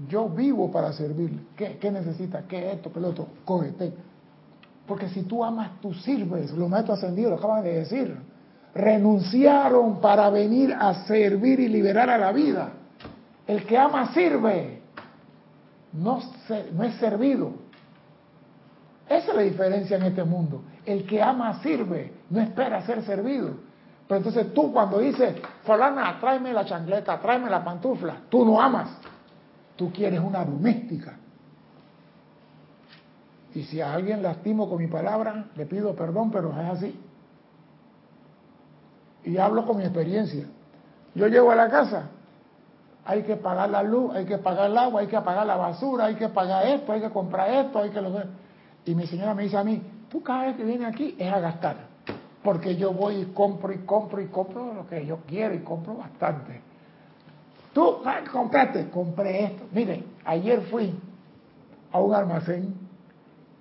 Yo 0.07 0.29
vivo 0.29 0.71
para 0.71 0.93
servirle. 0.93 1.41
¿Qué, 1.55 1.77
qué 1.79 1.91
necesita? 1.91 2.43
¿Qué 2.47 2.71
esto? 2.71 2.91
¿Qué? 2.91 2.99
Cógete. 3.45 3.93
Porque 4.87 5.09
si 5.09 5.23
tú 5.23 5.43
amas, 5.43 5.79
tú 5.81 5.93
sirves. 5.93 6.51
Los 6.51 6.69
maestros 6.69 6.97
ascendidos 6.97 7.31
lo 7.31 7.37
acaban 7.37 7.63
de 7.63 7.73
decir. 7.73 8.15
Renunciaron 8.73 9.99
para 9.99 10.29
venir 10.29 10.73
a 10.73 11.05
servir 11.05 11.59
y 11.59 11.67
liberar 11.67 12.09
a 12.09 12.17
la 12.17 12.31
vida. 12.31 12.71
El 13.47 13.65
que 13.65 13.77
ama 13.77 14.13
sirve. 14.13 14.81
No, 15.93 16.19
es 16.83 16.95
servido. 16.95 17.51
Esa 19.07 19.31
es 19.31 19.35
la 19.35 19.41
diferencia 19.41 19.97
en 19.97 20.03
este 20.03 20.23
mundo. 20.23 20.63
El 20.85 21.05
que 21.05 21.21
ama 21.21 21.61
sirve, 21.61 22.13
no 22.29 22.39
espera 22.39 22.81
ser 22.85 23.03
servido. 23.03 23.55
Pero 24.07 24.17
entonces 24.17 24.53
tú 24.53 24.71
cuando 24.71 24.99
dices, 24.99 25.35
fulana, 25.63 26.17
tráeme 26.19 26.53
la 26.53 26.65
chancleta, 26.65 27.19
tráeme 27.19 27.49
la 27.49 27.63
pantufla, 27.63 28.21
tú 28.29 28.45
no 28.45 28.61
amas. 28.61 28.89
Tú 29.81 29.91
quieres 29.91 30.19
una 30.19 30.45
doméstica. 30.45 31.17
Y 33.55 33.63
si 33.63 33.81
a 33.81 33.91
alguien 33.91 34.21
lastimo 34.21 34.69
con 34.69 34.77
mi 34.77 34.85
palabra, 34.85 35.47
le 35.55 35.65
pido 35.65 35.95
perdón, 35.95 36.29
pero 36.29 36.51
es 36.51 36.69
así. 36.69 36.99
Y 39.23 39.37
hablo 39.37 39.65
con 39.65 39.77
mi 39.77 39.83
experiencia. 39.83 40.45
Yo 41.15 41.25
llego 41.25 41.49
a 41.49 41.55
la 41.55 41.67
casa, 41.67 42.09
hay 43.05 43.23
que 43.23 43.37
pagar 43.37 43.71
la 43.71 43.81
luz, 43.81 44.13
hay 44.13 44.25
que 44.25 44.37
pagar 44.37 44.69
el 44.69 44.77
agua, 44.77 45.01
hay 45.01 45.07
que 45.07 45.19
pagar 45.19 45.47
la 45.47 45.55
basura, 45.55 46.05
hay 46.05 46.15
que 46.15 46.29
pagar 46.29 46.67
esto, 46.67 46.91
hay 46.91 47.01
que 47.01 47.09
comprar 47.09 47.49
esto, 47.49 47.79
hay 47.79 47.89
que 47.89 48.01
lo 48.01 48.21
Y 48.85 48.93
mi 48.93 49.07
señora 49.07 49.33
me 49.33 49.45
dice 49.45 49.57
a 49.57 49.63
mí, 49.63 49.81
tú 50.11 50.21
cada 50.21 50.43
vez 50.43 50.57
que 50.57 50.63
vienes 50.63 50.93
aquí 50.93 51.15
es 51.17 51.33
a 51.33 51.39
gastar. 51.39 51.77
Porque 52.43 52.75
yo 52.75 52.93
voy 52.93 53.15
y 53.15 53.25
compro 53.33 53.73
y 53.73 53.79
compro 53.79 54.21
y 54.21 54.27
compro 54.27 54.75
lo 54.75 54.85
que 54.85 55.03
yo 55.07 55.21
quiero 55.25 55.55
y 55.55 55.61
compro 55.61 55.95
bastante. 55.95 56.69
Tú, 57.73 57.97
compraste, 58.31 58.89
compré 58.89 59.45
esto. 59.45 59.63
Mire, 59.71 60.03
ayer 60.25 60.61
fui 60.63 60.93
a 61.91 61.99
un 61.99 62.13
almacén 62.13 62.73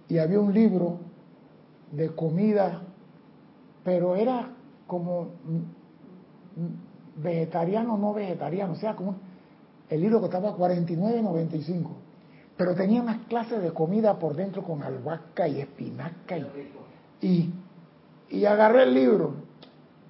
y 0.09 0.19
había 0.19 0.41
un 0.41 0.53
libro 0.53 0.99
de 1.93 2.15
comida, 2.15 2.83
pero 3.85 4.17
era 4.17 4.51
como 4.87 5.29
vegetariano, 7.17 7.97
no 7.97 8.13
vegetariano, 8.13 8.73
o 8.73 8.77
sea, 8.77 8.97
como 8.97 9.17
el 9.89 10.01
libro 10.01 10.21
costaba 10.21 10.57
49.95, 10.57 11.87
pero 12.57 12.75
tenía 12.75 13.03
unas 13.03 13.27
clases 13.27 13.63
de 13.63 13.73
comida 13.73 14.19
por 14.19 14.35
dentro 14.35 14.63
con 14.63 14.83
albahaca 14.83 15.47
y 15.47 15.61
espinaca 15.61 16.37
y, 17.21 17.53
y 18.29 18.45
agarré 18.45 18.85
el 18.85 18.95
libro 18.95 19.50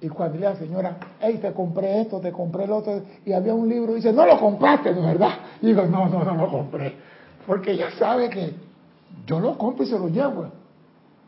y 0.01 0.09
cuando 0.09 0.39
la 0.39 0.55
señora, 0.55 0.97
hey, 1.19 1.37
te 1.39 1.53
compré 1.53 2.01
esto, 2.01 2.19
te 2.19 2.31
compré 2.31 2.63
el 2.63 2.71
otro, 2.71 3.03
y 3.23 3.33
había 3.33 3.53
un 3.53 3.69
libro, 3.69 3.93
dice, 3.93 4.11
no 4.11 4.25
lo 4.25 4.39
compraste, 4.39 4.95
¿no 4.95 5.03
verdad? 5.03 5.33
Y 5.61 5.67
digo, 5.67 5.85
no, 5.85 6.09
no, 6.09 6.23
no 6.23 6.35
lo 6.35 6.49
compré. 6.49 6.95
Porque 7.45 7.73
ella 7.73 7.91
sabe 7.99 8.29
que 8.31 8.55
yo 9.27 9.39
lo 9.39 9.55
compro 9.59 9.83
y 9.83 9.87
se 9.87 9.99
lo 9.99 10.07
llevo. 10.07 10.47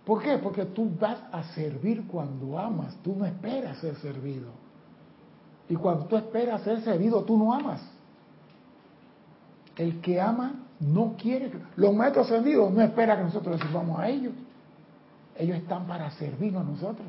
¿Por 0.04 0.24
qué? 0.24 0.40
Porque 0.40 0.66
tú 0.66 0.90
vas 1.00 1.20
a 1.32 1.44
servir 1.54 2.08
cuando 2.08 2.58
amas, 2.58 2.96
tú 3.04 3.16
no 3.16 3.26
esperas 3.26 3.78
ser 3.78 3.96
servido. 3.98 4.48
Y 5.70 5.76
cuando 5.76 6.06
tú 6.06 6.18
esperas 6.18 6.64
ser 6.64 6.82
servido, 6.82 7.24
tú 7.24 7.38
no 7.38 7.54
amas. 7.54 7.80
El 9.78 10.02
que 10.02 10.20
ama 10.20 10.56
no 10.80 11.14
quiere. 11.16 11.52
Los 11.76 11.94
maestros 11.94 12.28
servidos 12.28 12.72
no 12.72 12.82
esperan 12.82 13.20
que 13.20 13.24
nosotros 13.26 13.56
les 13.56 13.68
sirvamos 13.68 14.00
a 14.00 14.10
ellos. 14.10 14.34
Ellos 15.38 15.58
están 15.58 15.86
para 15.86 16.10
servirnos 16.12 16.64
a 16.64 16.66
nosotros. 16.66 17.08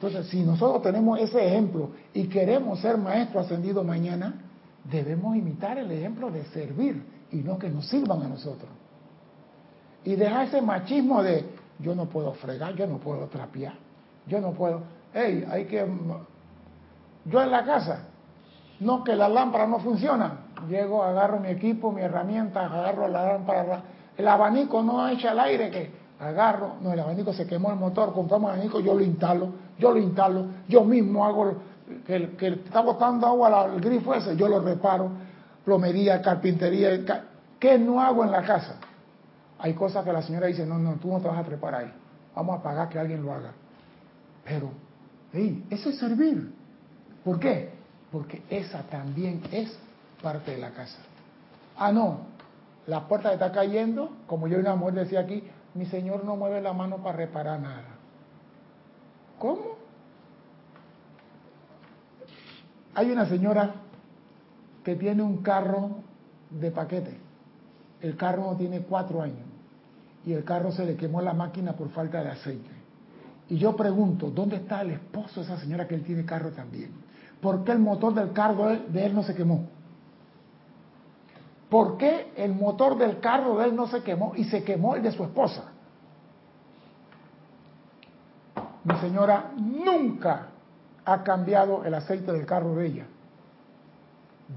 Entonces, 0.00 0.28
si 0.28 0.42
nosotros 0.42 0.82
tenemos 0.82 1.18
ese 1.18 1.46
ejemplo 1.46 1.90
y 2.12 2.28
queremos 2.28 2.80
ser 2.80 2.98
maestros 2.98 3.46
ascendidos 3.46 3.84
mañana, 3.84 4.34
debemos 4.84 5.36
imitar 5.36 5.78
el 5.78 5.90
ejemplo 5.90 6.30
de 6.30 6.44
servir 6.46 7.02
y 7.30 7.36
no 7.36 7.58
que 7.58 7.70
nos 7.70 7.88
sirvan 7.88 8.22
a 8.22 8.28
nosotros. 8.28 8.70
Y 10.04 10.14
dejar 10.14 10.46
ese 10.46 10.60
machismo 10.60 11.22
de 11.22 11.46
yo 11.78 11.94
no 11.94 12.06
puedo 12.06 12.32
fregar, 12.34 12.74
yo 12.74 12.86
no 12.86 12.98
puedo 12.98 13.26
trapear, 13.26 13.74
yo 14.26 14.40
no 14.40 14.52
puedo. 14.52 14.82
Hey, 15.14 15.46
hay 15.50 15.64
que. 15.64 15.86
Yo 17.24 17.42
en 17.42 17.50
la 17.50 17.64
casa, 17.64 18.04
no 18.80 19.02
que 19.02 19.16
la 19.16 19.28
lámpara 19.28 19.66
no 19.66 19.80
funciona. 19.80 20.40
Llego, 20.68 21.02
agarro 21.02 21.40
mi 21.40 21.48
equipo, 21.48 21.90
mi 21.90 22.02
herramienta, 22.02 22.66
agarro 22.66 23.08
la 23.08 23.32
lámpara. 23.32 23.82
El 24.16 24.28
abanico 24.28 24.82
no 24.82 25.08
echa 25.08 25.32
el 25.32 25.40
aire 25.40 25.70
que 25.70 25.90
agarro, 26.20 26.76
no, 26.80 26.92
el 26.92 27.00
abanico 27.00 27.32
se 27.32 27.46
quemó 27.46 27.70
el 27.70 27.76
motor, 27.76 28.14
compramos 28.14 28.50
el 28.50 28.56
abanico, 28.56 28.80
yo 28.80 28.94
lo 28.94 29.02
instalo, 29.02 29.50
yo 29.78 29.92
lo 29.92 29.98
instalo, 29.98 30.46
yo 30.68 30.84
mismo 30.84 31.24
hago 31.24 31.54
que, 32.06 32.36
que 32.36 32.48
está 32.48 32.80
botando 32.80 33.26
agua 33.26 33.62
al 33.62 33.80
grifo 33.80 34.14
ese, 34.14 34.36
yo 34.36 34.48
lo 34.48 34.60
reparo, 34.60 35.10
plomería, 35.64 36.20
carpintería, 36.22 36.90
¿qué 37.58 37.78
no 37.78 38.00
hago 38.00 38.24
en 38.24 38.32
la 38.32 38.42
casa? 38.42 38.76
Hay 39.58 39.74
cosas 39.74 40.04
que 40.04 40.12
la 40.12 40.22
señora 40.22 40.46
dice, 40.46 40.66
no, 40.66 40.78
no, 40.78 40.94
tú 40.94 41.08
no 41.08 41.20
te 41.20 41.28
vas 41.28 41.38
a 41.38 41.44
preparar 41.44 41.84
ahí, 41.84 41.92
vamos 42.34 42.58
a 42.58 42.62
pagar 42.62 42.88
que 42.88 42.98
alguien 42.98 43.22
lo 43.22 43.32
haga. 43.32 43.52
Pero, 44.44 44.70
hey, 45.32 45.64
eso 45.70 45.90
es 45.90 45.98
servir. 45.98 46.52
¿Por 47.24 47.40
qué? 47.40 47.70
Porque 48.12 48.42
esa 48.48 48.82
también 48.82 49.42
es 49.50 49.76
parte 50.22 50.52
de 50.52 50.58
la 50.58 50.70
casa. 50.70 50.98
Ah, 51.76 51.92
no, 51.92 52.20
la 52.86 53.08
puerta 53.08 53.32
está 53.32 53.50
cayendo, 53.50 54.10
como 54.26 54.46
yo 54.46 54.58
una 54.58 54.76
mujer 54.76 54.94
decía 54.94 55.20
aquí, 55.20 55.42
mi 55.74 55.86
Señor 55.86 56.24
no 56.24 56.36
mueve 56.36 56.60
la 56.62 56.72
mano 56.72 56.98
para 56.98 57.16
reparar 57.16 57.60
nada. 57.60 57.95
¿Cómo? 59.38 59.76
Hay 62.94 63.10
una 63.10 63.26
señora 63.26 63.74
que 64.82 64.96
tiene 64.96 65.22
un 65.22 65.38
carro 65.42 65.98
de 66.50 66.70
paquete. 66.70 67.18
El 68.00 68.16
carro 68.16 68.54
tiene 68.56 68.80
cuatro 68.80 69.22
años. 69.22 69.46
y 70.24 70.32
el 70.32 70.42
carro 70.42 70.72
se 70.72 70.84
le 70.84 70.96
quemó 70.96 71.22
la 71.22 71.32
máquina 71.32 71.74
por 71.74 71.88
falta 71.90 72.20
de 72.20 72.30
aceite. 72.30 72.70
Y 73.48 73.58
yo 73.58 73.76
pregunto, 73.76 74.28
¿dónde 74.32 74.56
está 74.56 74.82
el 74.82 74.90
esposo 74.90 75.38
de 75.38 75.46
esa 75.46 75.56
señora 75.60 75.86
que 75.86 75.94
él 75.94 76.02
tiene 76.02 76.24
carro 76.24 76.50
también? 76.50 76.90
¿Por 77.40 77.62
qué 77.62 77.70
el 77.70 77.78
motor 77.78 78.12
del 78.12 78.32
carro 78.32 78.66
de 78.66 79.06
él 79.06 79.14
no 79.14 79.22
se 79.22 79.36
quemó? 79.36 79.68
¿Por 81.68 81.96
qué 81.96 82.32
el 82.36 82.54
motor 82.54 82.98
del 82.98 83.20
carro 83.20 83.56
de 83.58 83.66
él 83.66 83.76
no 83.76 83.86
se 83.86 84.02
quemó 84.02 84.32
y 84.34 84.44
se 84.44 84.64
quemó 84.64 84.96
el 84.96 85.04
de 85.04 85.12
su 85.12 85.22
esposa? 85.22 85.72
Mi 88.86 88.94
señora 89.00 89.50
nunca 89.56 90.46
ha 91.04 91.22
cambiado 91.24 91.84
el 91.84 91.92
aceite 91.92 92.32
del 92.32 92.46
carro 92.46 92.76
de 92.76 92.86
ella. 92.86 93.06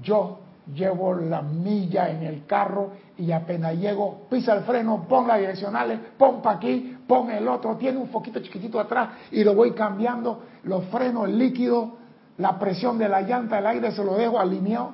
Yo 0.00 0.38
llevo 0.72 1.14
la 1.14 1.42
milla 1.42 2.08
en 2.10 2.22
el 2.22 2.46
carro 2.46 2.92
y 3.18 3.32
apenas 3.32 3.74
llego, 3.74 4.28
pisa 4.30 4.54
el 4.54 4.62
freno, 4.62 5.04
pon 5.08 5.26
las 5.26 5.40
direccionales, 5.40 5.98
pon 6.16 6.42
aquí, 6.44 6.96
pon 7.08 7.28
el 7.32 7.48
otro, 7.48 7.76
tiene 7.76 7.98
un 7.98 8.06
foquito 8.08 8.38
chiquitito 8.38 8.78
atrás 8.78 9.08
y 9.32 9.42
lo 9.42 9.56
voy 9.56 9.72
cambiando, 9.72 10.44
los 10.62 10.84
frenos, 10.86 11.24
el 11.24 11.36
líquido, 11.36 11.96
la 12.38 12.56
presión 12.56 12.98
de 12.98 13.08
la 13.08 13.22
llanta, 13.22 13.58
el 13.58 13.66
aire 13.66 13.90
se 13.90 14.04
lo 14.04 14.14
dejo 14.14 14.38
alineado. 14.38 14.92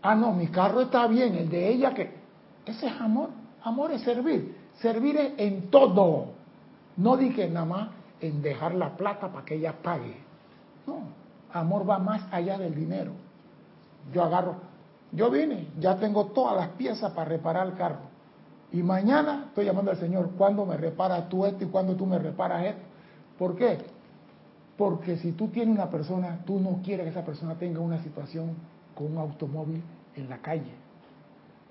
Ah, 0.00 0.14
no, 0.14 0.32
mi 0.32 0.46
carro 0.46 0.80
está 0.80 1.06
bien, 1.06 1.34
el 1.34 1.50
de 1.50 1.68
ella 1.68 1.92
que... 1.92 2.16
Ese 2.64 2.86
es 2.86 3.00
amor, 3.00 3.28
amor 3.64 3.92
es 3.92 4.00
servir, 4.00 4.56
servir 4.80 5.18
es 5.18 5.32
en 5.36 5.70
todo. 5.70 6.37
No 6.98 7.16
dije 7.16 7.48
nada 7.48 7.64
más 7.64 7.88
en 8.20 8.42
dejar 8.42 8.74
la 8.74 8.96
plata 8.96 9.28
para 9.28 9.44
que 9.44 9.54
ella 9.54 9.74
pague. 9.82 10.16
No, 10.86 10.98
amor 11.52 11.88
va 11.88 11.98
más 11.98 12.26
allá 12.32 12.58
del 12.58 12.74
dinero. 12.74 13.12
Yo 14.12 14.22
agarro, 14.22 14.56
yo 15.12 15.30
vine, 15.30 15.68
ya 15.78 15.96
tengo 15.96 16.26
todas 16.26 16.56
las 16.56 16.68
piezas 16.70 17.12
para 17.12 17.28
reparar 17.28 17.68
el 17.68 17.74
carro. 17.74 18.08
Y 18.72 18.82
mañana 18.82 19.44
estoy 19.48 19.64
llamando 19.64 19.92
al 19.92 19.96
Señor, 19.96 20.30
¿cuándo 20.36 20.66
me 20.66 20.76
reparas 20.76 21.28
tú 21.28 21.46
esto 21.46 21.64
y 21.64 21.68
cuándo 21.68 21.94
tú 21.94 22.04
me 22.04 22.18
reparas 22.18 22.64
esto? 22.64 22.82
¿Por 23.38 23.56
qué? 23.56 23.78
Porque 24.76 25.16
si 25.18 25.32
tú 25.32 25.48
tienes 25.48 25.74
una 25.74 25.88
persona, 25.88 26.40
tú 26.44 26.58
no 26.60 26.80
quieres 26.82 27.04
que 27.04 27.10
esa 27.10 27.24
persona 27.24 27.54
tenga 27.54 27.80
una 27.80 28.02
situación 28.02 28.56
con 28.94 29.12
un 29.12 29.18
automóvil 29.18 29.82
en 30.16 30.28
la 30.28 30.38
calle. 30.38 30.72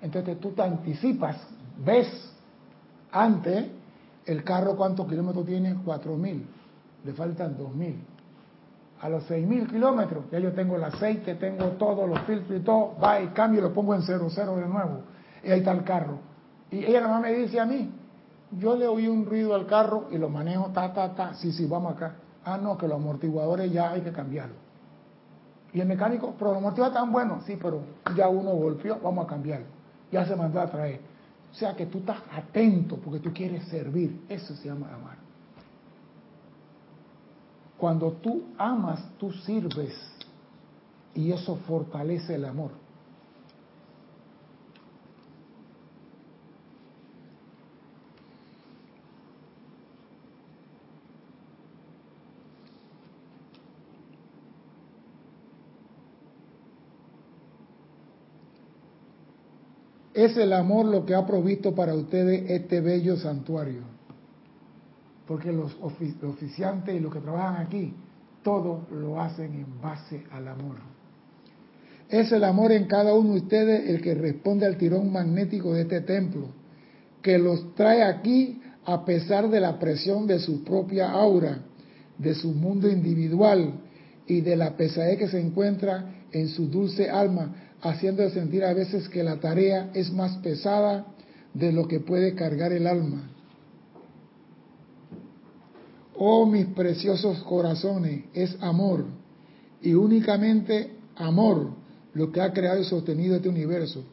Entonces 0.00 0.40
tú 0.40 0.52
te 0.52 0.62
anticipas, 0.62 1.36
ves 1.84 2.32
antes 3.12 3.66
el 4.28 4.44
carro 4.44 4.76
cuántos 4.76 5.06
kilómetros 5.08 5.44
tiene, 5.44 5.76
cuatro 5.84 6.16
mil, 6.16 6.46
le 7.04 7.12
faltan 7.12 7.56
dos 7.56 7.74
mil 7.74 7.96
a 9.00 9.08
los 9.08 9.28
6.000 9.30 9.70
kilómetros, 9.70 10.24
ya 10.30 10.38
yo 10.38 10.52
tengo 10.52 10.76
el 10.76 10.84
aceite, 10.84 11.36
tengo 11.36 11.66
todos 11.72 12.08
los 12.08 12.18
filtros 12.22 12.60
y 12.60 12.64
todo, 12.64 12.96
va 13.02 13.20
y 13.20 13.28
cambio 13.28 13.60
y 13.60 13.62
lo 13.62 13.72
pongo 13.72 13.94
en 13.94 14.02
cero, 14.02 14.26
cero 14.30 14.56
de 14.56 14.66
nuevo. 14.66 15.02
Y 15.44 15.50
ahí 15.50 15.60
está 15.60 15.72
el 15.72 15.84
carro. 15.84 16.18
Y 16.70 16.84
ella 16.84 17.02
nada 17.02 17.20
me 17.20 17.32
dice 17.32 17.60
a 17.60 17.64
mí, 17.64 17.92
yo 18.52 18.76
le 18.76 18.88
oí 18.88 19.06
un 19.06 19.24
ruido 19.24 19.54
al 19.54 19.66
carro 19.66 20.08
y 20.10 20.18
lo 20.18 20.28
manejo, 20.28 20.70
ta, 20.72 20.92
ta, 20.92 21.14
ta, 21.14 21.34
sí, 21.34 21.52
sí, 21.52 21.66
vamos 21.66 21.94
acá. 21.94 22.16
Ah, 22.44 22.58
no, 22.60 22.76
que 22.76 22.88
los 22.88 22.96
amortiguadores 22.96 23.70
ya 23.72 23.90
hay 23.90 24.00
que 24.00 24.10
cambiarlos. 24.10 24.58
Y 25.72 25.80
el 25.80 25.86
mecánico, 25.86 26.34
pero 26.36 26.50
los 26.50 26.58
amortiguadores 26.58 26.96
están 26.96 27.12
buenos, 27.12 27.44
sí, 27.44 27.56
pero 27.60 27.82
ya 28.16 28.28
uno 28.28 28.50
golpeó, 28.50 28.98
vamos 29.02 29.26
a 29.26 29.28
cambiarlo. 29.28 29.66
Ya 30.10 30.24
se 30.26 30.34
mandó 30.34 30.60
a 30.60 30.66
traer. 30.66 31.00
O 31.50 31.54
sea 31.54 31.74
que 31.74 31.86
tú 31.86 31.98
estás 31.98 32.22
atento 32.32 32.96
porque 32.96 33.20
tú 33.20 33.32
quieres 33.32 33.64
servir. 33.68 34.24
Eso 34.28 34.54
se 34.56 34.68
llama 34.68 34.92
amar. 34.94 35.16
Cuando 37.76 38.12
tú 38.12 38.42
amas, 38.58 39.00
tú 39.18 39.32
sirves 39.32 39.94
y 41.14 41.32
eso 41.32 41.56
fortalece 41.66 42.34
el 42.34 42.44
amor. 42.44 42.72
Es 60.18 60.36
el 60.36 60.52
amor 60.52 60.86
lo 60.86 61.06
que 61.06 61.14
ha 61.14 61.26
provisto 61.26 61.74
para 61.74 61.94
ustedes 61.94 62.50
este 62.50 62.80
bello 62.80 63.16
santuario 63.16 63.98
porque 65.28 65.52
los 65.52 65.76
oficiantes 65.82 66.96
y 66.96 67.00
los 67.00 67.12
que 67.12 67.20
trabajan 67.20 67.66
aquí, 67.66 67.92
todo 68.42 68.86
lo 68.90 69.20
hacen 69.20 69.52
en 69.52 69.80
base 69.80 70.24
al 70.32 70.48
amor. 70.48 70.76
Es 72.08 72.32
el 72.32 72.44
amor 72.44 72.72
en 72.72 72.86
cada 72.86 73.12
uno 73.12 73.34
de 73.34 73.40
ustedes 73.40 73.90
el 73.90 74.00
que 74.00 74.14
responde 74.14 74.64
al 74.64 74.78
tirón 74.78 75.12
magnético 75.12 75.74
de 75.74 75.82
este 75.82 76.00
templo, 76.00 76.48
que 77.20 77.38
los 77.38 77.74
trae 77.74 78.02
aquí 78.02 78.62
a 78.86 79.04
pesar 79.04 79.50
de 79.50 79.60
la 79.60 79.78
presión 79.78 80.26
de 80.26 80.38
su 80.38 80.64
propia 80.64 81.10
aura, 81.10 81.58
de 82.16 82.34
su 82.34 82.52
mundo 82.54 82.88
individual 82.88 83.74
y 84.26 84.40
de 84.40 84.56
la 84.56 84.78
pesadez 84.78 85.18
que 85.18 85.28
se 85.28 85.38
encuentra 85.38 86.17
en 86.32 86.48
su 86.48 86.66
dulce 86.66 87.10
alma, 87.10 87.54
haciendo 87.80 88.28
sentir 88.30 88.64
a 88.64 88.74
veces 88.74 89.08
que 89.08 89.22
la 89.22 89.40
tarea 89.40 89.90
es 89.94 90.12
más 90.12 90.36
pesada 90.38 91.06
de 91.54 91.72
lo 91.72 91.86
que 91.86 92.00
puede 92.00 92.34
cargar 92.34 92.72
el 92.72 92.86
alma. 92.86 93.30
Oh 96.16 96.46
mis 96.46 96.66
preciosos 96.66 97.42
corazones, 97.44 98.24
es 98.34 98.56
amor 98.60 99.04
y 99.80 99.94
únicamente 99.94 100.96
amor 101.16 101.70
lo 102.14 102.32
que 102.32 102.40
ha 102.40 102.52
creado 102.52 102.80
y 102.80 102.84
sostenido 102.84 103.36
este 103.36 103.48
universo. 103.48 104.04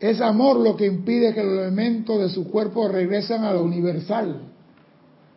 Es 0.00 0.20
amor 0.20 0.56
lo 0.56 0.76
que 0.76 0.86
impide 0.86 1.34
que 1.34 1.42
los 1.42 1.58
elementos 1.58 2.20
de 2.20 2.28
su 2.30 2.48
cuerpo 2.50 2.88
regresen 2.88 3.42
a 3.42 3.52
lo 3.52 3.62
universal. 3.62 4.42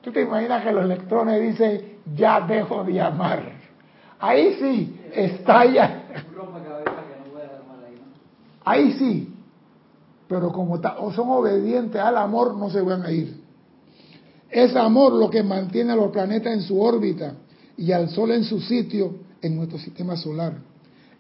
¿Tú 0.01 0.11
te 0.11 0.21
imaginas 0.21 0.63
que 0.63 0.71
los 0.71 0.85
electrones 0.85 1.41
dicen, 1.41 1.81
ya 2.15 2.41
dejo 2.41 2.83
de 2.83 3.01
amar? 3.01 3.60
Ahí 4.21 4.55
sí, 4.59 4.99
estalla. 5.13 6.03
Ahí 8.63 8.93
sí. 8.93 9.33
Pero 10.27 10.51
como 10.51 10.79
son 11.11 11.29
obedientes 11.29 11.99
al 11.99 12.15
amor, 12.17 12.55
no 12.55 12.69
se 12.69 12.81
van 12.81 13.03
a 13.03 13.11
ir. 13.11 13.41
Es 14.49 14.75
amor 14.75 15.13
lo 15.13 15.29
que 15.29 15.43
mantiene 15.43 15.93
a 15.93 15.95
los 15.95 16.11
planetas 16.11 16.53
en 16.53 16.61
su 16.61 16.79
órbita 16.79 17.33
y 17.77 17.91
al 17.91 18.09
Sol 18.09 18.31
en 18.31 18.43
su 18.43 18.61
sitio 18.61 19.15
en 19.41 19.55
nuestro 19.55 19.79
sistema 19.79 20.15
solar. 20.15 20.57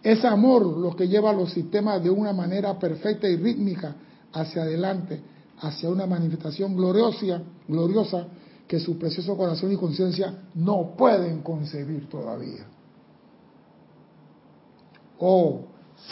Es 0.03 0.23
amor 0.23 0.65
lo 0.65 0.95
que 0.95 1.07
lleva 1.07 1.31
a 1.31 1.33
los 1.33 1.51
sistemas 1.51 2.03
de 2.03 2.09
una 2.09 2.33
manera 2.33 2.77
perfecta 2.77 3.27
y 3.27 3.35
rítmica 3.35 3.95
hacia 4.33 4.63
adelante, 4.63 5.21
hacia 5.59 5.89
una 5.89 6.05
manifestación 6.05 6.75
gloriosa, 6.75 7.41
gloriosa 7.67 8.27
que 8.67 8.79
su 8.79 8.97
precioso 8.97 9.35
corazón 9.35 9.71
y 9.71 9.75
conciencia 9.75 10.43
no 10.55 10.95
pueden 10.95 11.41
concebir 11.41 12.07
todavía. 12.09 12.65
Oh, 15.21 15.61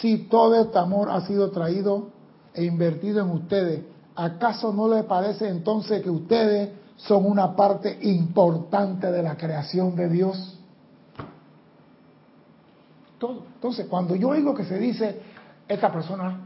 si 0.00 0.28
todo 0.28 0.54
este 0.54 0.78
amor 0.78 1.10
ha 1.10 1.20
sido 1.26 1.50
traído 1.50 2.08
e 2.54 2.64
invertido 2.64 3.20
en 3.20 3.30
ustedes, 3.30 3.82
¿acaso 4.14 4.72
no 4.72 4.88
les 4.88 5.04
parece 5.04 5.48
entonces 5.48 6.02
que 6.02 6.10
ustedes 6.10 6.70
son 7.06 7.24
una 7.24 7.56
parte 7.56 7.98
importante 8.02 9.10
de 9.10 9.22
la 9.22 9.36
creación 9.36 9.96
de 9.96 10.08
Dios. 10.08 10.58
Entonces, 13.20 13.86
cuando 13.88 14.14
yo 14.16 14.30
oigo 14.30 14.54
que 14.54 14.64
se 14.64 14.78
dice, 14.78 15.20
esta 15.68 15.92
persona 15.92 16.40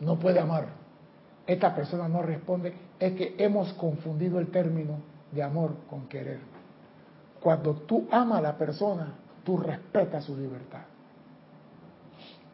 no 0.00 0.18
puede 0.18 0.40
amar, 0.40 0.68
esta 1.46 1.74
persona 1.74 2.08
no 2.08 2.22
responde, 2.22 2.74
es 2.98 3.12
que 3.14 3.34
hemos 3.38 3.72
confundido 3.74 4.38
el 4.38 4.50
término 4.50 4.98
de 5.32 5.42
amor 5.42 5.76
con 5.88 6.08
querer. 6.08 6.40
Cuando 7.40 7.74
tú 7.74 8.06
amas 8.10 8.38
a 8.38 8.42
la 8.42 8.56
persona, 8.56 9.14
tú 9.44 9.58
respetas 9.58 10.24
su 10.24 10.36
libertad. 10.36 10.82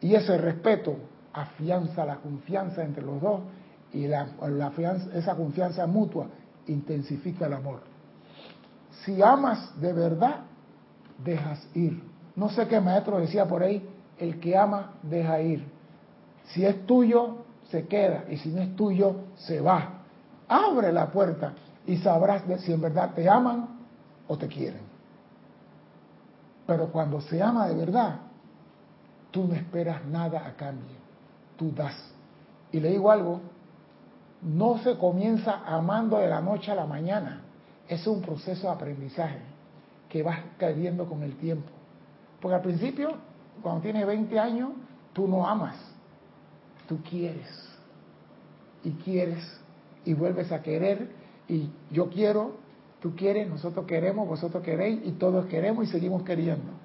Y 0.01 0.15
ese 0.15 0.37
respeto 0.37 0.97
afianza 1.33 2.05
la 2.05 2.17
confianza 2.17 2.83
entre 2.83 3.03
los 3.03 3.21
dos 3.21 3.41
y 3.93 4.07
la, 4.07 4.27
esa 5.13 5.35
confianza 5.35 5.87
mutua 5.87 6.27
intensifica 6.67 7.47
el 7.47 7.53
amor. 7.53 7.81
Si 9.03 9.21
amas 9.21 9.79
de 9.79 9.93
verdad, 9.93 10.41
dejas 11.23 11.67
ir. 11.73 12.01
No 12.35 12.49
sé 12.49 12.67
qué 12.67 12.79
maestro 12.81 13.19
decía 13.19 13.45
por 13.47 13.63
ahí, 13.63 13.87
el 14.17 14.39
que 14.39 14.57
ama, 14.57 14.93
deja 15.03 15.41
ir. 15.41 15.65
Si 16.45 16.65
es 16.65 16.85
tuyo, 16.85 17.45
se 17.69 17.87
queda, 17.87 18.25
y 18.29 18.37
si 18.37 18.49
no 18.49 18.61
es 18.61 18.75
tuyo, 18.75 19.15
se 19.35 19.61
va. 19.61 20.01
Abre 20.47 20.91
la 20.91 21.11
puerta 21.11 21.53
y 21.87 21.97
sabrás 21.97 22.43
si 22.61 22.71
en 22.71 22.81
verdad 22.81 23.13
te 23.13 23.29
aman 23.29 23.67
o 24.27 24.37
te 24.37 24.47
quieren. 24.47 24.81
Pero 26.67 26.91
cuando 26.91 27.21
se 27.21 27.41
ama 27.41 27.67
de 27.67 27.75
verdad, 27.75 28.19
tú 29.35 29.43
no 29.43 29.53
esperas 29.53 30.05
nada 30.05 30.47
a 30.47 30.55
cambio, 30.55 30.95
tú 31.57 31.69
das. 31.73 31.93
Y 32.71 32.79
le 32.79 32.91
digo 32.91 33.11
algo, 33.11 33.41
no 34.41 34.77
se 34.77 34.97
comienza 34.97 35.61
amando 35.65 36.19
de 36.19 36.29
la 36.29 36.39
noche 36.39 36.71
a 36.71 36.75
la 36.75 36.85
mañana. 36.85 37.41
Es 37.85 38.07
un 38.07 38.21
proceso 38.21 38.67
de 38.67 38.73
aprendizaje 38.73 39.41
que 40.07 40.23
vas 40.23 40.39
cayendo 40.57 41.05
con 41.05 41.21
el 41.21 41.35
tiempo. 41.35 41.67
Porque 42.39 42.55
al 42.55 42.61
principio, 42.61 43.09
cuando 43.61 43.81
tienes 43.81 44.07
20 44.07 44.39
años, 44.39 44.69
tú 45.11 45.27
no 45.27 45.45
amas, 45.45 45.75
tú 46.87 46.99
quieres. 47.03 47.49
y 48.85 48.91
quieres 48.91 49.43
y 50.05 50.13
vuelves 50.13 50.49
a 50.53 50.61
querer 50.61 51.09
y 51.49 51.69
yo 51.91 52.09
quiero, 52.09 52.55
tú 53.01 53.17
quieres, 53.17 53.49
nosotros 53.49 53.85
queremos, 53.85 54.29
vosotros 54.29 54.63
queréis 54.63 55.01
y 55.03 55.11
todos 55.11 55.47
queremos 55.47 55.83
y 55.83 55.87
seguimos 55.91 56.23
queriendo. 56.23 56.84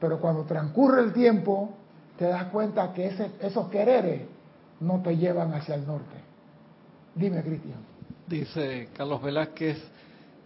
Pero 0.00 0.20
cuando 0.20 0.44
transcurre 0.44 1.02
el 1.02 1.12
tiempo, 1.12 1.70
te 2.18 2.26
das 2.26 2.44
cuenta 2.44 2.92
que 2.92 3.06
ese, 3.06 3.30
esos 3.40 3.68
quereres 3.68 4.22
no 4.80 5.02
te 5.02 5.16
llevan 5.16 5.52
hacia 5.54 5.74
el 5.74 5.86
norte. 5.86 6.16
Dime, 7.14 7.42
Cristian. 7.42 7.78
Dice 8.26 8.88
Carlos 8.96 9.22
Velázquez, 9.22 9.78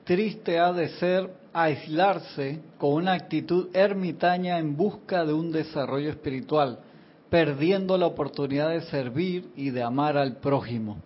triste 0.04 0.58
ha 0.58 0.72
de 0.72 0.88
ser 0.90 1.30
aislarse 1.52 2.60
con 2.78 2.94
una 2.94 3.12
actitud 3.12 3.68
ermitaña 3.74 4.58
en 4.58 4.76
busca 4.76 5.24
de 5.24 5.32
un 5.32 5.52
desarrollo 5.52 6.10
espiritual, 6.10 6.78
perdiendo 7.28 7.98
la 7.98 8.06
oportunidad 8.06 8.70
de 8.70 8.82
servir 8.82 9.50
y 9.56 9.70
de 9.70 9.82
amar 9.82 10.16
al 10.16 10.36
prójimo. 10.36 10.96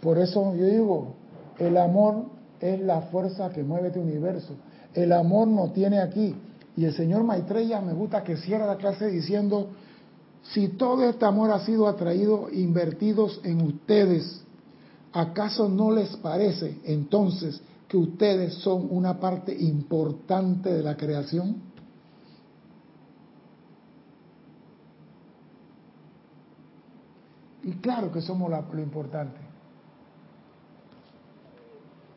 Por 0.00 0.18
eso 0.18 0.54
yo 0.54 0.64
digo, 0.64 1.14
el 1.58 1.76
amor 1.76 2.24
es 2.60 2.80
la 2.80 3.02
fuerza 3.02 3.50
que 3.50 3.62
mueve 3.62 3.88
este 3.88 4.00
universo. 4.00 4.54
El 4.94 5.12
amor 5.12 5.48
no 5.48 5.70
tiene 5.72 6.00
aquí. 6.00 6.34
Y 6.80 6.86
el 6.86 6.94
señor 6.94 7.24
Maitreya 7.24 7.82
me 7.82 7.92
gusta 7.92 8.24
que 8.24 8.38
cierra 8.38 8.64
la 8.64 8.78
clase 8.78 9.08
diciendo, 9.08 9.68
si 10.42 10.68
todo 10.68 11.04
este 11.04 11.26
amor 11.26 11.50
ha 11.50 11.62
sido 11.62 11.86
atraído, 11.86 12.48
invertidos 12.50 13.38
en 13.44 13.60
ustedes, 13.60 14.42
¿acaso 15.12 15.68
no 15.68 15.90
les 15.90 16.16
parece 16.16 16.80
entonces 16.84 17.60
que 17.86 17.98
ustedes 17.98 18.54
son 18.54 18.88
una 18.88 19.20
parte 19.20 19.54
importante 19.54 20.72
de 20.72 20.82
la 20.82 20.96
creación? 20.96 21.56
Y 27.62 27.72
claro 27.72 28.10
que 28.10 28.22
somos 28.22 28.50
lo 28.50 28.80
importante. 28.80 29.38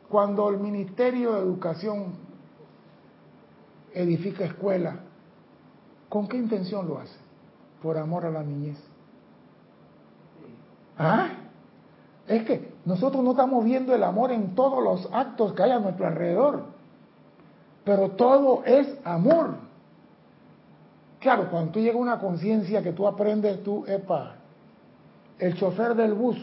Cuando 0.08 0.48
el 0.48 0.58
Ministerio 0.58 1.34
de 1.34 1.40
Educación 1.40 2.23
edifica 3.94 4.44
escuelas, 4.44 4.96
¿con 6.08 6.28
qué 6.28 6.36
intención 6.36 6.86
lo 6.86 6.98
hace? 6.98 7.16
Por 7.82 7.96
amor 7.96 8.26
a 8.26 8.30
la 8.30 8.42
niñez. 8.42 8.78
¿Ah? 10.98 11.28
Es 12.26 12.44
que 12.44 12.72
nosotros 12.84 13.22
no 13.22 13.32
estamos 13.32 13.64
viendo 13.64 13.94
el 13.94 14.02
amor 14.02 14.32
en 14.32 14.54
todos 14.54 14.82
los 14.82 15.08
actos 15.12 15.52
que 15.52 15.62
hay 15.62 15.70
a 15.70 15.78
nuestro 15.78 16.06
alrededor, 16.06 16.64
pero 17.84 18.10
todo 18.10 18.62
es 18.64 18.88
amor. 19.04 19.56
Claro, 21.20 21.50
cuando 21.50 21.72
tú 21.72 21.80
llegas 21.80 21.96
a 21.96 22.00
una 22.00 22.18
conciencia 22.18 22.82
que 22.82 22.92
tú 22.92 23.06
aprendes, 23.06 23.62
tú, 23.62 23.84
epa, 23.86 24.36
el 25.38 25.54
chofer 25.54 25.94
del 25.94 26.14
bus, 26.14 26.36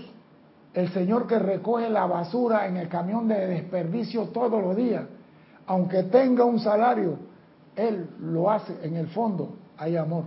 el 0.74 0.90
señor 0.94 1.28
que 1.28 1.38
recoge 1.40 1.90
la 1.90 2.06
basura 2.06 2.68
en 2.68 2.78
el 2.78 2.88
camión 2.88 3.28
de 3.28 3.48
desperdicio 3.48 4.26
todos 4.26 4.62
los 4.62 4.76
días, 4.76 5.04
aunque 5.68 6.04
tenga 6.04 6.46
un 6.46 6.60
salario, 6.60 7.31
él 7.76 8.10
lo 8.20 8.50
hace 8.50 8.74
en 8.84 8.96
el 8.96 9.08
fondo, 9.08 9.56
hay 9.78 9.98
amor. 9.98 10.26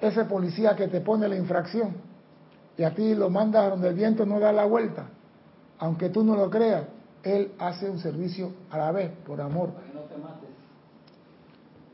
Ese 0.00 0.24
policía 0.24 0.76
que 0.76 0.88
te 0.88 1.00
pone 1.00 1.28
la 1.28 1.36
infracción 1.36 1.94
y 2.76 2.82
a 2.82 2.94
ti 2.94 3.14
lo 3.14 3.30
mandas 3.30 3.70
donde 3.70 3.88
el 3.88 3.94
viento 3.94 4.26
no 4.26 4.38
da 4.40 4.52
la 4.52 4.64
vuelta, 4.64 5.06
aunque 5.78 6.10
tú 6.10 6.24
no 6.24 6.36
lo 6.36 6.50
creas, 6.50 6.84
él 7.22 7.52
hace 7.58 7.88
un 7.88 7.98
servicio 7.98 8.52
a 8.70 8.78
la 8.78 8.92
vez, 8.92 9.10
por 9.26 9.40
amor. 9.40 9.70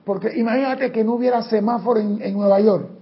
Porque 0.04 0.36
imagínate 0.36 0.90
que 0.90 1.04
no 1.04 1.14
hubiera 1.14 1.42
semáforo 1.42 2.00
en, 2.00 2.20
en 2.20 2.34
Nueva 2.34 2.60
York 2.60 3.00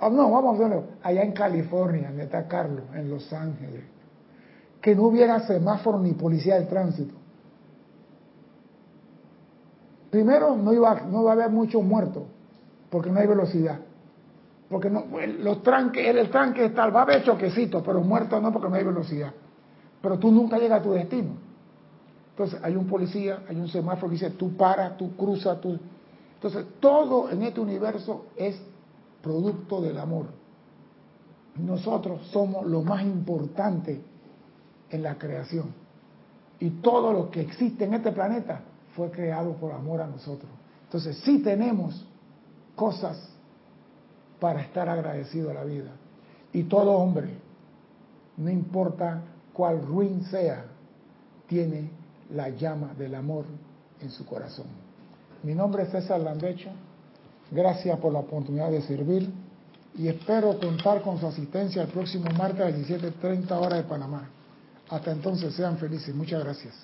Oh, 0.00 0.10
no, 0.10 0.30
vamos 0.30 0.56
a 0.56 0.62
verlo. 0.62 0.84
Allá 1.02 1.22
en 1.22 1.32
California, 1.32 2.08
donde 2.08 2.24
está 2.24 2.46
Carlos, 2.46 2.84
en 2.94 3.10
Los 3.10 3.32
Ángeles. 3.32 3.82
Que 4.80 4.94
no 4.94 5.04
hubiera 5.04 5.40
semáforo 5.40 5.98
ni 5.98 6.12
policía 6.12 6.58
de 6.60 6.66
tránsito. 6.66 7.14
Primero, 10.10 10.56
no 10.56 10.72
iba, 10.72 11.02
no 11.02 11.24
va 11.24 11.32
a 11.32 11.34
haber 11.34 11.50
muchos 11.50 11.82
muertos, 11.82 12.24
porque 12.90 13.10
no 13.10 13.20
hay 13.20 13.26
velocidad. 13.26 13.80
Porque 14.68 14.90
no, 14.90 15.04
los 15.40 15.62
tranques, 15.62 16.06
el, 16.06 16.30
tranque 16.30 16.66
está, 16.66 16.88
va 16.88 17.00
a 17.00 17.02
haber 17.04 17.24
choquecitos, 17.24 17.82
pero 17.84 18.00
muertos 18.00 18.42
no, 18.42 18.52
porque 18.52 18.68
no 18.68 18.74
hay 18.74 18.84
velocidad. 18.84 19.32
Pero 20.00 20.18
tú 20.18 20.30
nunca 20.30 20.58
llegas 20.58 20.80
a 20.80 20.82
tu 20.82 20.92
destino. 20.92 21.32
Entonces, 22.30 22.60
hay 22.62 22.76
un 22.76 22.86
policía, 22.86 23.40
hay 23.48 23.56
un 23.56 23.68
semáforo 23.68 24.08
que 24.08 24.14
dice, 24.14 24.30
tú 24.30 24.56
para, 24.56 24.96
tú 24.96 25.16
cruzas, 25.16 25.60
tú... 25.60 25.78
Entonces, 26.34 26.66
todo 26.78 27.30
en 27.30 27.42
este 27.42 27.60
universo 27.60 28.26
es 28.36 28.60
producto 29.22 29.80
del 29.80 29.98
amor. 29.98 30.26
Nosotros 31.56 32.20
somos 32.30 32.64
lo 32.66 32.82
más 32.82 33.02
importante 33.02 34.00
en 34.90 35.02
la 35.02 35.18
creación. 35.18 35.74
Y 36.60 36.70
todo 36.70 37.12
lo 37.12 37.30
que 37.30 37.40
existe 37.40 37.84
en 37.84 37.94
este 37.94 38.12
planeta 38.12 38.60
fue 38.98 39.12
creado 39.12 39.52
por 39.52 39.70
amor 39.70 40.00
a 40.02 40.08
nosotros. 40.08 40.50
Entonces 40.86 41.18
sí 41.18 41.38
tenemos 41.38 42.04
cosas 42.74 43.16
para 44.40 44.60
estar 44.60 44.88
agradecido 44.88 45.50
a 45.50 45.54
la 45.54 45.62
vida. 45.62 45.90
Y 46.52 46.64
todo 46.64 46.90
hombre, 46.90 47.28
no 48.36 48.50
importa 48.50 49.22
cuál 49.52 49.86
ruin 49.86 50.24
sea, 50.24 50.64
tiene 51.46 51.90
la 52.34 52.48
llama 52.48 52.92
del 52.98 53.14
amor 53.14 53.44
en 54.00 54.10
su 54.10 54.26
corazón. 54.26 54.66
Mi 55.44 55.54
nombre 55.54 55.84
es 55.84 55.90
César 55.90 56.20
Landecho. 56.20 56.70
Gracias 57.52 57.96
por 58.00 58.12
la 58.12 58.18
oportunidad 58.18 58.70
de 58.70 58.82
servir 58.82 59.30
y 59.96 60.08
espero 60.08 60.58
contar 60.58 61.02
con 61.02 61.20
su 61.20 61.26
asistencia 61.28 61.82
el 61.82 61.88
próximo 61.88 62.30
martes 62.36 62.62
a 62.62 62.70
las 62.70 62.80
17.30 62.80 63.50
horas 63.52 63.78
de 63.78 63.84
Panamá. 63.84 64.28
Hasta 64.90 65.12
entonces, 65.12 65.54
sean 65.54 65.78
felices. 65.78 66.12
Muchas 66.14 66.42
gracias. 66.42 66.74